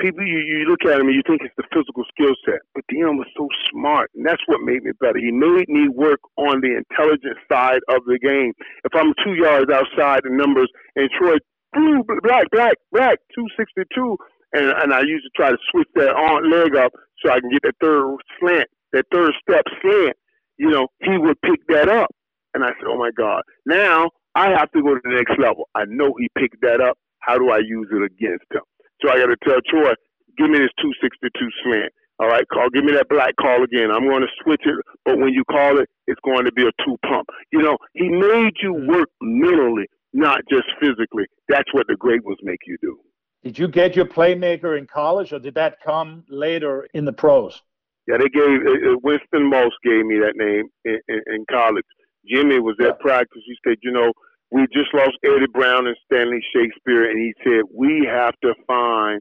people 0.00 0.26
you, 0.26 0.38
you 0.38 0.64
look 0.66 0.82
at 0.84 0.98
him 0.98 1.06
and 1.06 1.14
you 1.14 1.22
think 1.26 1.42
it's 1.42 1.54
the 1.56 1.70
physical 1.72 2.04
skill 2.10 2.34
set, 2.44 2.60
but 2.74 2.82
Deion 2.90 3.16
was 3.16 3.28
so 3.36 3.48
smart, 3.70 4.10
and 4.14 4.26
that's 4.26 4.42
what 4.46 4.60
made 4.60 4.82
me 4.82 4.90
better. 5.00 5.18
He 5.18 5.30
made 5.30 5.68
me 5.68 5.88
work 5.88 6.20
on 6.36 6.60
the 6.60 6.76
intelligence 6.76 7.38
side 7.50 7.80
of 7.88 8.04
the 8.06 8.18
game. 8.18 8.52
If 8.82 8.92
I'm 8.94 9.14
two 9.22 9.34
yards 9.34 9.70
outside 9.70 10.22
the 10.24 10.34
numbers 10.34 10.70
and 10.96 11.08
Troy 11.10 11.38
blue 11.72 12.02
black 12.22 12.50
black 12.50 12.74
black 12.92 13.18
two 13.34 13.46
sixty 13.56 13.82
two, 13.94 14.16
and 14.52 14.70
and 14.82 14.92
I 14.92 15.00
used 15.02 15.24
to 15.24 15.30
try 15.36 15.50
to 15.50 15.58
switch 15.70 15.88
that 15.94 16.10
on 16.10 16.50
leg 16.50 16.74
up 16.74 16.92
so 17.22 17.30
I 17.30 17.40
can 17.40 17.50
get 17.50 17.62
that 17.62 17.78
third 17.80 18.16
slant, 18.40 18.68
that 18.92 19.06
third 19.12 19.32
step 19.48 19.64
slant. 19.80 20.16
You 20.56 20.70
know, 20.70 20.88
he 21.02 21.18
would 21.18 21.40
pick 21.42 21.60
that 21.68 21.88
up, 21.88 22.10
and 22.54 22.64
I 22.64 22.68
said, 22.68 22.86
"Oh 22.88 22.98
my 22.98 23.10
God!" 23.16 23.42
Now 23.66 24.10
I 24.34 24.50
have 24.50 24.70
to 24.72 24.82
go 24.82 24.94
to 24.94 25.00
the 25.02 25.10
next 25.10 25.38
level. 25.38 25.68
I 25.74 25.84
know 25.86 26.14
he 26.18 26.28
picked 26.38 26.60
that 26.62 26.80
up. 26.80 26.98
How 27.20 27.38
do 27.38 27.50
I 27.50 27.58
use 27.58 27.88
it 27.90 28.02
against 28.02 28.44
him? 28.50 28.62
So 29.00 29.10
I 29.10 29.16
got 29.16 29.26
to 29.26 29.36
tell 29.44 29.60
Troy, 29.68 29.94
give 30.36 30.50
me 30.50 30.58
this 30.58 30.74
262 30.80 31.30
slant. 31.62 31.92
All 32.20 32.28
right, 32.28 32.44
call. 32.52 32.70
Give 32.70 32.84
me 32.84 32.92
that 32.92 33.08
black 33.08 33.34
call 33.40 33.64
again. 33.64 33.90
I'm 33.90 34.06
going 34.08 34.22
to 34.22 34.28
switch 34.42 34.62
it, 34.64 34.74
but 35.04 35.18
when 35.18 35.32
you 35.32 35.42
call 35.50 35.78
it, 35.80 35.88
it's 36.06 36.20
going 36.24 36.44
to 36.44 36.52
be 36.52 36.62
a 36.62 36.70
two 36.84 36.96
pump. 37.04 37.28
You 37.52 37.60
know, 37.62 37.76
he 37.94 38.08
made 38.08 38.54
you 38.62 38.74
mm-hmm. 38.74 38.88
work 38.88 39.08
mentally, 39.20 39.86
not 40.12 40.40
just 40.48 40.66
physically. 40.80 41.24
That's 41.48 41.72
what 41.72 41.88
the 41.88 41.96
great 41.96 42.24
ones 42.24 42.38
make 42.42 42.60
you 42.66 42.76
do. 42.80 42.98
Did 43.42 43.58
you 43.58 43.66
get 43.66 43.96
your 43.96 44.06
playmaker 44.06 44.78
in 44.78 44.86
college, 44.86 45.32
or 45.32 45.40
did 45.40 45.54
that 45.56 45.78
come 45.84 46.24
later 46.28 46.86
in 46.94 47.04
the 47.04 47.12
pros? 47.12 47.60
Yeah, 48.06 48.18
they 48.18 48.28
gave 48.28 48.60
uh, 48.60 48.96
Winston 49.02 49.50
Moss 49.50 49.72
gave 49.82 50.06
me 50.06 50.18
that 50.20 50.34
name 50.36 50.68
in, 50.84 51.00
in, 51.08 51.20
in 51.26 51.44
college. 51.50 51.84
Jimmy 52.28 52.60
was 52.60 52.76
at 52.80 53.00
practice. 53.00 53.42
He 53.46 53.56
said, 53.66 53.78
you 53.82 53.92
know, 53.92 54.12
we 54.50 54.66
just 54.72 54.92
lost 54.94 55.18
Eddie 55.24 55.46
Brown 55.52 55.86
and 55.86 55.96
Stanley 56.04 56.40
Shakespeare, 56.54 57.10
and 57.10 57.18
he 57.18 57.32
said 57.42 57.62
we 57.74 58.08
have 58.10 58.34
to 58.42 58.54
find 58.66 59.20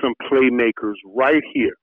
some 0.00 0.14
playmakers 0.30 0.94
right 1.14 1.42
here. 1.52 1.74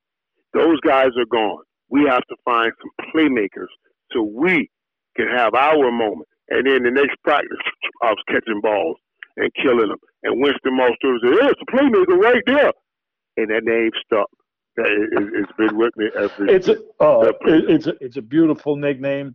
Those 0.54 0.80
guys 0.80 1.10
are 1.18 1.26
gone. 1.30 1.62
We 1.90 2.04
have 2.08 2.24
to 2.28 2.36
find 2.44 2.72
some 2.80 3.12
playmakers 3.14 3.68
so 4.12 4.22
we 4.22 4.70
can 5.16 5.28
have 5.28 5.54
our 5.54 5.90
moment. 5.90 6.28
And 6.48 6.66
then 6.66 6.84
the 6.84 6.90
next 6.90 7.16
practice, 7.22 7.58
I 8.02 8.10
was 8.10 8.22
catching 8.28 8.60
balls 8.62 8.96
and 9.36 9.50
killing 9.62 9.88
them. 9.88 9.98
And 10.22 10.40
Winston 10.40 10.76
Moss 10.76 10.92
said, 11.02 11.20
"Yeah, 11.24 11.50
it's 11.50 11.60
a 11.60 11.70
playmaker 11.70 12.18
right 12.18 12.42
there," 12.46 12.72
and 13.36 13.50
that 13.50 13.64
name 13.64 13.90
stuck. 14.04 14.28
It's 14.80 15.52
been 15.58 15.76
with 15.76 15.92
me 15.96 16.06
ever. 16.16 16.46
It's 16.48 16.68
a, 16.68 16.78
oh, 17.00 17.32
it's 17.42 17.86
a, 17.86 17.94
it's 18.00 18.16
a 18.16 18.22
beautiful 18.22 18.76
nickname. 18.76 19.34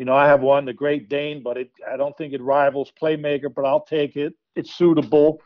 You 0.00 0.06
know, 0.06 0.14
I 0.14 0.28
have 0.28 0.40
one, 0.40 0.64
the 0.64 0.72
Great 0.72 1.10
Dane, 1.10 1.42
but 1.42 1.58
it, 1.58 1.70
I 1.86 1.98
don't 1.98 2.16
think 2.16 2.32
it 2.32 2.40
rivals 2.40 2.90
Playmaker, 2.98 3.54
but 3.54 3.66
I'll 3.66 3.84
take 3.84 4.16
it. 4.16 4.32
It's 4.56 4.72
suitable. 4.72 5.42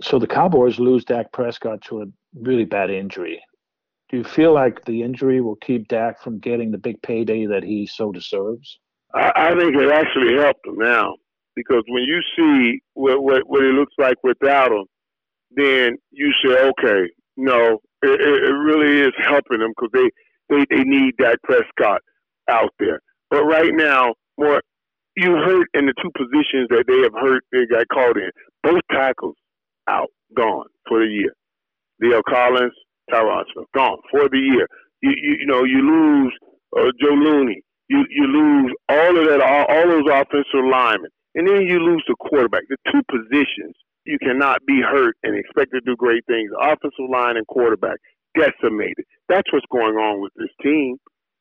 So 0.00 0.20
the 0.20 0.26
Cowboys 0.28 0.78
lose 0.78 1.04
Dak 1.04 1.32
Prescott 1.32 1.82
to 1.86 2.02
a 2.02 2.04
really 2.40 2.64
bad 2.64 2.90
injury. 2.90 3.42
Do 4.08 4.18
you 4.18 4.22
feel 4.22 4.54
like 4.54 4.84
the 4.84 5.02
injury 5.02 5.40
will 5.40 5.56
keep 5.56 5.88
Dak 5.88 6.22
from 6.22 6.38
getting 6.38 6.70
the 6.70 6.78
big 6.78 7.02
payday 7.02 7.44
that 7.46 7.64
he 7.64 7.88
so 7.88 8.12
deserves? 8.12 8.78
I, 9.12 9.32
I 9.34 9.58
think 9.58 9.74
it 9.74 9.90
actually 9.90 10.36
helped 10.36 10.64
him 10.64 10.78
now 10.78 11.16
because 11.56 11.82
when 11.88 12.04
you 12.04 12.22
see 12.38 12.80
what, 12.94 13.20
what, 13.20 13.48
what 13.48 13.64
it 13.64 13.74
looks 13.74 13.94
like 13.98 14.16
without 14.22 14.70
him, 14.70 14.84
then 15.50 15.96
you 16.12 16.32
say, 16.44 16.68
okay, 16.68 17.10
no, 17.36 17.80
it, 18.02 18.20
it 18.20 18.52
really 18.52 19.00
is 19.00 19.12
helping 19.18 19.58
them 19.58 19.72
because 19.76 19.90
they, 19.92 20.54
they, 20.54 20.64
they 20.70 20.84
need 20.84 21.16
Dak 21.16 21.42
Prescott 21.42 22.00
out 22.48 22.72
there. 22.78 23.00
But 23.30 23.44
right 23.44 23.72
now, 23.74 24.14
more 24.38 24.62
you 25.16 25.32
hurt 25.32 25.68
in 25.74 25.86
the 25.86 25.94
two 26.02 26.10
positions 26.16 26.68
that 26.70 26.84
they 26.86 27.00
have 27.02 27.14
hurt, 27.14 27.42
they 27.52 27.66
got 27.66 27.88
called 27.88 28.16
in. 28.16 28.30
Both 28.62 28.82
tackles 28.90 29.36
out, 29.88 30.08
gone 30.36 30.66
for 30.88 31.00
the 31.00 31.06
year. 31.06 31.32
La'el 32.02 32.22
Collins, 32.28 32.74
Tyron 33.10 33.44
Smith, 33.52 33.66
gone 33.74 33.98
for 34.10 34.28
the 34.28 34.38
year. 34.38 34.66
You, 35.02 35.12
you, 35.16 35.36
you 35.40 35.46
know, 35.46 35.64
you 35.64 35.80
lose 35.80 36.32
uh, 36.76 36.90
Joe 37.00 37.14
Looney. 37.14 37.62
You, 37.88 38.04
you 38.10 38.26
lose 38.26 38.72
all 38.88 39.18
of 39.18 39.26
that, 39.28 39.40
all, 39.40 39.64
all 39.68 39.88
those 39.88 40.10
offensive 40.12 40.68
linemen. 40.70 41.10
And 41.34 41.48
then 41.48 41.62
you 41.62 41.78
lose 41.78 42.04
the 42.08 42.16
quarterback. 42.18 42.62
The 42.68 42.76
two 42.92 43.02
positions 43.10 43.74
you 44.04 44.18
cannot 44.18 44.64
be 44.66 44.80
hurt 44.82 45.16
and 45.22 45.36
expect 45.36 45.72
to 45.72 45.80
do 45.80 45.96
great 45.96 46.24
things. 46.26 46.50
Offensive 46.60 47.10
line 47.10 47.36
and 47.36 47.46
quarterback 47.46 47.98
decimated. 48.38 49.04
That's 49.28 49.50
what's 49.52 49.66
going 49.70 49.96
on 49.96 50.20
with 50.20 50.32
this 50.36 50.50
team. 50.62 50.96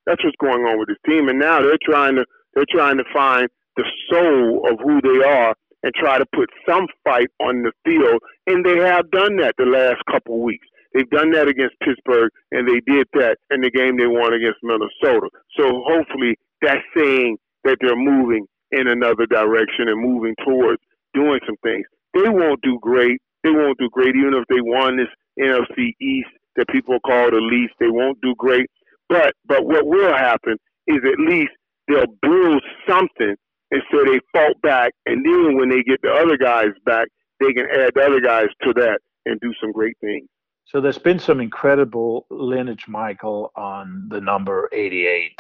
That's 0.06 0.24
what's 0.24 0.36
going 0.40 0.64
on 0.66 0.80
with 0.80 0.90
this 0.90 0.98
team. 1.06 1.30
And 1.30 1.40
now 1.40 1.62
they're 1.62 1.78
trying 1.84 2.16
to 2.16 2.26
they're 2.54 2.66
trying 2.70 2.98
to 2.98 3.04
find 3.14 3.50
the 3.76 3.84
soul 4.10 4.68
of 4.72 4.80
who 4.80 5.02
they 5.02 5.26
are 5.26 5.54
and 5.84 5.94
try 5.94 6.18
to 6.18 6.26
put 6.34 6.50
some 6.68 6.88
fight 7.04 7.28
on 7.42 7.64
the 7.64 7.72
field. 7.84 8.22
And 8.48 8.66
they 8.66 8.78
have 8.78 9.12
done 9.12 9.38
that 9.38 9.56
the 9.58 9.66
last 9.66 10.02
couple 10.10 10.42
weeks. 10.42 10.68
They've 10.94 11.10
done 11.10 11.32
that 11.32 11.50
against 11.50 11.76
Pittsburgh, 11.84 12.32
and 12.52 12.68
they 12.68 12.80
did 12.88 13.08
that 13.14 13.38
in 13.52 13.62
the 13.62 13.70
game 13.70 13.98
they 13.98 14.08
won 14.08 14.34
against 14.34 14.60
Minnesota. 14.64 15.28
So 15.60 15.84
hopefully 15.86 16.38
that's 16.62 16.82
saying 16.96 17.38
that 17.66 17.78
they're 17.82 17.98
moving 17.98 18.48
in 18.72 18.88
another 18.88 19.26
direction 19.26 19.90
and 19.90 20.02
moving 20.02 20.36
towards 20.46 20.82
doing 21.14 21.40
some 21.46 21.58
things. 21.64 21.86
They 22.14 22.30
won't 22.30 22.62
do 22.62 22.80
great. 22.82 23.22
They 23.44 23.52
won't 23.52 23.78
do 23.78 23.90
great 23.92 24.16
even 24.16 24.34
if 24.34 24.46
they 24.50 24.62
won 24.62 24.98
this 24.98 25.12
NFC 25.40 25.94
East 26.02 26.30
that 26.56 26.70
people 26.70 27.00
call 27.02 27.30
the 27.30 27.42
least. 27.42 27.74
They 27.80 27.90
won't 27.90 28.20
do 28.22 28.34
great. 28.38 28.70
But 29.10 29.34
but 29.46 29.66
what 29.66 29.86
will 29.86 30.14
happen 30.14 30.58
is 30.88 30.98
at 31.06 31.20
least 31.20 31.52
they'll 31.88 32.06
build 32.22 32.64
something 32.88 33.36
and 33.72 33.82
so 33.92 34.04
they 34.06 34.20
fought 34.32 34.60
back 34.62 34.94
and 35.06 35.26
then 35.26 35.58
when 35.58 35.70
they 35.70 35.84
get 35.84 36.02
the 36.02 36.12
other 36.12 36.38
guys 36.38 36.72
back, 36.86 37.08
they 37.40 37.54
can 37.54 37.68
add 37.70 37.92
the 37.96 38.02
other 38.02 38.22
guys 38.22 38.48
to 38.64 38.74
that 38.74 39.00
and 39.26 39.40
do 39.40 39.54
some 39.60 39.72
great 39.72 39.98
things. 40.02 40.28
So 40.66 40.82
there's 40.82 40.98
been 40.98 41.20
some 41.20 41.40
incredible 41.42 42.26
lineage, 42.30 42.88
Michael, 42.88 43.52
on 43.56 44.08
the 44.10 44.20
number 44.20 44.68
88. 44.72 45.40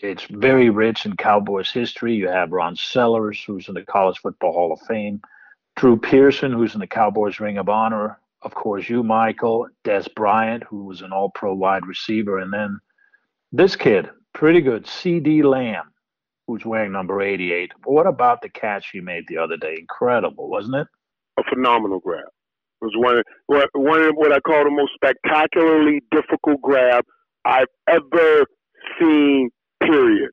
It's 0.00 0.24
very 0.24 0.68
rich 0.68 1.06
in 1.06 1.16
Cowboys 1.16 1.70
history. 1.70 2.14
You 2.14 2.28
have 2.28 2.52
Ron 2.52 2.76
Sellers, 2.76 3.42
who's 3.42 3.68
in 3.68 3.74
the 3.74 3.82
College 3.82 4.18
Football 4.18 4.52
Hall 4.52 4.72
of 4.72 4.80
Fame, 4.82 5.22
Drew 5.76 5.96
Pearson, 5.96 6.52
who's 6.52 6.74
in 6.74 6.80
the 6.80 6.86
Cowboys 6.86 7.40
Ring 7.40 7.56
of 7.56 7.68
Honor, 7.70 8.18
of 8.44 8.54
course, 8.54 8.88
you, 8.88 9.02
Michael, 9.02 9.68
Dez 9.84 10.12
Bryant, 10.14 10.62
who 10.64 10.84
was 10.84 11.00
an 11.00 11.12
all 11.12 11.30
pro 11.30 11.54
wide 11.54 11.86
receiver, 11.86 12.38
and 12.38 12.52
then 12.52 12.78
this 13.52 13.74
kid, 13.74 14.10
pretty 14.34 14.60
good, 14.60 14.84
CeeDee 14.84 15.42
Lamb, 15.42 15.90
who's 16.46 16.64
wearing 16.64 16.92
number 16.92 17.22
88. 17.22 17.72
What 17.84 18.06
about 18.06 18.42
the 18.42 18.50
catch 18.50 18.90
he 18.92 19.00
made 19.00 19.24
the 19.28 19.38
other 19.38 19.56
day? 19.56 19.76
Incredible, 19.78 20.48
wasn't 20.48 20.76
it? 20.76 20.86
A 21.38 21.42
phenomenal 21.44 22.00
grab. 22.00 22.26
It 22.82 22.84
was 22.84 23.24
one, 23.46 23.66
one 23.72 24.02
of 24.02 24.14
what 24.14 24.32
I 24.32 24.40
call 24.40 24.64
the 24.64 24.70
most 24.70 24.92
spectacularly 24.94 26.02
difficult 26.10 26.60
grab 26.60 27.04
I've 27.46 27.68
ever 27.88 28.44
seen, 29.00 29.50
period. 29.82 30.30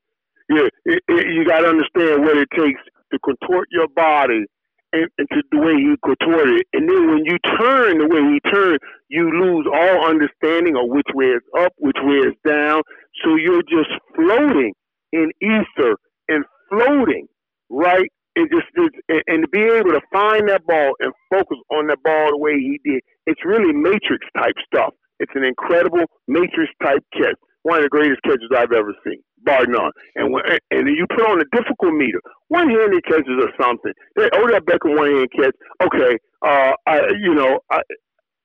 Yeah, 0.50 0.68
it, 0.84 1.02
it, 1.08 1.32
you 1.32 1.46
got 1.46 1.60
to 1.60 1.68
understand 1.68 2.24
what 2.24 2.36
it 2.36 2.48
takes 2.54 2.80
to 3.10 3.18
contort 3.20 3.68
your 3.70 3.88
body 3.88 4.44
into 4.92 5.42
the 5.50 5.58
way 5.58 5.74
he 5.74 5.96
contorted. 6.04 6.64
And 6.72 6.88
then 6.88 7.08
when 7.08 7.24
you 7.24 7.38
turn 7.58 7.98
the 7.98 8.08
way 8.08 8.20
he 8.32 8.40
turned, 8.50 8.78
you 9.08 9.30
lose 9.30 9.66
all 9.72 10.06
understanding 10.08 10.76
of 10.76 10.88
which 10.88 11.08
way 11.14 11.26
is 11.26 11.42
up, 11.58 11.72
which 11.78 11.96
way 12.02 12.28
is 12.28 12.34
down. 12.46 12.82
So 13.24 13.36
you're 13.36 13.62
just 13.62 13.90
floating 14.14 14.72
in 15.12 15.30
ether 15.40 15.96
and 16.28 16.44
floating, 16.68 17.26
right? 17.70 18.08
And 18.36 18.48
just 18.50 18.66
and, 19.08 19.22
and 19.26 19.42
to 19.44 19.48
be 19.48 19.60
able 19.60 19.92
to 19.92 20.00
find 20.12 20.48
that 20.48 20.64
ball 20.66 20.92
and 21.00 21.12
focus 21.30 21.58
on 21.70 21.88
that 21.88 22.02
ball 22.02 22.30
the 22.30 22.38
way 22.38 22.54
he 22.54 22.80
did, 22.84 23.02
it's 23.26 23.40
really 23.44 23.72
matrix 23.72 24.26
type 24.36 24.54
stuff. 24.66 24.94
It's 25.20 25.32
an 25.34 25.44
incredible 25.44 26.04
matrix 26.28 26.72
type 26.82 27.04
catch. 27.12 27.36
One 27.62 27.78
of 27.78 27.84
the 27.84 27.90
greatest 27.90 28.22
catches 28.24 28.50
I've 28.56 28.72
ever 28.72 28.94
seen, 29.04 29.22
bar 29.44 29.66
none. 29.66 29.92
And 30.16 30.32
when, 30.32 30.42
and 30.70 30.88
you 30.88 31.06
put 31.10 31.26
on 31.26 31.40
a 31.40 31.48
difficult 31.56 31.94
meter, 31.94 32.20
one 32.48 32.68
handed 32.68 33.04
catches 33.04 33.38
or 33.40 33.50
something. 33.60 33.92
They, 34.16 34.28
Odell 34.34 34.60
Beckham 34.60 34.96
one 34.96 35.10
hand 35.10 35.28
catch. 35.36 35.56
Okay, 35.82 36.18
uh, 36.42 36.72
I, 36.86 37.00
you 37.20 37.34
know, 37.34 37.60
I, 37.70 37.80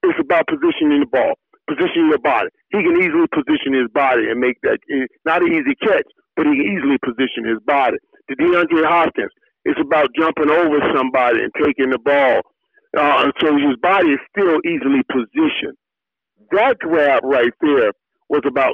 it's 0.04 0.20
about 0.20 0.48
positioning 0.48 1.02
the 1.02 1.10
ball, 1.12 1.34
positioning 1.68 2.10
your 2.10 2.20
body. 2.20 2.50
He 2.72 2.84
can 2.84 2.98
easily 2.98 3.28
position 3.34 3.74
his 3.74 3.90
body 3.94 4.30
and 4.30 4.40
make 4.40 4.58
that 4.64 4.80
eh, 4.92 5.06
not 5.26 5.42
an 5.42 5.54
easy 5.54 5.76
catch, 5.82 6.08
but 6.36 6.46
he 6.46 6.54
can 6.56 6.68
easily 6.78 6.98
position 7.04 7.46
his 7.46 7.60
body. 7.66 7.98
To 8.30 8.36
DeAndre 8.36 8.86
Hopkins, 8.88 9.32
it's 9.66 9.80
about 9.82 10.10
jumping 10.18 10.50
over 10.50 10.80
somebody 10.96 11.40
and 11.44 11.52
taking 11.64 11.90
the 11.92 12.00
ball. 12.00 12.42
Uh, 12.98 13.32
so 13.42 13.56
his 13.56 13.76
body 13.82 14.10
is 14.12 14.20
still 14.32 14.60
easily 14.66 15.02
positioned. 15.12 15.76
That 16.52 16.78
grab 16.80 17.24
right 17.24 17.52
there 17.62 17.92
was 18.30 18.42
about, 18.48 18.74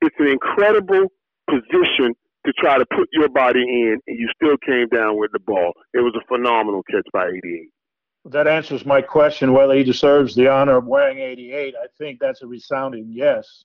it's 0.00 0.16
an 0.18 0.28
incredible 0.28 1.08
position 1.48 2.14
to 2.46 2.52
try 2.58 2.78
to 2.78 2.86
put 2.86 3.08
your 3.12 3.28
body 3.28 3.62
in, 3.62 3.98
and 4.06 4.18
you 4.18 4.28
still 4.34 4.56
came 4.66 4.88
down 4.88 5.18
with 5.18 5.30
the 5.32 5.38
ball. 5.40 5.72
It 5.94 5.98
was 5.98 6.14
a 6.16 6.26
phenomenal 6.26 6.82
catch 6.90 7.06
by 7.12 7.28
88. 7.28 7.68
That 8.26 8.46
answers 8.46 8.84
my 8.84 9.02
question 9.02 9.52
whether 9.52 9.74
he 9.74 9.84
deserves 9.84 10.34
the 10.34 10.48
honor 10.48 10.78
of 10.78 10.86
wearing 10.86 11.18
88. 11.18 11.74
I 11.80 11.86
think 11.98 12.18
that's 12.20 12.42
a 12.42 12.46
resounding 12.46 13.06
yes. 13.08 13.64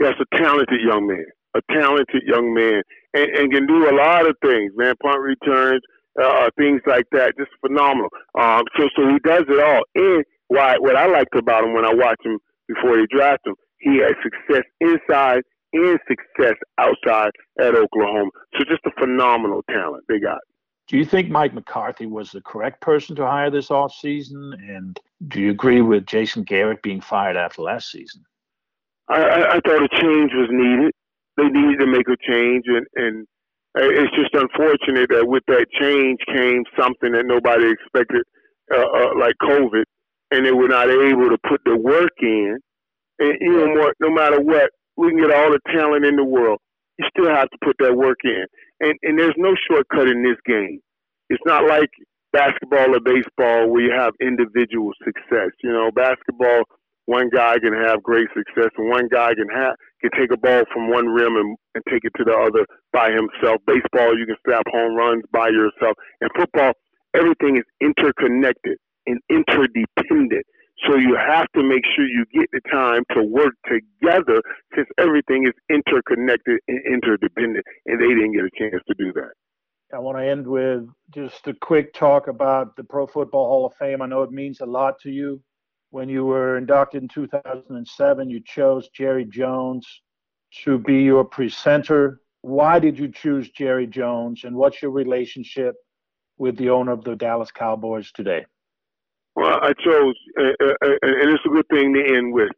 Yes, 0.00 0.14
a 0.20 0.36
talented 0.36 0.80
young 0.80 1.06
man 1.06 1.26
a 1.54 1.60
talented 1.72 2.22
young 2.26 2.52
man 2.52 2.82
and, 3.14 3.30
and 3.30 3.52
can 3.52 3.66
do 3.66 3.88
a 3.88 3.94
lot 3.94 4.28
of 4.28 4.36
things, 4.42 4.72
man. 4.76 4.94
Punt 5.02 5.20
returns, 5.20 5.82
uh, 6.22 6.50
things 6.58 6.80
like 6.86 7.06
that, 7.12 7.34
just 7.38 7.50
phenomenal. 7.60 8.10
Um, 8.38 8.64
so 8.76 8.88
so 8.96 9.08
he 9.08 9.18
does 9.20 9.44
it 9.48 9.62
all. 9.62 9.82
And 9.94 10.24
why 10.48 10.76
what 10.78 10.96
I 10.96 11.06
liked 11.06 11.34
about 11.36 11.64
him 11.64 11.74
when 11.74 11.84
I 11.84 11.94
watched 11.94 12.24
him 12.24 12.38
before 12.68 12.96
they 12.96 13.06
draft 13.10 13.46
him, 13.46 13.54
he 13.78 13.98
had 13.98 14.14
success 14.22 14.64
inside 14.80 15.42
and 15.74 15.98
success 16.08 16.56
outside 16.78 17.30
at 17.60 17.74
Oklahoma. 17.74 18.30
So 18.56 18.64
just 18.64 18.80
a 18.86 18.90
phenomenal 18.98 19.62
talent 19.70 20.04
they 20.08 20.18
got. 20.18 20.38
Do 20.88 20.98
you 20.98 21.04
think 21.04 21.30
Mike 21.30 21.54
McCarthy 21.54 22.06
was 22.06 22.30
the 22.30 22.42
correct 22.42 22.80
person 22.80 23.16
to 23.16 23.26
hire 23.26 23.50
this 23.50 23.68
offseason? 23.68 24.52
And 24.68 24.98
do 25.28 25.40
you 25.40 25.50
agree 25.50 25.80
with 25.80 26.06
Jason 26.06 26.42
Garrett 26.42 26.82
being 26.82 27.00
fired 27.00 27.36
after 27.36 27.62
last 27.62 27.90
season? 27.90 28.22
I, 29.08 29.22
I, 29.22 29.56
I 29.56 29.60
thought 29.60 29.82
a 29.82 29.88
change 30.00 30.32
was 30.34 30.48
needed 30.50 30.92
they 31.36 31.48
needed 31.48 31.78
to 31.80 31.86
make 31.86 32.08
a 32.08 32.16
change, 32.28 32.64
and 32.66 32.86
and 32.94 33.26
it's 33.76 34.14
just 34.14 34.34
unfortunate 34.34 35.10
that 35.10 35.26
with 35.26 35.42
that 35.48 35.66
change 35.80 36.20
came 36.32 36.62
something 36.78 37.12
that 37.12 37.26
nobody 37.26 37.70
expected, 37.70 38.22
uh, 38.72 38.78
uh, 38.78 39.18
like 39.18 39.34
COVID, 39.42 39.82
and 40.30 40.46
they 40.46 40.52
were 40.52 40.68
not 40.68 40.88
able 40.88 41.28
to 41.28 41.38
put 41.48 41.60
the 41.64 41.76
work 41.76 42.12
in. 42.20 42.58
And 43.18 43.36
you 43.40 43.52
know, 43.52 43.74
more, 43.74 43.94
no 44.00 44.10
matter 44.10 44.40
what, 44.40 44.70
we 44.96 45.10
can 45.10 45.18
get 45.18 45.32
all 45.32 45.50
the 45.50 45.60
talent 45.72 46.04
in 46.04 46.16
the 46.16 46.24
world. 46.24 46.58
You 46.98 47.06
still 47.10 47.28
have 47.34 47.50
to 47.50 47.58
put 47.64 47.76
that 47.80 47.96
work 47.96 48.18
in, 48.24 48.46
and 48.80 48.94
and 49.02 49.18
there's 49.18 49.34
no 49.36 49.54
shortcut 49.68 50.08
in 50.08 50.22
this 50.22 50.38
game. 50.46 50.80
It's 51.30 51.42
not 51.46 51.66
like 51.66 51.90
basketball 52.32 52.94
or 52.94 53.00
baseball 53.00 53.68
where 53.70 53.82
you 53.82 53.92
have 53.92 54.12
individual 54.20 54.92
success. 55.04 55.50
You 55.62 55.72
know, 55.72 55.90
basketball 55.94 56.64
one 57.06 57.28
guy 57.28 57.58
can 57.58 57.74
have 57.74 58.02
great 58.02 58.28
success 58.34 58.70
and 58.78 58.88
one 58.88 59.08
guy 59.08 59.34
can 59.34 59.48
have 59.54 59.74
can 60.00 60.10
take 60.18 60.32
a 60.32 60.36
ball 60.36 60.64
from 60.72 60.90
one 60.90 61.06
rim 61.08 61.36
and, 61.36 61.56
and 61.74 61.84
take 61.90 62.04
it 62.04 62.12
to 62.16 62.24
the 62.24 62.32
other 62.32 62.66
by 62.92 63.10
himself. 63.10 63.60
Baseball, 63.66 64.16
you 64.18 64.26
can 64.26 64.36
snap 64.46 64.64
home 64.70 64.94
runs 64.94 65.22
by 65.32 65.48
yourself. 65.48 65.96
And 66.20 66.30
football, 66.36 66.72
everything 67.14 67.56
is 67.56 67.64
interconnected 67.80 68.78
and 69.06 69.20
interdependent. 69.30 70.44
So 70.86 70.96
you 70.96 71.16
have 71.16 71.46
to 71.54 71.62
make 71.62 71.82
sure 71.94 72.06
you 72.06 72.24
get 72.32 72.48
the 72.52 72.60
time 72.70 73.02
to 73.14 73.22
work 73.22 73.54
together 73.66 74.42
since 74.74 74.88
everything 74.98 75.46
is 75.46 75.54
interconnected 75.70 76.60
and 76.68 76.80
interdependent. 76.86 77.64
And 77.86 78.00
they 78.00 78.08
didn't 78.08 78.32
get 78.32 78.44
a 78.44 78.50
chance 78.58 78.82
to 78.86 78.94
do 78.98 79.12
that. 79.14 79.32
I 79.94 79.98
want 79.98 80.18
to 80.18 80.24
end 80.24 80.46
with 80.46 80.88
just 81.10 81.46
a 81.46 81.54
quick 81.54 81.94
talk 81.94 82.28
about 82.28 82.74
the 82.76 82.84
Pro 82.84 83.06
Football 83.06 83.46
Hall 83.46 83.66
of 83.66 83.74
Fame. 83.74 84.02
I 84.02 84.06
know 84.06 84.22
it 84.22 84.32
means 84.32 84.60
a 84.60 84.66
lot 84.66 84.98
to 85.02 85.10
you 85.10 85.40
when 85.94 86.08
you 86.08 86.24
were 86.24 86.58
inducted 86.58 87.02
in 87.02 87.08
2007, 87.08 88.28
you 88.28 88.40
chose 88.44 88.88
Jerry 88.88 89.24
Jones 89.24 89.86
to 90.64 90.76
be 90.76 91.02
your 91.02 91.24
presenter. 91.24 92.20
Why 92.40 92.80
did 92.80 92.98
you 92.98 93.12
choose 93.12 93.48
Jerry 93.50 93.86
Jones, 93.86 94.42
and 94.42 94.56
what's 94.56 94.82
your 94.82 94.90
relationship 94.90 95.76
with 96.36 96.56
the 96.58 96.70
owner 96.70 96.90
of 96.90 97.04
the 97.04 97.14
Dallas 97.14 97.52
Cowboys 97.52 98.10
today? 98.10 98.44
Well, 99.36 99.58
I 99.62 99.72
chose, 99.84 100.14
uh, 100.38 100.64
uh, 100.64 100.74
and 101.02 101.30
it's 101.30 101.42
a 101.46 101.50
good 101.50 101.66
thing 101.72 101.94
to 101.94 102.16
end 102.16 102.32
with, 102.34 102.50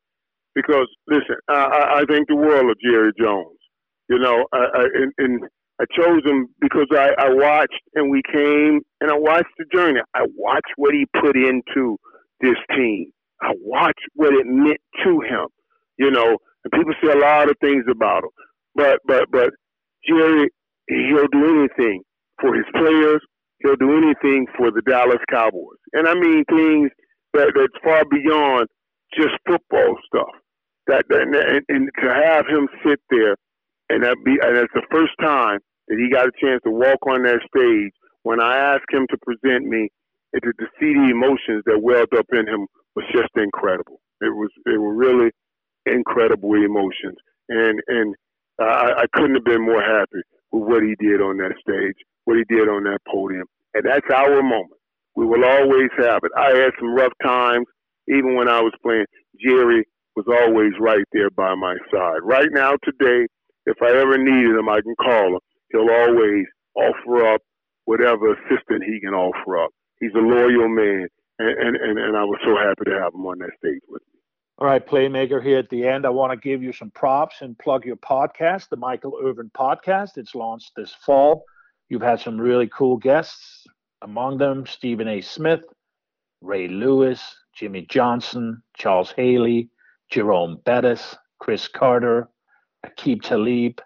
because 0.54 0.88
listen, 1.08 1.36
I, 1.48 2.02
I 2.02 2.04
think 2.08 2.28
the 2.28 2.36
world 2.36 2.70
of 2.70 2.76
Jerry 2.84 3.12
Jones. 3.18 3.58
You 4.08 4.18
know, 4.18 4.46
I, 4.52 4.58
I, 4.58 4.84
and, 4.94 5.12
and 5.18 5.40
I 5.80 5.84
chose 5.96 6.22
him 6.24 6.48
because 6.60 6.86
I, 6.92 7.10
I 7.18 7.28
watched, 7.32 7.80
and 7.94 8.10
we 8.10 8.22
came, 8.32 8.80
and 9.00 9.10
I 9.10 9.16
watched 9.18 9.52
the 9.58 9.64
journey. 9.74 10.00
I 10.14 10.26
watched 10.36 10.72
what 10.76 10.94
he 10.94 11.06
put 11.20 11.36
into 11.36 11.98
this 12.40 12.56
team. 12.76 13.10
I 13.42 13.52
watched 13.60 14.00
what 14.14 14.34
it 14.34 14.46
meant 14.46 14.80
to 15.04 15.20
him. 15.20 15.48
You 15.98 16.10
know, 16.10 16.38
and 16.64 16.72
people 16.72 16.94
say 17.02 17.12
a 17.12 17.18
lot 17.18 17.48
of 17.50 17.56
things 17.60 17.84
about 17.90 18.24
him, 18.24 18.30
but 18.74 19.00
but 19.06 19.24
but 19.30 19.50
Jerry, 20.08 20.50
he'll 20.88 21.28
do 21.32 21.60
anything 21.60 22.02
for 22.40 22.54
his 22.54 22.66
players. 22.74 23.22
He'll 23.62 23.76
do 23.76 23.96
anything 23.96 24.46
for 24.56 24.70
the 24.70 24.82
Dallas 24.82 25.22
Cowboys, 25.30 25.78
and 25.92 26.08
I 26.08 26.14
mean 26.14 26.44
things 26.48 26.90
that 27.32 27.52
that's 27.54 27.84
far 27.84 28.04
beyond 28.04 28.68
just 29.14 29.34
football 29.46 29.96
stuff. 30.06 30.32
That, 30.86 31.04
that 31.08 31.22
and, 31.22 31.62
and 31.68 31.90
to 32.02 32.08
have 32.14 32.46
him 32.46 32.68
sit 32.86 33.00
there, 33.10 33.36
and 33.90 34.04
that 34.04 34.16
be 34.24 34.36
and 34.42 34.56
that's 34.56 34.72
the 34.74 34.86
first 34.90 35.12
time 35.20 35.60
that 35.88 35.98
he 35.98 36.10
got 36.12 36.28
a 36.28 36.32
chance 36.40 36.60
to 36.64 36.70
walk 36.70 36.98
on 37.08 37.22
that 37.24 37.40
stage. 37.54 37.92
When 38.22 38.40
I 38.40 38.56
asked 38.56 38.90
him 38.90 39.06
to 39.10 39.16
present 39.24 39.66
me, 39.66 39.88
and 40.32 40.42
to, 40.42 40.52
to 40.58 40.66
see 40.80 40.92
the 40.92 41.10
emotions 41.10 41.62
that 41.66 41.80
welled 41.80 42.12
up 42.16 42.26
in 42.32 42.46
him 42.46 42.66
was 42.94 43.04
just 43.12 43.30
incredible. 43.36 44.00
It 44.20 44.34
was 44.34 44.50
it 44.66 44.78
were 44.78 44.94
really 44.94 45.30
incredible 45.86 46.54
emotions, 46.54 47.16
and 47.48 47.80
and 47.88 48.14
I, 48.60 49.04
I 49.04 49.04
couldn't 49.12 49.34
have 49.36 49.44
been 49.44 49.64
more 49.64 49.82
happy 49.82 50.22
with 50.52 50.68
what 50.68 50.82
he 50.82 50.94
did 50.98 51.20
on 51.20 51.38
that 51.38 51.54
stage, 51.60 51.96
what 52.26 52.36
he 52.36 52.44
did 52.54 52.68
on 52.68 52.84
that 52.84 53.00
podium, 53.10 53.46
and 53.74 53.84
that's 53.84 54.06
our 54.14 54.42
moment. 54.42 54.78
We 55.16 55.26
will 55.26 55.44
always 55.44 55.90
have 55.98 56.20
it. 56.22 56.32
I 56.36 56.50
had 56.50 56.72
some 56.78 56.94
rough 56.94 57.12
times, 57.24 57.66
even 58.08 58.36
when 58.36 58.48
I 58.48 58.60
was 58.60 58.74
playing. 58.82 59.06
Jerry 59.40 59.84
was 60.14 60.26
always 60.28 60.72
right 60.78 61.04
there 61.12 61.30
by 61.30 61.54
my 61.54 61.76
side. 61.90 62.20
Right 62.22 62.48
now, 62.52 62.72
today, 62.84 63.26
if 63.64 63.76
I 63.82 63.96
ever 63.96 64.18
needed 64.18 64.56
him, 64.56 64.68
I 64.68 64.80
can 64.82 64.94
call 64.96 65.34
him. 65.34 65.40
He'll 65.72 65.90
always 65.90 66.44
offer 66.74 67.34
up 67.34 67.40
whatever 67.86 68.34
assistance 68.34 68.84
he 68.86 69.00
can 69.00 69.14
offer 69.14 69.58
up. 69.58 69.70
He's 70.00 70.12
a 70.14 70.20
loyal 70.20 70.68
man 70.68 71.08
and, 71.38 71.76
and, 71.76 71.98
and 71.98 72.16
I 72.16 72.24
was 72.24 72.38
so 72.44 72.56
happy 72.56 72.90
to 72.90 72.98
have 72.98 73.14
him 73.14 73.26
on 73.26 73.38
that 73.38 73.50
stage 73.58 73.80
with 73.88 74.02
me. 74.12 74.20
All 74.58 74.66
right, 74.66 74.86
Playmaker, 74.86 75.42
here 75.42 75.58
at 75.58 75.68
the 75.68 75.86
end, 75.86 76.06
I 76.06 76.10
want 76.10 76.32
to 76.32 76.48
give 76.48 76.62
you 76.62 76.72
some 76.72 76.90
props 76.90 77.36
and 77.42 77.58
plug 77.58 77.84
your 77.84 77.96
podcast, 77.96 78.70
the 78.70 78.76
Michael 78.76 79.18
Irvin 79.22 79.50
Podcast. 79.54 80.16
It's 80.16 80.34
launched 80.34 80.72
this 80.76 80.94
fall. 81.04 81.44
You've 81.88 82.02
had 82.02 82.20
some 82.20 82.40
really 82.40 82.68
cool 82.68 82.96
guests, 82.96 83.64
among 84.02 84.38
them 84.38 84.66
Stephen 84.66 85.06
A. 85.08 85.20
Smith, 85.20 85.60
Ray 86.40 86.68
Lewis, 86.68 87.22
Jimmy 87.54 87.86
Johnson, 87.88 88.62
Charles 88.76 89.12
Haley, 89.12 89.70
Jerome 90.10 90.60
Bettis, 90.64 91.16
Cris 91.38 91.68
Carter, 91.68 92.28
Aqib 92.84 93.22
Talib, 93.22 93.80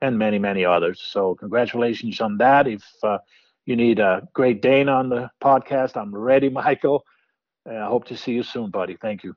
and 0.00 0.18
many, 0.18 0.38
many 0.38 0.64
others. 0.64 1.00
So, 1.02 1.34
congratulations 1.34 2.20
on 2.20 2.36
that. 2.38 2.66
If 2.66 2.84
uh, 3.02 3.18
you 3.66 3.76
need 3.76 3.98
a 3.98 4.28
Great 4.34 4.60
Dane 4.60 4.88
on 4.88 5.08
the 5.08 5.30
podcast, 5.42 5.96
I'm 5.96 6.14
ready, 6.14 6.48
Michael. 6.50 7.04
I 7.68 7.86
hope 7.86 8.04
to 8.06 8.16
see 8.16 8.32
you 8.32 8.42
soon, 8.42 8.70
buddy. 8.70 8.96
Thank 9.00 9.22
you. 9.22 9.34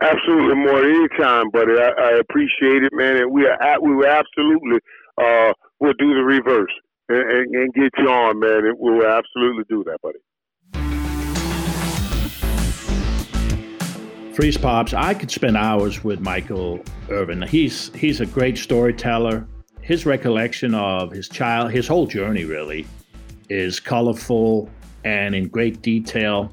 Absolutely, 0.00 0.54
more 0.54 0.84
anytime, 0.84 1.50
buddy. 1.50 1.72
I, 1.72 1.90
I 1.98 2.10
appreciate 2.18 2.82
it, 2.82 2.92
man. 2.92 3.16
And 3.16 3.30
we 3.30 3.46
are 3.46 3.60
at, 3.62 3.82
we 3.82 3.94
will 3.94 4.06
absolutely 4.06 4.78
uh, 5.18 5.52
we'll 5.80 5.94
do 5.94 6.14
the 6.14 6.22
reverse 6.22 6.72
and, 7.08 7.30
and, 7.30 7.54
and 7.54 7.74
get 7.74 7.90
you 7.98 8.08
on, 8.08 8.40
man. 8.40 8.66
And 8.66 8.76
we'll 8.78 9.06
absolutely 9.06 9.64
do 9.68 9.84
that, 9.84 10.00
buddy. 10.02 10.18
Freeze 14.34 14.58
Pops, 14.58 14.92
I 14.92 15.14
could 15.14 15.30
spend 15.30 15.56
hours 15.56 16.02
with 16.02 16.18
Michael 16.20 16.80
Irvin. 17.08 17.42
He's 17.42 17.94
he's 17.94 18.20
a 18.20 18.26
great 18.26 18.58
storyteller. 18.58 19.46
His 19.80 20.06
recollection 20.06 20.74
of 20.74 21.12
his 21.12 21.28
child, 21.28 21.70
his 21.70 21.86
whole 21.86 22.06
journey 22.06 22.44
really, 22.44 22.84
is 23.48 23.78
colorful 23.78 24.68
and 25.04 25.36
in 25.36 25.46
great 25.48 25.82
detail. 25.82 26.52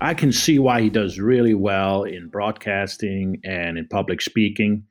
I 0.00 0.14
can 0.14 0.30
see 0.30 0.58
why 0.58 0.80
he 0.80 0.90
does 0.90 1.18
really 1.18 1.54
well 1.54 2.04
in 2.04 2.28
broadcasting 2.28 3.40
and 3.44 3.76
in 3.76 3.88
public 3.88 4.20
speaking. 4.20 4.84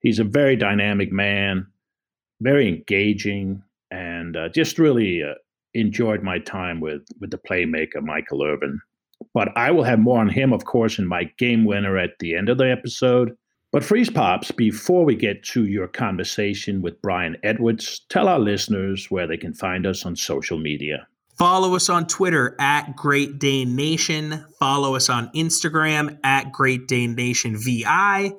He's 0.00 0.18
a 0.18 0.24
very 0.24 0.56
dynamic 0.56 1.12
man, 1.12 1.66
very 2.40 2.68
engaging, 2.68 3.62
and 3.92 4.36
uh, 4.36 4.48
just 4.48 4.78
really 4.78 5.22
uh, 5.22 5.34
enjoyed 5.74 6.22
my 6.22 6.38
time 6.38 6.80
with 6.80 7.02
with 7.20 7.30
the 7.30 7.38
playmaker 7.38 8.02
Michael 8.02 8.42
Irvin. 8.42 8.80
But 9.34 9.56
I 9.56 9.70
will 9.70 9.84
have 9.84 10.00
more 10.00 10.18
on 10.18 10.28
him, 10.28 10.52
of 10.52 10.64
course, 10.64 10.98
in 10.98 11.06
my 11.06 11.24
game 11.38 11.64
winner 11.64 11.96
at 11.96 12.18
the 12.18 12.34
end 12.34 12.48
of 12.48 12.58
the 12.58 12.70
episode. 12.70 13.36
But 13.70 13.84
Freeze 13.84 14.10
Pops, 14.10 14.50
before 14.50 15.04
we 15.04 15.14
get 15.14 15.44
to 15.44 15.64
your 15.64 15.88
conversation 15.88 16.82
with 16.82 17.00
Brian 17.00 17.36
Edwards, 17.42 18.04
tell 18.08 18.28
our 18.28 18.40
listeners 18.40 19.10
where 19.10 19.26
they 19.26 19.36
can 19.36 19.54
find 19.54 19.86
us 19.86 20.04
on 20.04 20.16
social 20.16 20.58
media. 20.58 21.06
Follow 21.38 21.74
us 21.74 21.88
on 21.88 22.06
Twitter 22.06 22.54
at 22.60 22.94
Great 22.96 23.38
Dane 23.38 23.74
Nation. 23.74 24.44
Follow 24.58 24.94
us 24.94 25.08
on 25.08 25.30
Instagram 25.32 26.18
at 26.22 26.52
Great 26.52 26.86
Dane 26.86 27.14
Nation 27.14 27.56
VI. 27.56 28.32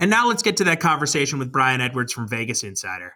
And 0.00 0.10
now 0.10 0.26
let's 0.26 0.42
get 0.42 0.56
to 0.56 0.64
that 0.64 0.80
conversation 0.80 1.38
with 1.38 1.52
Brian 1.52 1.80
Edwards 1.80 2.12
from 2.12 2.28
Vegas 2.28 2.64
Insider. 2.64 3.14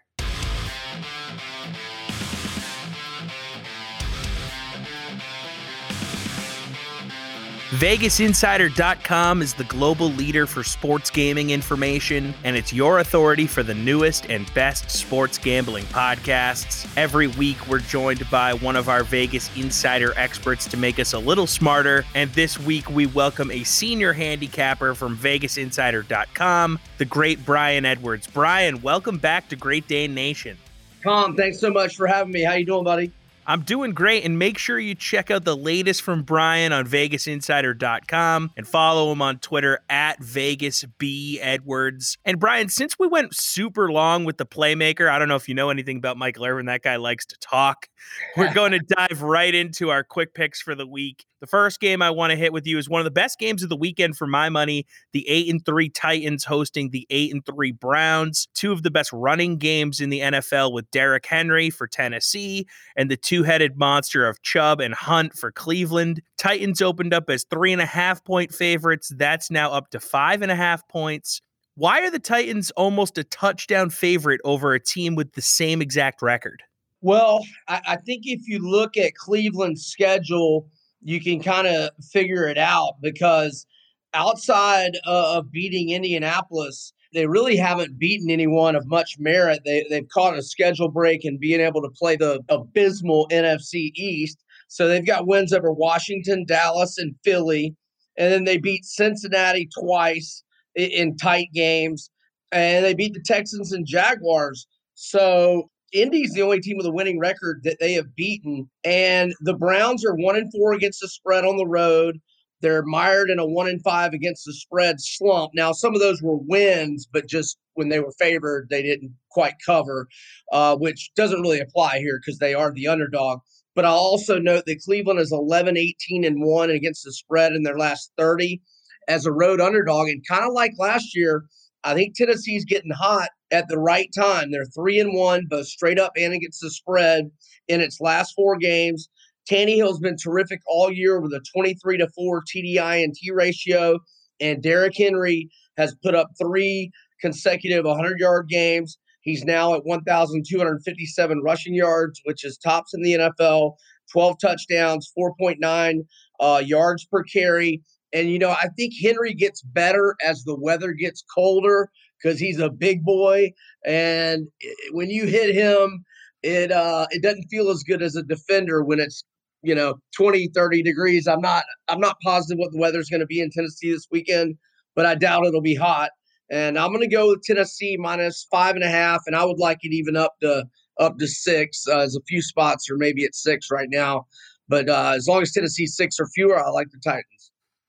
VegasInsider.com 7.68 9.42
is 9.42 9.52
the 9.52 9.64
global 9.64 10.08
leader 10.12 10.46
for 10.46 10.64
sports 10.64 11.10
gaming 11.10 11.50
information, 11.50 12.32
and 12.42 12.56
it's 12.56 12.72
your 12.72 13.00
authority 13.00 13.46
for 13.46 13.62
the 13.62 13.74
newest 13.74 14.24
and 14.30 14.50
best 14.54 14.90
sports 14.90 15.36
gambling 15.36 15.84
podcasts. 15.84 16.90
Every 16.96 17.26
week, 17.26 17.58
we're 17.68 17.80
joined 17.80 18.28
by 18.30 18.54
one 18.54 18.74
of 18.74 18.88
our 18.88 19.04
Vegas 19.04 19.54
Insider 19.54 20.14
experts 20.16 20.66
to 20.68 20.78
make 20.78 20.98
us 20.98 21.12
a 21.12 21.18
little 21.18 21.46
smarter. 21.46 22.06
And 22.14 22.30
this 22.30 22.58
week, 22.58 22.88
we 22.88 23.04
welcome 23.04 23.50
a 23.50 23.64
senior 23.64 24.14
handicapper 24.14 24.94
from 24.94 25.18
VegasInsider.com, 25.18 26.78
the 26.96 27.04
great 27.04 27.44
Brian 27.44 27.84
Edwards. 27.84 28.26
Brian, 28.28 28.80
welcome 28.80 29.18
back 29.18 29.50
to 29.50 29.56
Great 29.56 29.86
Dane 29.86 30.14
Nation. 30.14 30.56
Tom, 31.02 31.36
thanks 31.36 31.60
so 31.60 31.70
much 31.70 31.96
for 31.96 32.06
having 32.06 32.32
me. 32.32 32.44
How 32.44 32.54
you 32.54 32.64
doing, 32.64 32.84
buddy? 32.84 33.12
I'm 33.48 33.62
doing 33.62 33.92
great, 33.92 34.26
and 34.26 34.38
make 34.38 34.58
sure 34.58 34.78
you 34.78 34.94
check 34.94 35.30
out 35.30 35.44
the 35.44 35.56
latest 35.56 36.02
from 36.02 36.22
Brian 36.22 36.70
on 36.70 36.86
VegasInsider.com 36.86 38.50
and 38.54 38.68
follow 38.68 39.10
him 39.10 39.22
on 39.22 39.38
Twitter 39.38 39.80
at 39.88 40.20
VegasBEdwards. 40.20 42.18
And 42.26 42.38
Brian, 42.38 42.68
since 42.68 42.98
we 42.98 43.06
went 43.06 43.34
super 43.34 43.90
long 43.90 44.26
with 44.26 44.36
the 44.36 44.44
playmaker, 44.44 45.08
I 45.10 45.18
don't 45.18 45.28
know 45.28 45.36
if 45.36 45.48
you 45.48 45.54
know 45.54 45.70
anything 45.70 45.96
about 45.96 46.18
Michael 46.18 46.44
Irvin. 46.44 46.66
That 46.66 46.82
guy 46.82 46.96
likes 46.96 47.24
to 47.24 47.38
talk. 47.40 47.88
We're 48.36 48.52
going 48.58 48.72
to 48.72 48.80
dive 48.80 49.22
right 49.22 49.54
into 49.54 49.88
our 49.88 50.04
quick 50.04 50.34
picks 50.34 50.60
for 50.60 50.74
the 50.74 50.86
week. 50.86 51.24
The 51.40 51.46
first 51.46 51.78
game 51.78 52.02
I 52.02 52.10
want 52.10 52.32
to 52.32 52.36
hit 52.36 52.52
with 52.52 52.66
you 52.66 52.78
is 52.78 52.88
one 52.88 53.00
of 53.00 53.04
the 53.04 53.12
best 53.12 53.38
games 53.38 53.62
of 53.62 53.68
the 53.68 53.76
weekend 53.76 54.16
for 54.16 54.26
my 54.26 54.48
money. 54.48 54.86
The 55.12 55.28
8 55.28 55.48
and 55.50 55.64
3 55.64 55.88
Titans 55.90 56.44
hosting 56.44 56.90
the 56.90 57.06
8 57.10 57.32
and 57.32 57.46
3 57.46 57.72
Browns. 57.72 58.48
Two 58.54 58.72
of 58.72 58.82
the 58.82 58.90
best 58.90 59.12
running 59.12 59.56
games 59.56 60.00
in 60.00 60.10
the 60.10 60.20
NFL 60.20 60.72
with 60.72 60.90
Derrick 60.90 61.26
Henry 61.26 61.70
for 61.70 61.86
Tennessee 61.86 62.66
and 62.96 63.08
the 63.08 63.16
two-headed 63.16 63.76
monster 63.76 64.26
of 64.26 64.42
Chubb 64.42 64.80
and 64.80 64.94
Hunt 64.94 65.34
for 65.34 65.52
Cleveland. 65.52 66.22
Titans 66.38 66.82
opened 66.82 67.14
up 67.14 67.30
as 67.30 67.44
three 67.44 67.72
and 67.72 67.82
a 67.82 67.86
half 67.86 68.24
point 68.24 68.52
favorites. 68.52 69.12
That's 69.16 69.50
now 69.50 69.70
up 69.70 69.90
to 69.90 70.00
five 70.00 70.42
and 70.42 70.50
a 70.50 70.56
half 70.56 70.88
points. 70.88 71.40
Why 71.76 72.00
are 72.00 72.10
the 72.10 72.18
Titans 72.18 72.72
almost 72.72 73.16
a 73.18 73.22
touchdown 73.22 73.90
favorite 73.90 74.40
over 74.42 74.74
a 74.74 74.80
team 74.80 75.14
with 75.14 75.34
the 75.34 75.42
same 75.42 75.80
exact 75.80 76.20
record? 76.20 76.64
Well, 77.00 77.44
I, 77.68 77.80
I 77.86 77.96
think 77.96 78.22
if 78.24 78.48
you 78.48 78.58
look 78.58 78.96
at 78.96 79.14
Cleveland's 79.14 79.86
schedule, 79.86 80.68
you 81.02 81.20
can 81.20 81.42
kind 81.42 81.66
of 81.66 81.90
figure 82.10 82.46
it 82.46 82.58
out 82.58 82.94
because 83.00 83.66
outside 84.14 84.92
of 85.04 85.50
beating 85.50 85.90
Indianapolis, 85.90 86.92
they 87.14 87.26
really 87.26 87.56
haven't 87.56 87.98
beaten 87.98 88.30
anyone 88.30 88.76
of 88.76 88.86
much 88.86 89.16
merit. 89.18 89.60
They, 89.64 89.86
they've 89.88 90.08
caught 90.08 90.36
a 90.36 90.42
schedule 90.42 90.90
break 90.90 91.24
and 91.24 91.40
being 91.40 91.60
able 91.60 91.82
to 91.82 91.90
play 91.90 92.16
the 92.16 92.42
abysmal 92.48 93.28
NFC 93.30 93.92
East. 93.94 94.38
So 94.68 94.86
they've 94.86 95.06
got 95.06 95.26
wins 95.26 95.52
over 95.52 95.72
Washington, 95.72 96.44
Dallas, 96.46 96.98
and 96.98 97.14
Philly. 97.24 97.74
And 98.18 98.32
then 98.32 98.44
they 98.44 98.58
beat 98.58 98.84
Cincinnati 98.84 99.68
twice 99.78 100.42
in, 100.74 100.90
in 100.90 101.16
tight 101.16 101.48
games. 101.54 102.10
And 102.52 102.84
they 102.84 102.94
beat 102.94 103.14
the 103.14 103.22
Texans 103.24 103.72
and 103.72 103.86
Jaguars. 103.86 104.66
So 104.94 105.70
Indy's 105.92 106.32
the 106.32 106.42
only 106.42 106.60
team 106.60 106.76
with 106.76 106.86
a 106.86 106.92
winning 106.92 107.18
record 107.18 107.60
that 107.64 107.78
they 107.80 107.92
have 107.94 108.14
beaten, 108.14 108.68
and 108.84 109.34
the 109.40 109.54
Browns 109.54 110.04
are 110.04 110.14
one 110.14 110.36
and 110.36 110.50
four 110.52 110.72
against 110.72 111.00
the 111.00 111.08
spread 111.08 111.44
on 111.44 111.56
the 111.56 111.66
road. 111.66 112.18
They're 112.60 112.82
mired 112.82 113.30
in 113.30 113.38
a 113.38 113.46
one 113.46 113.68
and 113.68 113.82
five 113.82 114.12
against 114.12 114.44
the 114.44 114.52
spread 114.52 114.96
slump. 114.98 115.52
Now, 115.54 115.72
some 115.72 115.94
of 115.94 116.00
those 116.00 116.22
were 116.22 116.38
wins, 116.38 117.06
but 117.10 117.28
just 117.28 117.56
when 117.74 117.88
they 117.88 118.00
were 118.00 118.12
favored, 118.18 118.68
they 118.68 118.82
didn't 118.82 119.12
quite 119.30 119.54
cover, 119.64 120.08
uh, 120.52 120.76
which 120.76 121.10
doesn't 121.14 121.40
really 121.40 121.60
apply 121.60 121.98
here 121.98 122.18
because 122.20 122.38
they 122.38 122.54
are 122.54 122.72
the 122.72 122.88
underdog. 122.88 123.38
But 123.76 123.84
I'll 123.84 123.94
also 123.94 124.40
note 124.40 124.64
that 124.66 124.80
Cleveland 124.84 125.20
is 125.20 125.30
11, 125.32 125.76
18, 125.76 126.24
and 126.24 126.42
1 126.42 126.70
against 126.70 127.04
the 127.04 127.12
spread 127.12 127.52
in 127.52 127.62
their 127.62 127.78
last 127.78 128.12
30 128.18 128.60
as 129.06 129.24
a 129.24 129.32
road 129.32 129.60
underdog. 129.60 130.08
And 130.08 130.26
kind 130.28 130.44
of 130.44 130.52
like 130.52 130.72
last 130.78 131.14
year, 131.14 131.44
I 131.84 131.94
think 131.94 132.16
Tennessee's 132.16 132.64
getting 132.64 132.90
hot 132.90 133.28
at 133.50 133.68
the 133.68 133.78
right 133.78 134.10
time. 134.14 134.50
They're 134.50 134.66
three 134.66 134.98
and 135.00 135.14
one, 135.14 135.46
both 135.48 135.66
straight 135.66 135.98
up 135.98 136.12
and 136.16 136.32
against 136.32 136.60
the 136.60 136.70
spread 136.70 137.30
in 137.68 137.80
its 137.80 138.00
last 138.00 138.34
four 138.34 138.56
games. 138.56 139.08
Tannehill's 139.50 140.00
been 140.00 140.16
terrific 140.16 140.60
all 140.66 140.92
year 140.92 141.20
with 141.20 141.32
a 141.32 141.40
23 141.54 141.98
to 141.98 142.08
4 142.08 142.42
TDI 142.42 143.02
and 143.02 143.14
T 143.14 143.30
ratio. 143.30 143.98
And 144.40 144.62
Derrick 144.62 144.96
Henry 144.96 145.48
has 145.76 145.94
put 146.02 146.14
up 146.14 146.30
three 146.40 146.90
consecutive 147.20 147.84
100 147.84 148.18
yard 148.18 148.48
games. 148.48 148.98
He's 149.22 149.44
now 149.44 149.74
at 149.74 149.84
1,257 149.84 151.42
rushing 151.42 151.74
yards, 151.74 152.20
which 152.24 152.44
is 152.44 152.56
tops 152.56 152.94
in 152.94 153.02
the 153.02 153.14
NFL, 153.14 153.74
12 154.12 154.36
touchdowns, 154.40 155.12
4.9 155.18 156.06
uh, 156.40 156.62
yards 156.64 157.04
per 157.04 157.22
carry. 157.24 157.82
And, 158.14 158.30
you 158.30 158.38
know, 158.38 158.50
I 158.50 158.68
think 158.76 158.94
Henry 159.02 159.34
gets 159.34 159.60
better 159.62 160.14
as 160.24 160.44
the 160.44 160.56
weather 160.58 160.92
gets 160.92 161.22
colder 161.34 161.90
because 162.22 162.38
he's 162.38 162.58
a 162.58 162.70
big 162.70 163.04
boy. 163.04 163.52
And 163.84 164.48
when 164.92 165.10
you 165.10 165.26
hit 165.26 165.54
him, 165.54 166.04
it 166.42 166.70
uh, 166.70 167.06
it 167.10 167.22
doesn't 167.22 167.48
feel 167.48 167.70
as 167.70 167.82
good 167.82 168.02
as 168.02 168.16
a 168.16 168.22
defender 168.22 168.84
when 168.84 169.00
it's 169.00 169.24
you 169.62 169.74
know 169.74 169.94
20 170.16 170.48
30 170.54 170.82
degrees. 170.82 171.26
I'm 171.26 171.40
not 171.40 171.64
i'm 171.88 172.00
not 172.00 172.16
positive 172.22 172.58
what 172.58 172.72
the 172.72 172.78
weather's 172.78 173.10
going 173.10 173.20
to 173.20 173.26
be 173.26 173.40
in 173.40 173.50
tennessee 173.50 173.92
this 173.92 174.06
weekend 174.10 174.56
but 174.94 175.06
i 175.06 175.14
doubt 175.14 175.46
it'll 175.46 175.60
be 175.60 175.74
hot. 175.74 176.10
And 176.50 176.78
i'm 176.78 176.90
going 176.92 177.08
to 177.08 177.14
go 177.14 177.28
with 177.28 177.42
tennessee 177.42 177.96
minus 177.98 178.46
five 178.50 178.76
and 178.76 178.84
a 178.84 178.88
half 178.88 179.22
and 179.26 179.34
i 179.34 179.44
would 179.44 179.58
like 179.58 179.78
it 179.82 179.92
even 179.92 180.16
up 180.16 180.34
to 180.42 180.64
up 181.00 181.18
to 181.18 181.26
six 181.26 181.86
uh, 181.88 182.06
a 182.06 182.22
few 182.28 182.42
spots 182.42 182.88
or 182.90 182.96
maybe 182.96 183.24
at 183.24 183.34
six 183.34 183.68
right 183.70 183.88
now. 183.90 184.26
But 184.68 184.88
uh, 184.88 185.12
as 185.16 185.26
long 185.26 185.42
as 185.42 185.52
tennessee 185.52 185.86
six 185.86 186.20
or 186.20 186.28
fewer 186.28 186.58
i 186.58 186.68
like 186.70 186.90
the 186.90 187.00
titans 187.02 187.24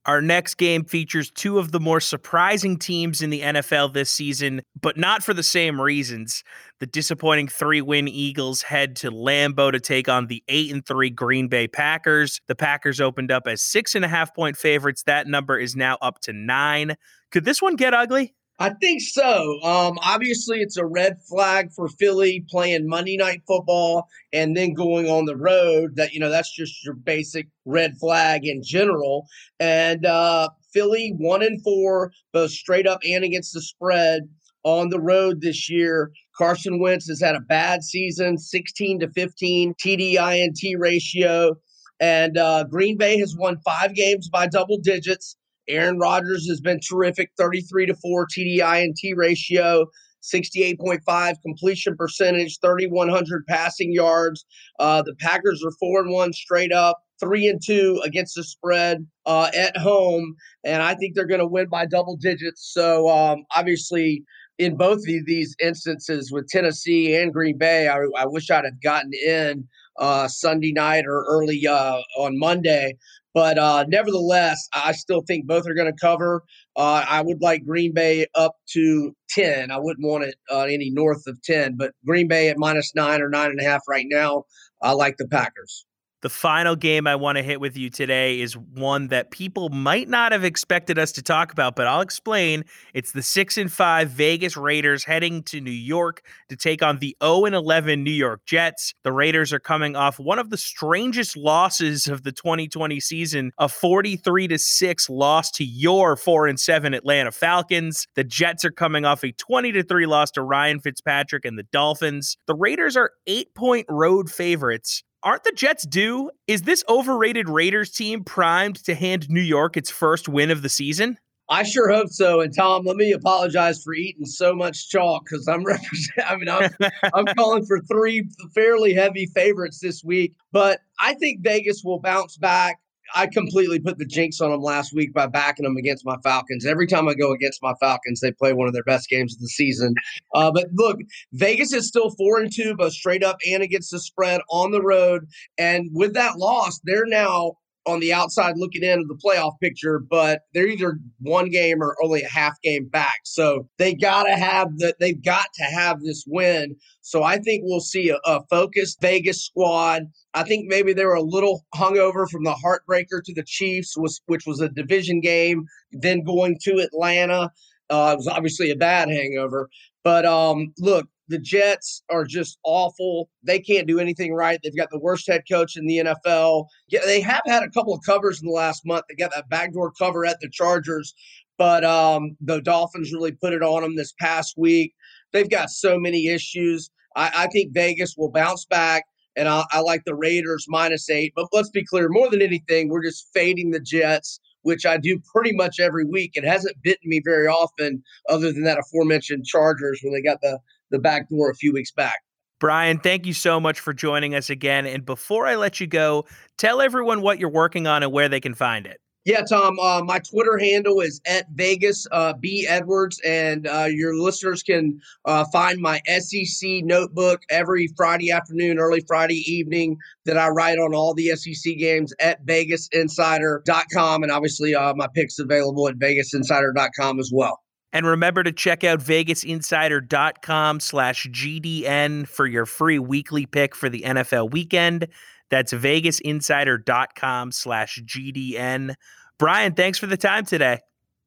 our 0.06 0.22
next 0.22 0.56
game 0.56 0.86
features 0.86 1.30
two 1.30 1.60
of 1.60 1.72
the 1.72 1.80
more 1.80 2.00
surprising 2.00 2.78
teams 2.78 3.22
in 3.22 3.30
the 3.30 3.42
NFL 3.42 3.94
this 3.94 4.10
season, 4.10 4.62
but 4.80 4.98
not 4.98 5.24
for 5.24 5.34
the 5.34 5.44
same 5.44 5.80
reasons. 5.80 6.44
The 6.80 6.86
disappointing 6.86 7.48
three 7.50 7.82
win 7.82 8.08
Eagles 8.08 8.62
head 8.62 8.96
to 8.98 9.12
Lambeau 9.12 9.72
to 9.72 9.80
take 9.80 10.08
on 10.08 10.28
the 10.28 10.44
8 10.48 10.74
and 10.74 10.86
3 10.86 11.10
Green 11.10 11.48
Bay 11.48 11.68
Packers. 11.68 12.40
The 12.48 12.56
Packers 12.56 13.02
opened 13.02 13.32
up 13.32 13.46
as 13.46 13.62
six 13.62 13.94
and 13.96 14.06
a 14.06 14.08
half 14.08 14.34
point 14.34 14.58
favorites. 14.58 15.04
That 15.04 15.28
number 15.28 15.60
is 15.60 15.76
now 15.76 15.98
up 16.02 16.20
to 16.22 16.34
nine. 16.34 16.96
Could 17.32 17.46
this 17.46 17.62
one 17.62 17.76
get 17.76 17.94
ugly? 17.94 18.34
I 18.62 18.72
think 18.72 19.02
so. 19.02 19.62
Um, 19.64 19.98
obviously, 20.04 20.60
it's 20.60 20.76
a 20.76 20.86
red 20.86 21.22
flag 21.24 21.72
for 21.72 21.88
Philly 21.88 22.46
playing 22.50 22.90
Monday 22.90 23.16
Night 23.16 23.42
Football 23.48 24.10
and 24.34 24.56
then 24.56 24.74
going 24.74 25.10
on 25.10 25.26
the 25.26 25.38
road. 25.38 25.96
That 25.96 26.12
you 26.14 26.20
know, 26.20 26.30
that's 26.30 26.54
just 26.54 26.84
your 26.84 26.94
basic 26.94 27.48
red 27.64 27.98
flag 27.98 28.46
in 28.46 28.62
general. 28.62 29.28
And 29.62 30.06
uh, 30.06 30.50
Philly 30.74 31.14
one 31.18 31.42
and 31.42 31.64
four, 31.64 32.12
both 32.34 32.52
straight 32.52 32.86
up 32.86 33.00
and 33.08 33.24
against 33.24 33.54
the 33.54 33.62
spread 33.62 34.28
on 34.64 34.90
the 34.90 35.00
road 35.00 35.40
this 35.40 35.70
year. 35.70 36.12
Carson 36.38 36.80
Wentz 36.80 37.08
has 37.08 37.22
had 37.22 37.36
a 37.36 37.42
bad 37.42 37.84
season, 37.84 38.38
16 38.38 39.00
to 39.00 39.10
15 39.10 39.74
TDINT 39.76 40.78
ratio. 40.78 41.56
And 42.02 42.38
uh, 42.38 42.66
Green 42.66 42.98
Bay 42.98 43.18
has 43.20 43.36
won 43.36 43.58
five 43.64 43.94
games 43.94 44.30
by 44.30 44.48
double 44.48 44.78
digits. 44.78 45.36
Aaron 45.70 46.00
Rodgers 46.00 46.48
has 46.50 46.60
been 46.60 46.80
terrific 46.80 47.32
33 47.38 47.86
to 47.88 47.96
4 47.96 48.28
TDI 48.28 48.84
and 48.84 48.96
T 48.96 49.14
ratio. 49.14 49.86
68.5 50.22 51.36
completion 51.42 51.96
percentage, 51.96 52.60
3,100 52.60 53.48
passing 53.48 53.94
yards. 53.94 54.46
Uh, 54.78 55.02
the 55.02 55.16
Packers 55.16 55.64
are 55.66 55.72
four 55.80 56.02
and 56.02 56.12
one 56.12 56.34
straight 56.34 56.74
up, 56.74 57.00
three 57.20 57.48
and 57.48 57.62
two 57.66 58.02
against 58.04 58.36
the 58.36 58.44
spread 58.44 59.06
uh, 59.26 59.50
at 59.56 59.78
home, 59.78 60.36
and 60.64 60.84
I 60.84 60.96
think 60.96 61.16
they're 61.16 61.26
going 61.26 61.40
to 61.40 61.48
win 61.48 61.70
by 61.70 61.86
double 61.86 62.18
digits. 62.18 62.70
So 62.74 63.10
um, 63.10 63.44
obviously, 63.56 64.24
in 64.58 64.76
both 64.76 64.98
of 64.98 65.26
these 65.26 65.56
instances 65.62 66.32
with 66.32 66.48
Tennessee 66.48 67.16
and 67.16 67.34
Green 67.34 67.58
Bay, 67.58 67.88
I, 67.88 68.00
I 68.18 68.26
wish 68.26 68.52
I'd 68.52 68.66
have 68.66 68.82
gotten 68.84 69.12
in 69.14 69.68
uh, 70.00 70.28
Sunday 70.28 70.74
night 70.74 71.06
or 71.08 71.26
early 71.30 71.66
uh, 71.66 72.02
on 72.18 72.38
Monday. 72.38 72.98
But 73.40 73.58
uh, 73.58 73.86
nevertheless, 73.88 74.68
I 74.74 74.92
still 74.92 75.22
think 75.26 75.48
both 75.48 75.66
are 75.66 75.74
going 75.74 75.90
to 75.90 75.98
cover. 75.98 76.44
Uh, 76.76 77.06
I 77.08 77.22
would 77.22 77.42
like 77.42 77.66
Green 77.66 77.94
Bay 77.94 78.26
up 78.36 78.56
to 78.74 79.16
10. 79.30 79.72
I 79.72 79.78
wouldn't 79.80 80.06
want 80.06 80.26
it 80.26 80.36
uh, 80.52 80.64
any 80.64 80.90
north 80.90 81.26
of 81.26 81.42
10, 81.44 81.78
but 81.78 81.94
Green 82.06 82.28
Bay 82.28 82.50
at 82.50 82.58
minus 82.58 82.94
nine 82.96 83.22
or 83.22 83.30
nine 83.30 83.52
and 83.52 83.62
a 83.62 83.64
half 83.64 83.84
right 83.88 84.08
now. 84.10 84.44
I 84.82 84.92
like 84.92 85.16
the 85.16 85.26
Packers. 85.30 85.86
The 86.22 86.30
final 86.30 86.76
game 86.76 87.08
I 87.08 87.16
want 87.16 87.38
to 87.38 87.44
hit 87.44 87.62
with 87.62 87.78
you 87.78 87.90
today 87.90 88.42
is 88.42 88.58
one 88.58 89.08
that 89.08 89.32
people 89.32 89.70
might 89.70 90.10
not 90.10 90.34
have 90.34 90.44
expected 90.44 91.00
us 91.00 91.14
to 91.14 91.22
talk 91.22 91.54
about, 91.54 91.78
but 91.78 91.88
I'll 91.88 92.02
explain. 92.02 92.66
It's 92.94 93.14
the 93.14 93.22
6 93.22 93.58
and 93.58 93.72
5 93.72 94.10
Vegas 94.10 94.58
Raiders 94.58 95.06
heading 95.06 95.44
to 95.44 95.62
New 95.62 95.72
York 95.72 96.22
to 96.50 96.58
take 96.58 96.84
on 96.84 97.00
the 97.00 97.16
0 97.24 97.46
and 97.46 97.56
11 97.56 98.04
New 98.04 98.12
York 98.12 98.42
Jets. 98.46 98.94
The 99.04 99.14
Raiders 99.14 99.54
are 99.54 99.62
coming 99.62 99.96
off 99.96 100.20
one 100.20 100.40
of 100.40 100.50
the 100.50 100.58
strangest 100.58 101.38
losses 101.38 102.08
of 102.08 102.24
the 102.24 102.34
2020 102.34 103.00
season, 103.00 103.54
a 103.58 103.70
43 103.70 104.50
to 104.50 104.60
6 104.60 105.10
loss 105.10 105.50
to 105.52 105.64
your 105.64 106.18
4 106.18 106.48
and 106.48 106.60
7 106.60 106.94
Atlanta 106.94 107.32
Falcons. 107.32 108.08
The 108.16 108.26
Jets 108.26 108.66
are 108.66 108.72
coming 108.72 109.06
off 109.06 109.24
a 109.24 109.32
20 109.32 109.72
to 109.72 109.84
3 109.84 110.06
loss 110.06 110.32
to 110.32 110.42
Ryan 110.42 110.82
Fitzpatrick 110.82 111.46
and 111.46 111.58
the 111.58 111.64
Dolphins. 111.72 112.36
The 112.46 112.56
Raiders 112.56 112.98
are 112.98 113.12
8-point 113.26 113.86
road 113.88 114.30
favorites 114.30 115.04
aren't 115.24 115.44
the 115.44 115.52
Jets 115.52 115.86
due? 115.86 116.32
Is 116.48 116.64
this 116.64 116.84
overrated 116.90 117.50
Raiders 117.50 117.92
team 117.92 118.24
primed 118.24 118.84
to 118.86 118.96
hand 118.96 119.30
New 119.30 119.42
York 119.42 119.78
its 119.78 119.90
first 119.90 120.30
win 120.30 120.52
of 120.52 120.62
the 120.62 120.70
season? 120.70 121.18
I 121.50 121.64
sure 121.64 121.90
hope 121.92 122.10
so. 122.10 122.42
And 122.42 122.56
Tom, 122.56 122.86
let 122.86 122.96
me 122.96 123.12
apologize 123.12 123.82
for 123.82 123.96
eating 123.96 124.26
so 124.26 124.54
much 124.54 124.90
chalk 124.90 125.26
because 125.26 125.48
I'm 125.48 125.64
representing. 125.66 126.24
I 126.28 126.36
mean, 126.36 126.50
I'm, 126.50 126.92
I'm 127.14 127.26
calling 127.36 127.66
for 127.66 127.80
three 127.82 128.30
fairly 128.54 128.94
heavy 128.94 129.26
favorites 129.34 129.80
this 129.80 130.04
week, 130.04 130.36
but 130.52 130.82
I 131.00 131.16
think 131.16 131.42
Vegas 131.42 131.84
will 131.84 132.00
bounce 132.00 132.38
back. 132.38 132.80
I 133.16 133.28
completely 133.28 133.80
put 133.80 133.98
the 133.98 134.06
jinx 134.06 134.42
on 134.42 134.52
them 134.52 134.62
last 134.62 134.94
week 134.94 135.14
by 135.14 135.28
backing 135.28 135.64
them 135.64 135.78
against 135.78 136.06
my 136.06 136.18
Falcons. 136.24 136.66
Every 136.66 136.88
time 136.88 137.08
I 137.08 137.14
go 137.14 137.32
against 137.32 137.62
my 137.62 137.74
Falcons, 137.80 138.20
they 138.20 138.32
play 138.32 138.54
one 138.54 138.68
of 138.68 138.74
their 138.74 138.84
best 138.84 139.10
games 139.10 139.34
of 139.34 139.42
the 139.42 139.48
season. 139.48 139.94
Uh, 140.36 140.52
but 140.52 140.68
look, 140.74 140.98
Vegas 141.34 141.74
is 141.74 141.88
still 141.88 142.12
four 142.12 142.40
and 142.40 142.54
two, 142.54 142.76
both 142.76 142.94
straight 142.94 143.24
up 143.24 143.38
and 143.50 143.64
against 143.64 143.92
the 143.92 144.00
spread 144.00 144.42
on 144.50 144.72
the 144.72 144.82
road. 144.82 145.28
And 145.58 145.90
with 145.94 146.14
that 146.14 146.38
loss, 146.38 146.80
they're 146.84 147.06
now 147.06 147.54
on 147.86 148.00
the 148.00 148.14
outside 148.14 148.58
looking 148.58 148.84
in 148.84 149.00
of 149.00 149.08
the 149.08 149.20
playoff 149.24 149.60
picture, 149.62 150.00
but 150.00 150.42
they're 150.54 150.68
either 150.68 151.00
one 151.20 151.50
game 151.50 151.82
or 151.82 151.96
only 152.04 152.22
a 152.22 152.30
half 152.30 152.60
game 152.62 152.88
back. 152.88 153.20
So 153.24 153.68
they 153.78 153.94
gotta 153.94 154.36
have 154.36 154.78
the 154.78 154.94
they've 155.00 155.24
got 155.24 155.48
to 155.56 155.64
have 155.64 156.02
this 156.02 156.24
win. 156.28 156.76
So 157.02 157.24
I 157.24 157.38
think 157.38 157.64
we'll 157.66 157.80
see 157.80 158.10
a, 158.10 158.18
a 158.26 158.42
focused 158.50 159.02
Vegas 159.02 159.44
squad. 159.44 160.04
I 160.34 160.44
think 160.44 160.68
maybe 160.68 160.94
they 160.94 161.06
were 161.06 161.16
a 161.16 161.22
little 161.22 161.66
hungover 161.74 162.30
from 162.30 162.44
the 162.44 162.56
heartbreaker 162.64 163.24
to 163.24 163.34
the 163.34 163.44
Chiefs, 163.46 163.98
was 163.98 164.22
which 164.28 164.46
was 164.46 164.62
a 164.62 164.70
division 164.70 165.22
game, 165.22 165.66
then 165.92 166.24
going 166.24 166.58
to 166.64 166.80
Atlanta. 166.80 167.52
Uh, 167.90 168.12
it 168.14 168.18
was 168.18 168.28
obviously 168.28 168.70
a 168.70 168.76
bad 168.76 169.10
hangover. 169.10 169.70
But 170.04 170.26
um, 170.26 170.74
look, 170.78 171.08
the 171.30 171.40
Jets 171.40 172.04
are 172.10 172.26
just 172.26 172.58
awful. 172.64 173.30
They 173.44 173.60
can't 173.60 173.88
do 173.88 174.00
anything 174.00 174.34
right. 174.34 174.60
They've 174.62 174.76
got 174.76 174.90
the 174.90 175.00
worst 175.00 175.28
head 175.28 175.44
coach 175.50 175.78
in 175.78 175.86
the 175.86 176.00
NFL. 176.00 176.66
Yeah, 176.90 177.02
they 177.06 177.22
have 177.22 177.44
had 177.46 177.64
a 177.64 177.70
couple 177.70 177.94
of 177.94 178.02
covers 178.06 178.42
in 178.42 178.48
the 178.48 178.54
last 178.54 178.86
month. 178.86 179.06
They 179.08 179.16
got 179.16 179.32
that 179.34 179.50
backdoor 179.50 179.92
cover 179.92 180.26
at 180.26 180.40
the 180.42 180.50
Chargers, 180.50 181.14
but 181.58 181.86
um, 181.86 182.36
the 182.42 182.62
Dolphins 182.62 183.14
really 183.14 183.32
put 183.32 183.54
it 183.54 183.62
on 183.62 183.84
them 183.84 183.96
this 183.96 184.14
past 184.20 184.56
week. 184.58 184.94
They've 185.32 185.50
got 185.50 185.70
so 185.70 186.00
many 186.00 186.28
issues. 186.28 186.90
I, 187.16 187.32
I 187.36 187.48
think 187.48 187.74
Vegas 187.74 188.16
will 188.18 188.32
bounce 188.32 188.66
back, 188.66 189.06
and 189.36 189.48
I, 189.48 189.64
I 189.72 189.82
like 189.82 190.04
the 190.06 190.16
Raiders 190.16 190.66
minus 190.68 191.10
eight. 191.10 191.34
But 191.36 191.48
let's 191.54 191.70
be 191.70 191.86
clear 191.86 192.10
more 192.10 192.30
than 192.30 192.42
anything, 192.42 192.90
we're 192.90 193.04
just 193.04 193.30
fading 193.34 193.72
the 193.72 193.80
Jets 193.80 194.40
which 194.64 194.86
I 194.86 194.98
do 194.98 195.20
pretty 195.34 195.56
much 195.56 195.80
every 195.80 196.04
week. 196.06 196.32
It 196.34 196.44
hasn't 196.44 196.82
bitten 196.84 197.10
me 197.10 197.22
very 197.24 197.48
often, 197.48 198.04
other 198.28 198.52
than 198.52 198.64
that 198.64 198.78
aforementioned 198.78 199.46
Chargers 199.46 200.02
when 200.04 200.14
they 200.14 200.22
got 200.22 200.42
the 200.42 200.60
the 200.92 201.00
back 201.00 201.30
door 201.30 201.50
a 201.50 201.56
few 201.56 201.74
weeks 201.74 201.92
back. 201.92 202.16
Brian, 202.60 203.00
thank 203.00 203.26
you 203.26 203.34
so 203.34 203.60
much 203.60 203.80
for 203.80 203.94
joining 203.94 204.36
us 204.36 204.50
again. 204.50 204.86
And 204.86 205.06
before 205.06 205.48
I 205.48 205.56
let 205.56 205.80
you 205.80 205.88
go, 205.88 206.26
tell 206.58 206.82
everyone 206.82 207.22
what 207.22 207.40
you're 207.40 207.50
working 207.50 207.88
on 207.88 208.04
and 208.04 208.12
where 208.12 208.28
they 208.28 208.42
can 208.42 208.54
find 208.54 208.86
it. 208.86 209.00
Yeah, 209.26 209.42
Tom. 209.42 209.78
Uh, 209.80 210.02
my 210.04 210.20
Twitter 210.20 210.58
handle 210.58 211.02
is 211.02 211.22
at 211.26 211.46
Vegas 211.54 212.08
uh, 212.12 212.34
B 212.34 212.66
Edwards, 212.68 213.20
and 213.26 213.68
uh, 213.68 213.88
your 213.90 214.16
listeners 214.16 214.64
can 214.64 215.00
uh, 215.26 215.46
find 215.52 215.80
my 215.80 216.02
SEC 216.08 216.84
notebook 216.84 217.42
every 217.50 217.90
Friday 217.96 218.32
afternoon, 218.32 218.80
early 218.80 219.02
Friday 219.08 219.44
evening 219.46 219.98
that 220.26 220.38
I 220.38 220.48
write 220.48 220.80
on 220.80 220.96
all 220.96 221.14
the 221.14 221.28
SEC 221.36 221.78
games 221.78 222.14
at 222.20 222.44
VegasInsider.com, 222.46 224.24
and 224.24 224.32
obviously 224.32 224.74
uh, 224.74 224.94
my 224.96 225.08
picks 225.14 225.38
available 225.38 225.88
at 225.88 226.00
VegasInsider.com 226.00 227.20
as 227.20 227.30
well. 227.32 227.60
And 227.92 228.06
remember 228.06 228.44
to 228.44 228.52
check 228.52 228.84
out 228.84 229.00
vegasinsider.com 229.00 230.80
slash 230.80 231.28
GDN 231.28 232.28
for 232.28 232.46
your 232.46 232.66
free 232.66 233.00
weekly 233.00 233.46
pick 233.46 233.76
for 233.76 233.90
the 233.90 234.02
NFL 234.02 234.52
weekend. 234.52 235.08
That's 235.50 235.74
vegasinsider.com 235.74 237.52
slash 237.52 238.00
GDN. 238.06 238.94
Brian, 239.40 239.74
thanks 239.74 239.98
for 239.98 240.06
the 240.06 240.18
time 240.18 240.46
today. 240.46 240.80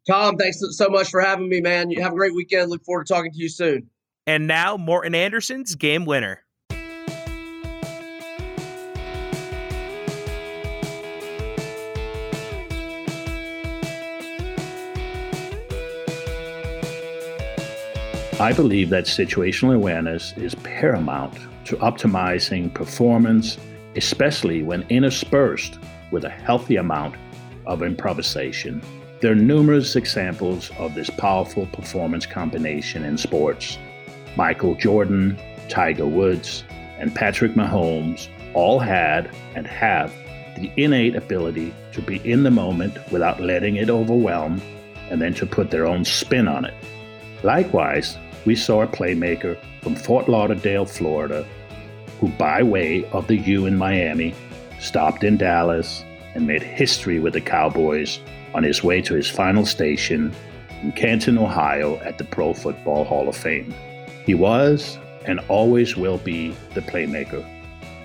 Tom, 0.07 0.37
thanks 0.37 0.61
so 0.71 0.89
much 0.89 1.11
for 1.11 1.21
having 1.21 1.49
me, 1.49 1.61
man. 1.61 1.91
You 1.91 2.03
have 2.03 2.13
a 2.13 2.17
great 2.17 2.35
weekend. 2.35 2.71
Look 2.71 2.85
forward 2.85 3.07
to 3.07 3.13
talking 3.13 3.33
to 3.33 3.39
you 3.39 3.49
soon. 3.49 3.89
And 4.27 4.47
now, 4.47 4.77
Morten 4.77 5.15
Andersen's 5.15 5.75
game 5.75 6.05
winner. 6.05 6.45
I 18.43 18.53
believe 18.53 18.91
that 18.91 19.05
situational 19.05 19.77
awareness 19.77 20.37
is 20.37 20.57
paramount 20.57 21.35
to 21.67 21.77
optimizing 21.77 22.75
performance, 22.75 23.57
especially 23.95 24.65
when 24.65 24.85
interspersed 24.89 25.79
with 26.11 26.25
a 26.25 26.29
healthy 26.29 26.75
amount 26.75 27.15
of 27.67 27.85
improvisation. 27.85 28.83
There 29.21 29.31
are 29.31 29.37
numerous 29.37 29.95
examples 29.95 30.73
of 30.77 30.97
this 30.97 31.09
powerful 31.09 31.67
performance 31.67 32.27
combination 32.27 33.05
in 33.05 33.17
sports. 33.17 33.79
Michael 34.35 34.75
Jordan, 34.75 35.39
Tiger 35.69 36.07
Woods, 36.07 36.65
and 36.99 37.15
Patrick 37.15 37.53
Mahomes 37.53 38.27
all 38.55 38.81
had 38.81 39.33
and 39.55 39.69
have 39.69 40.13
the 40.57 40.69
innate 40.77 41.15
ability 41.15 41.73
to 41.93 42.03
be 42.03 42.17
in 42.29 42.43
the 42.43 42.51
moment 42.51 42.99
without 43.13 43.41
letting 43.41 43.77
it 43.77 43.89
overwhelm 43.89 44.61
and 45.11 45.23
then 45.23 45.33
to 45.35 45.47
put 45.47 45.71
their 45.71 45.87
own 45.87 46.05
spin 46.05 46.49
on 46.49 46.65
it. 46.65 46.75
Likewise, 47.45 48.19
we 48.45 48.57
saw 48.57 48.83
a 48.83 48.87
playmaker 48.87 49.57
from 49.83 49.95
Fort 49.95 50.29
Lauderdale, 50.29 50.87
Florida, 50.87 51.47
who, 52.21 52.29
by 52.29 52.63
way 52.63 53.05
of 53.13 53.27
the 53.27 53.37
U 53.37 53.67
in 53.67 53.77
Miami, 53.77 54.35
stopped 54.81 55.25
in 55.25 55.37
Dallas 55.37 56.05
and 56.35 56.47
made 56.47 56.63
history 56.63 57.21
with 57.21 57.35
the 57.35 57.41
Cowboys 57.41 58.21
on 58.55 58.63
his 58.63 58.83
way 58.83 59.01
to 59.03 59.15
his 59.15 59.29
final 59.29 59.65
station 59.65 60.35
in 60.83 60.93
Canton, 60.93 61.39
Ohio, 61.39 61.99
at 62.01 62.19
the 62.19 62.25
Pro 62.25 62.53
Football 62.53 63.05
Hall 63.05 63.29
of 63.29 63.37
Fame. 63.37 63.75
He 64.25 64.35
was 64.35 64.99
and 65.25 65.41
always 65.49 65.97
will 65.97 66.19
be 66.19 66.55
the 66.75 66.81
playmaker. 66.81 67.45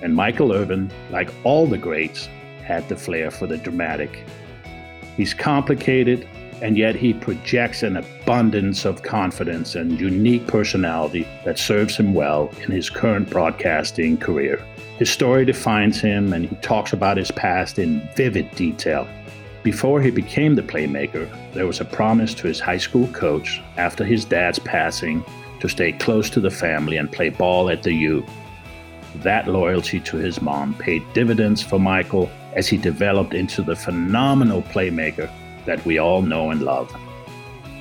And 0.01 0.15
Michael 0.15 0.53
Irvin, 0.53 0.91
like 1.09 1.31
all 1.43 1.65
the 1.65 1.77
greats, 1.77 2.29
had 2.63 2.88
the 2.89 2.95
flair 2.95 3.31
for 3.31 3.47
the 3.47 3.57
dramatic. 3.57 4.23
He's 5.15 5.33
complicated 5.33 6.27
and 6.62 6.78
yet 6.78 6.95
he 6.95 7.14
projects 7.14 7.84
an 7.84 7.97
abundance 7.97 8.86
of 8.86 9.03
confidence 9.03 9.76
and 9.76 9.99
unique 9.99 10.47
personality 10.47 11.28
that 11.45 11.60
serves 11.60 11.97
him 11.97 12.14
well 12.14 12.51
in 12.64 12.72
his 12.72 12.89
current 12.89 13.30
broadcasting 13.30 14.18
career. 14.18 14.64
His 14.97 15.10
story 15.10 15.45
defines 15.45 16.01
him, 16.01 16.34
and 16.34 16.45
he 16.45 16.55
talks 16.58 16.93
about 16.93 17.18
his 17.18 17.30
past 17.32 17.78
in 17.78 18.08
vivid 18.16 18.49
detail. 18.55 19.08
Before 19.62 20.01
he 20.01 20.10
became 20.10 20.55
the 20.55 20.64
playmaker, 20.64 21.30
there 21.53 21.68
was 21.68 21.80
a 21.80 21.86
promise 21.86 22.34
to 22.36 22.47
his 22.47 22.60
high 22.60 22.78
school 22.78 23.08
coach 23.10 23.62
after 23.78 24.03
his 24.03 24.26
dad's 24.26 24.60
passing 24.60 25.24
to 25.60 25.68
stay 25.68 25.91
close 25.91 26.30
to 26.32 26.39
the 26.39 26.49
family 26.49 26.97
and 26.97 27.12
play 27.12 27.30
ball 27.30 27.70
at 27.70 27.84
the 27.84 27.93
U. 27.93 28.26
That 29.18 29.47
loyalty 29.47 29.99
to 29.99 30.18
his 30.18 30.41
mom 30.41 30.74
paid 30.76 31.03
dividends 31.14 31.62
for 31.62 31.80
Michael 31.80 32.30
as 32.53 32.68
he 32.68 32.78
developed 32.78 33.34
into 33.34 33.62
the 33.62 33.76
phenomenal 33.76 34.64
playmaker 34.64 35.30
that 35.68 35.86
we 35.86 35.99
all 35.99 36.24
know 36.24 36.49
and 36.49 36.63
love. 36.63 36.91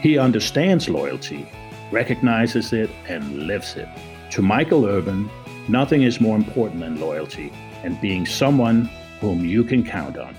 He 0.03 0.19
understands 0.19 0.91
loyalty, 0.91 1.49
recognizes 1.91 2.73
it, 2.75 2.91
and 3.09 3.47
lives 3.47 3.77
it. 3.77 3.89
To 4.33 4.43
Michael 4.43 4.85
Irvin, 4.85 5.31
nothing 5.69 6.03
is 6.03 6.21
more 6.21 6.37
important 6.37 6.81
than 6.81 7.01
loyalty 7.01 7.51
and 7.83 7.99
being 8.01 8.27
someone 8.27 8.91
whom 9.21 9.45
you 9.45 9.65
can 9.65 9.83
count 9.85 10.19
on. 10.19 10.37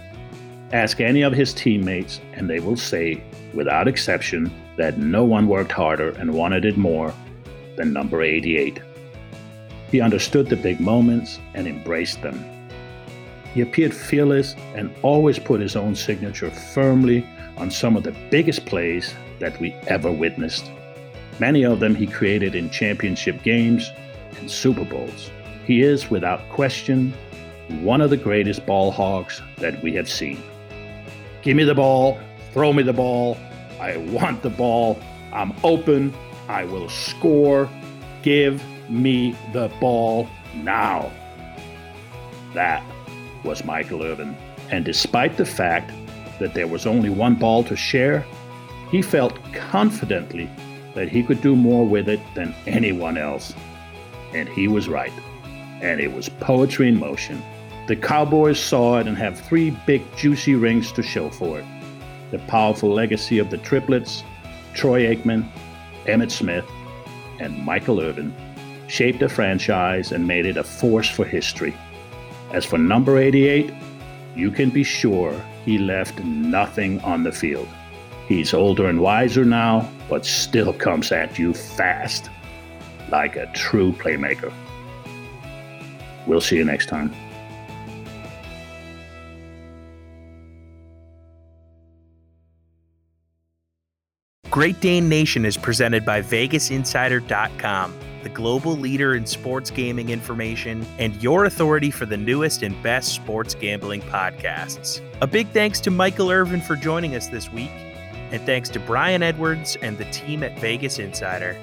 Ask 0.74 1.00
any 1.00 1.22
of 1.22 1.34
his 1.34 1.54
teammates, 1.54 2.20
and 2.34 2.50
they 2.50 2.60
will 2.60 2.76
say, 2.76 3.24
without 3.54 3.88
exception, 3.88 4.52
that 4.76 5.00
no 5.00 5.24
one 5.24 5.48
worked 5.48 5.72
harder 5.72 6.10
and 6.20 6.34
wanted 6.34 6.66
it 6.66 6.78
more 6.78 7.14
than 7.78 7.94
number 7.94 8.22
88. 8.22 8.82
He 9.90 10.02
understood 10.02 10.50
the 10.50 10.58
big 10.58 10.82
moments 10.82 11.40
and 11.54 11.68
embraced 11.68 12.22
them. 12.22 12.44
He 13.54 13.62
appeared 13.62 13.94
fearless 13.94 14.56
and 14.76 14.94
always 15.02 15.40
put 15.40 15.62
his 15.62 15.76
own 15.76 15.96
signature 15.96 16.52
firmly 16.52 17.26
on 17.58 17.72
some 17.72 17.98
of 17.98 18.04
the 18.04 18.16
biggest 18.30 18.66
plays 18.66 19.14
that 19.40 19.60
we 19.60 19.74
ever 19.88 20.12
witnessed. 20.12 20.72
Many 21.40 21.64
of 21.64 21.80
them 21.80 21.96
he 21.96 22.08
created 22.08 22.56
in 22.56 22.70
championship 22.70 23.44
games 23.44 23.92
and 24.40 24.50
Super 24.50 24.86
Bowls. 24.86 25.30
He 25.66 25.82
is, 25.82 26.10
without 26.10 26.48
question, 26.50 27.14
one 27.82 28.02
of 28.02 28.10
the 28.10 28.18
greatest 28.18 28.66
ball 28.66 28.92
hogs 28.92 29.42
that 29.58 29.82
we 29.84 29.94
have 29.94 30.10
seen. 30.10 30.42
Give 31.42 31.58
me 31.58 31.64
the 31.64 31.76
ball, 31.76 32.20
throw 32.54 32.74
me 32.74 32.84
the 32.84 32.94
ball. 32.94 33.38
I 33.80 33.98
want 33.98 34.42
the 34.42 34.50
ball. 34.50 35.00
I'm 35.32 35.54
open. 35.64 36.14
I 36.48 36.64
will 36.64 36.90
score. 36.90 37.70
Give 38.24 38.64
me 38.90 39.36
the 39.54 39.70
ball 39.80 40.28
now. 40.56 41.12
That 42.54 42.84
was 43.44 43.64
Michael 43.64 44.04
Irvin. 44.04 44.36
And 44.72 44.84
despite 44.84 45.38
the 45.38 45.46
fact 45.46 45.92
that 46.40 46.54
there 46.54 46.68
was 46.68 46.86
only 46.86 47.10
one 47.10 47.36
ball 47.36 47.64
to 47.66 47.76
share, 47.76 48.26
he 48.92 49.02
felt 49.02 49.38
confidently 49.54 50.50
that 50.96 51.10
he 51.10 51.22
could 51.22 51.42
do 51.42 51.56
more 51.56 51.86
with 51.86 52.10
it 52.10 52.20
than 52.34 52.56
anyone 52.66 53.18
else. 53.18 53.54
And 54.34 54.50
he 54.50 54.68
was 54.68 54.88
right. 54.88 55.14
And 55.82 56.00
it 56.00 56.12
was 56.12 56.30
poetry 56.30 56.88
in 56.88 57.00
motion. 57.00 57.42
The 57.88 57.96
Cowboys 57.96 58.60
saw 58.60 59.00
it 59.00 59.08
and 59.08 59.18
have 59.18 59.40
three 59.40 59.72
big, 59.86 60.04
juicy 60.18 60.56
rings 60.56 60.92
to 60.94 61.04
show 61.04 61.30
for 61.30 61.60
it. 61.60 61.66
The 62.32 62.40
powerful 62.40 62.90
legacy 62.90 63.40
of 63.40 63.50
the 63.50 63.58
triplets, 63.60 64.24
Troy 64.74 65.04
Aikman, 65.04 65.50
Emmitt 66.06 66.32
Smith, 66.32 66.66
and 67.40 67.64
Michael 67.64 68.02
Irvin, 68.02 68.34
shaped 68.88 69.22
a 69.22 69.30
franchise 69.30 70.12
and 70.12 70.28
made 70.28 70.46
it 70.46 70.58
a 70.58 70.64
force 70.64 71.10
for 71.10 71.26
history. 71.26 71.76
As 72.52 72.66
for 72.66 72.78
number 72.78 73.18
88, 73.18 73.74
you 74.36 74.52
can 74.52 74.70
be 74.70 74.84
sure 74.84 75.34
he 75.68 75.78
left 75.78 76.24
nothing 76.24 76.98
on 77.02 77.24
the 77.24 77.32
field. 77.32 77.68
He's 78.26 78.54
older 78.54 78.88
and 78.88 79.02
wiser 79.02 79.44
now, 79.44 79.92
but 80.08 80.26
still 80.26 80.72
comes 80.72 81.12
at 81.12 81.38
you 81.38 81.54
fast, 81.54 82.30
like 83.10 83.36
a 83.36 83.52
true 83.54 83.92
playmaker. 83.92 84.54
We'll 86.26 86.40
see 86.40 86.56
you 86.56 86.64
next 86.64 86.86
time. 86.86 87.14
Great 94.50 94.80
Dane 94.80 95.10
Nation 95.10 95.44
is 95.44 95.58
presented 95.58 96.06
by 96.06 96.22
VegasInsider.com, 96.22 97.94
the 98.28 98.34
global 98.34 98.76
leader 98.76 99.16
in 99.16 99.26
sports 99.26 99.72
gaming 99.72 100.10
information 100.10 100.86
and 101.00 101.16
your 101.24 101.46
authority 101.46 101.90
for 101.90 102.06
the 102.06 102.18
newest 102.18 102.62
and 102.62 102.82
best 102.84 103.14
sports 103.14 103.56
gambling 103.56 104.02
podcasts. 104.02 105.00
A 105.22 105.28
big 105.28 105.48
thanks 105.52 105.80
to 105.80 105.90
Michael 105.90 106.30
Irvin 106.30 106.60
for 106.60 106.76
joining 106.76 107.16
us 107.16 107.28
this 107.28 107.50
week, 107.54 107.72
and 108.32 108.42
thanks 108.42 108.68
to 108.68 108.82
Brian 108.82 109.24
Edwards 109.24 109.78
and 109.82 109.98
the 109.98 110.04
team 110.06 110.44
at 110.44 110.60
Vegas 110.60 111.00
Insider. 111.00 111.56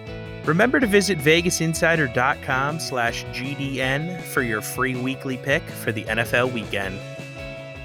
Remember 0.46 0.80
to 0.80 0.86
visit 0.86 1.18
VegasInsider.com 1.18 2.80
slash 2.80 3.26
GDN 3.26 4.22
for 4.22 4.40
your 4.40 4.62
free 4.62 4.96
weekly 4.96 5.36
pick 5.36 5.62
for 5.64 5.92
the 5.92 6.04
NFL 6.04 6.50
weekend. 6.50 6.98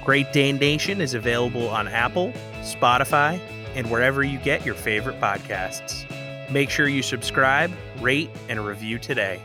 Great 0.06 0.32
Dane 0.32 0.56
Nation 0.56 1.02
is 1.02 1.12
available 1.12 1.68
on 1.68 1.86
Apple, 1.86 2.32
Spotify, 2.62 3.38
and 3.74 3.90
wherever 3.90 4.22
you 4.22 4.38
get 4.38 4.64
your 4.64 4.74
favorite 4.74 5.20
podcasts. 5.20 6.09
Make 6.50 6.68
sure 6.68 6.88
you 6.88 7.02
subscribe, 7.02 7.70
rate, 8.00 8.30
and 8.48 8.64
review 8.64 8.98
today. 8.98 9.40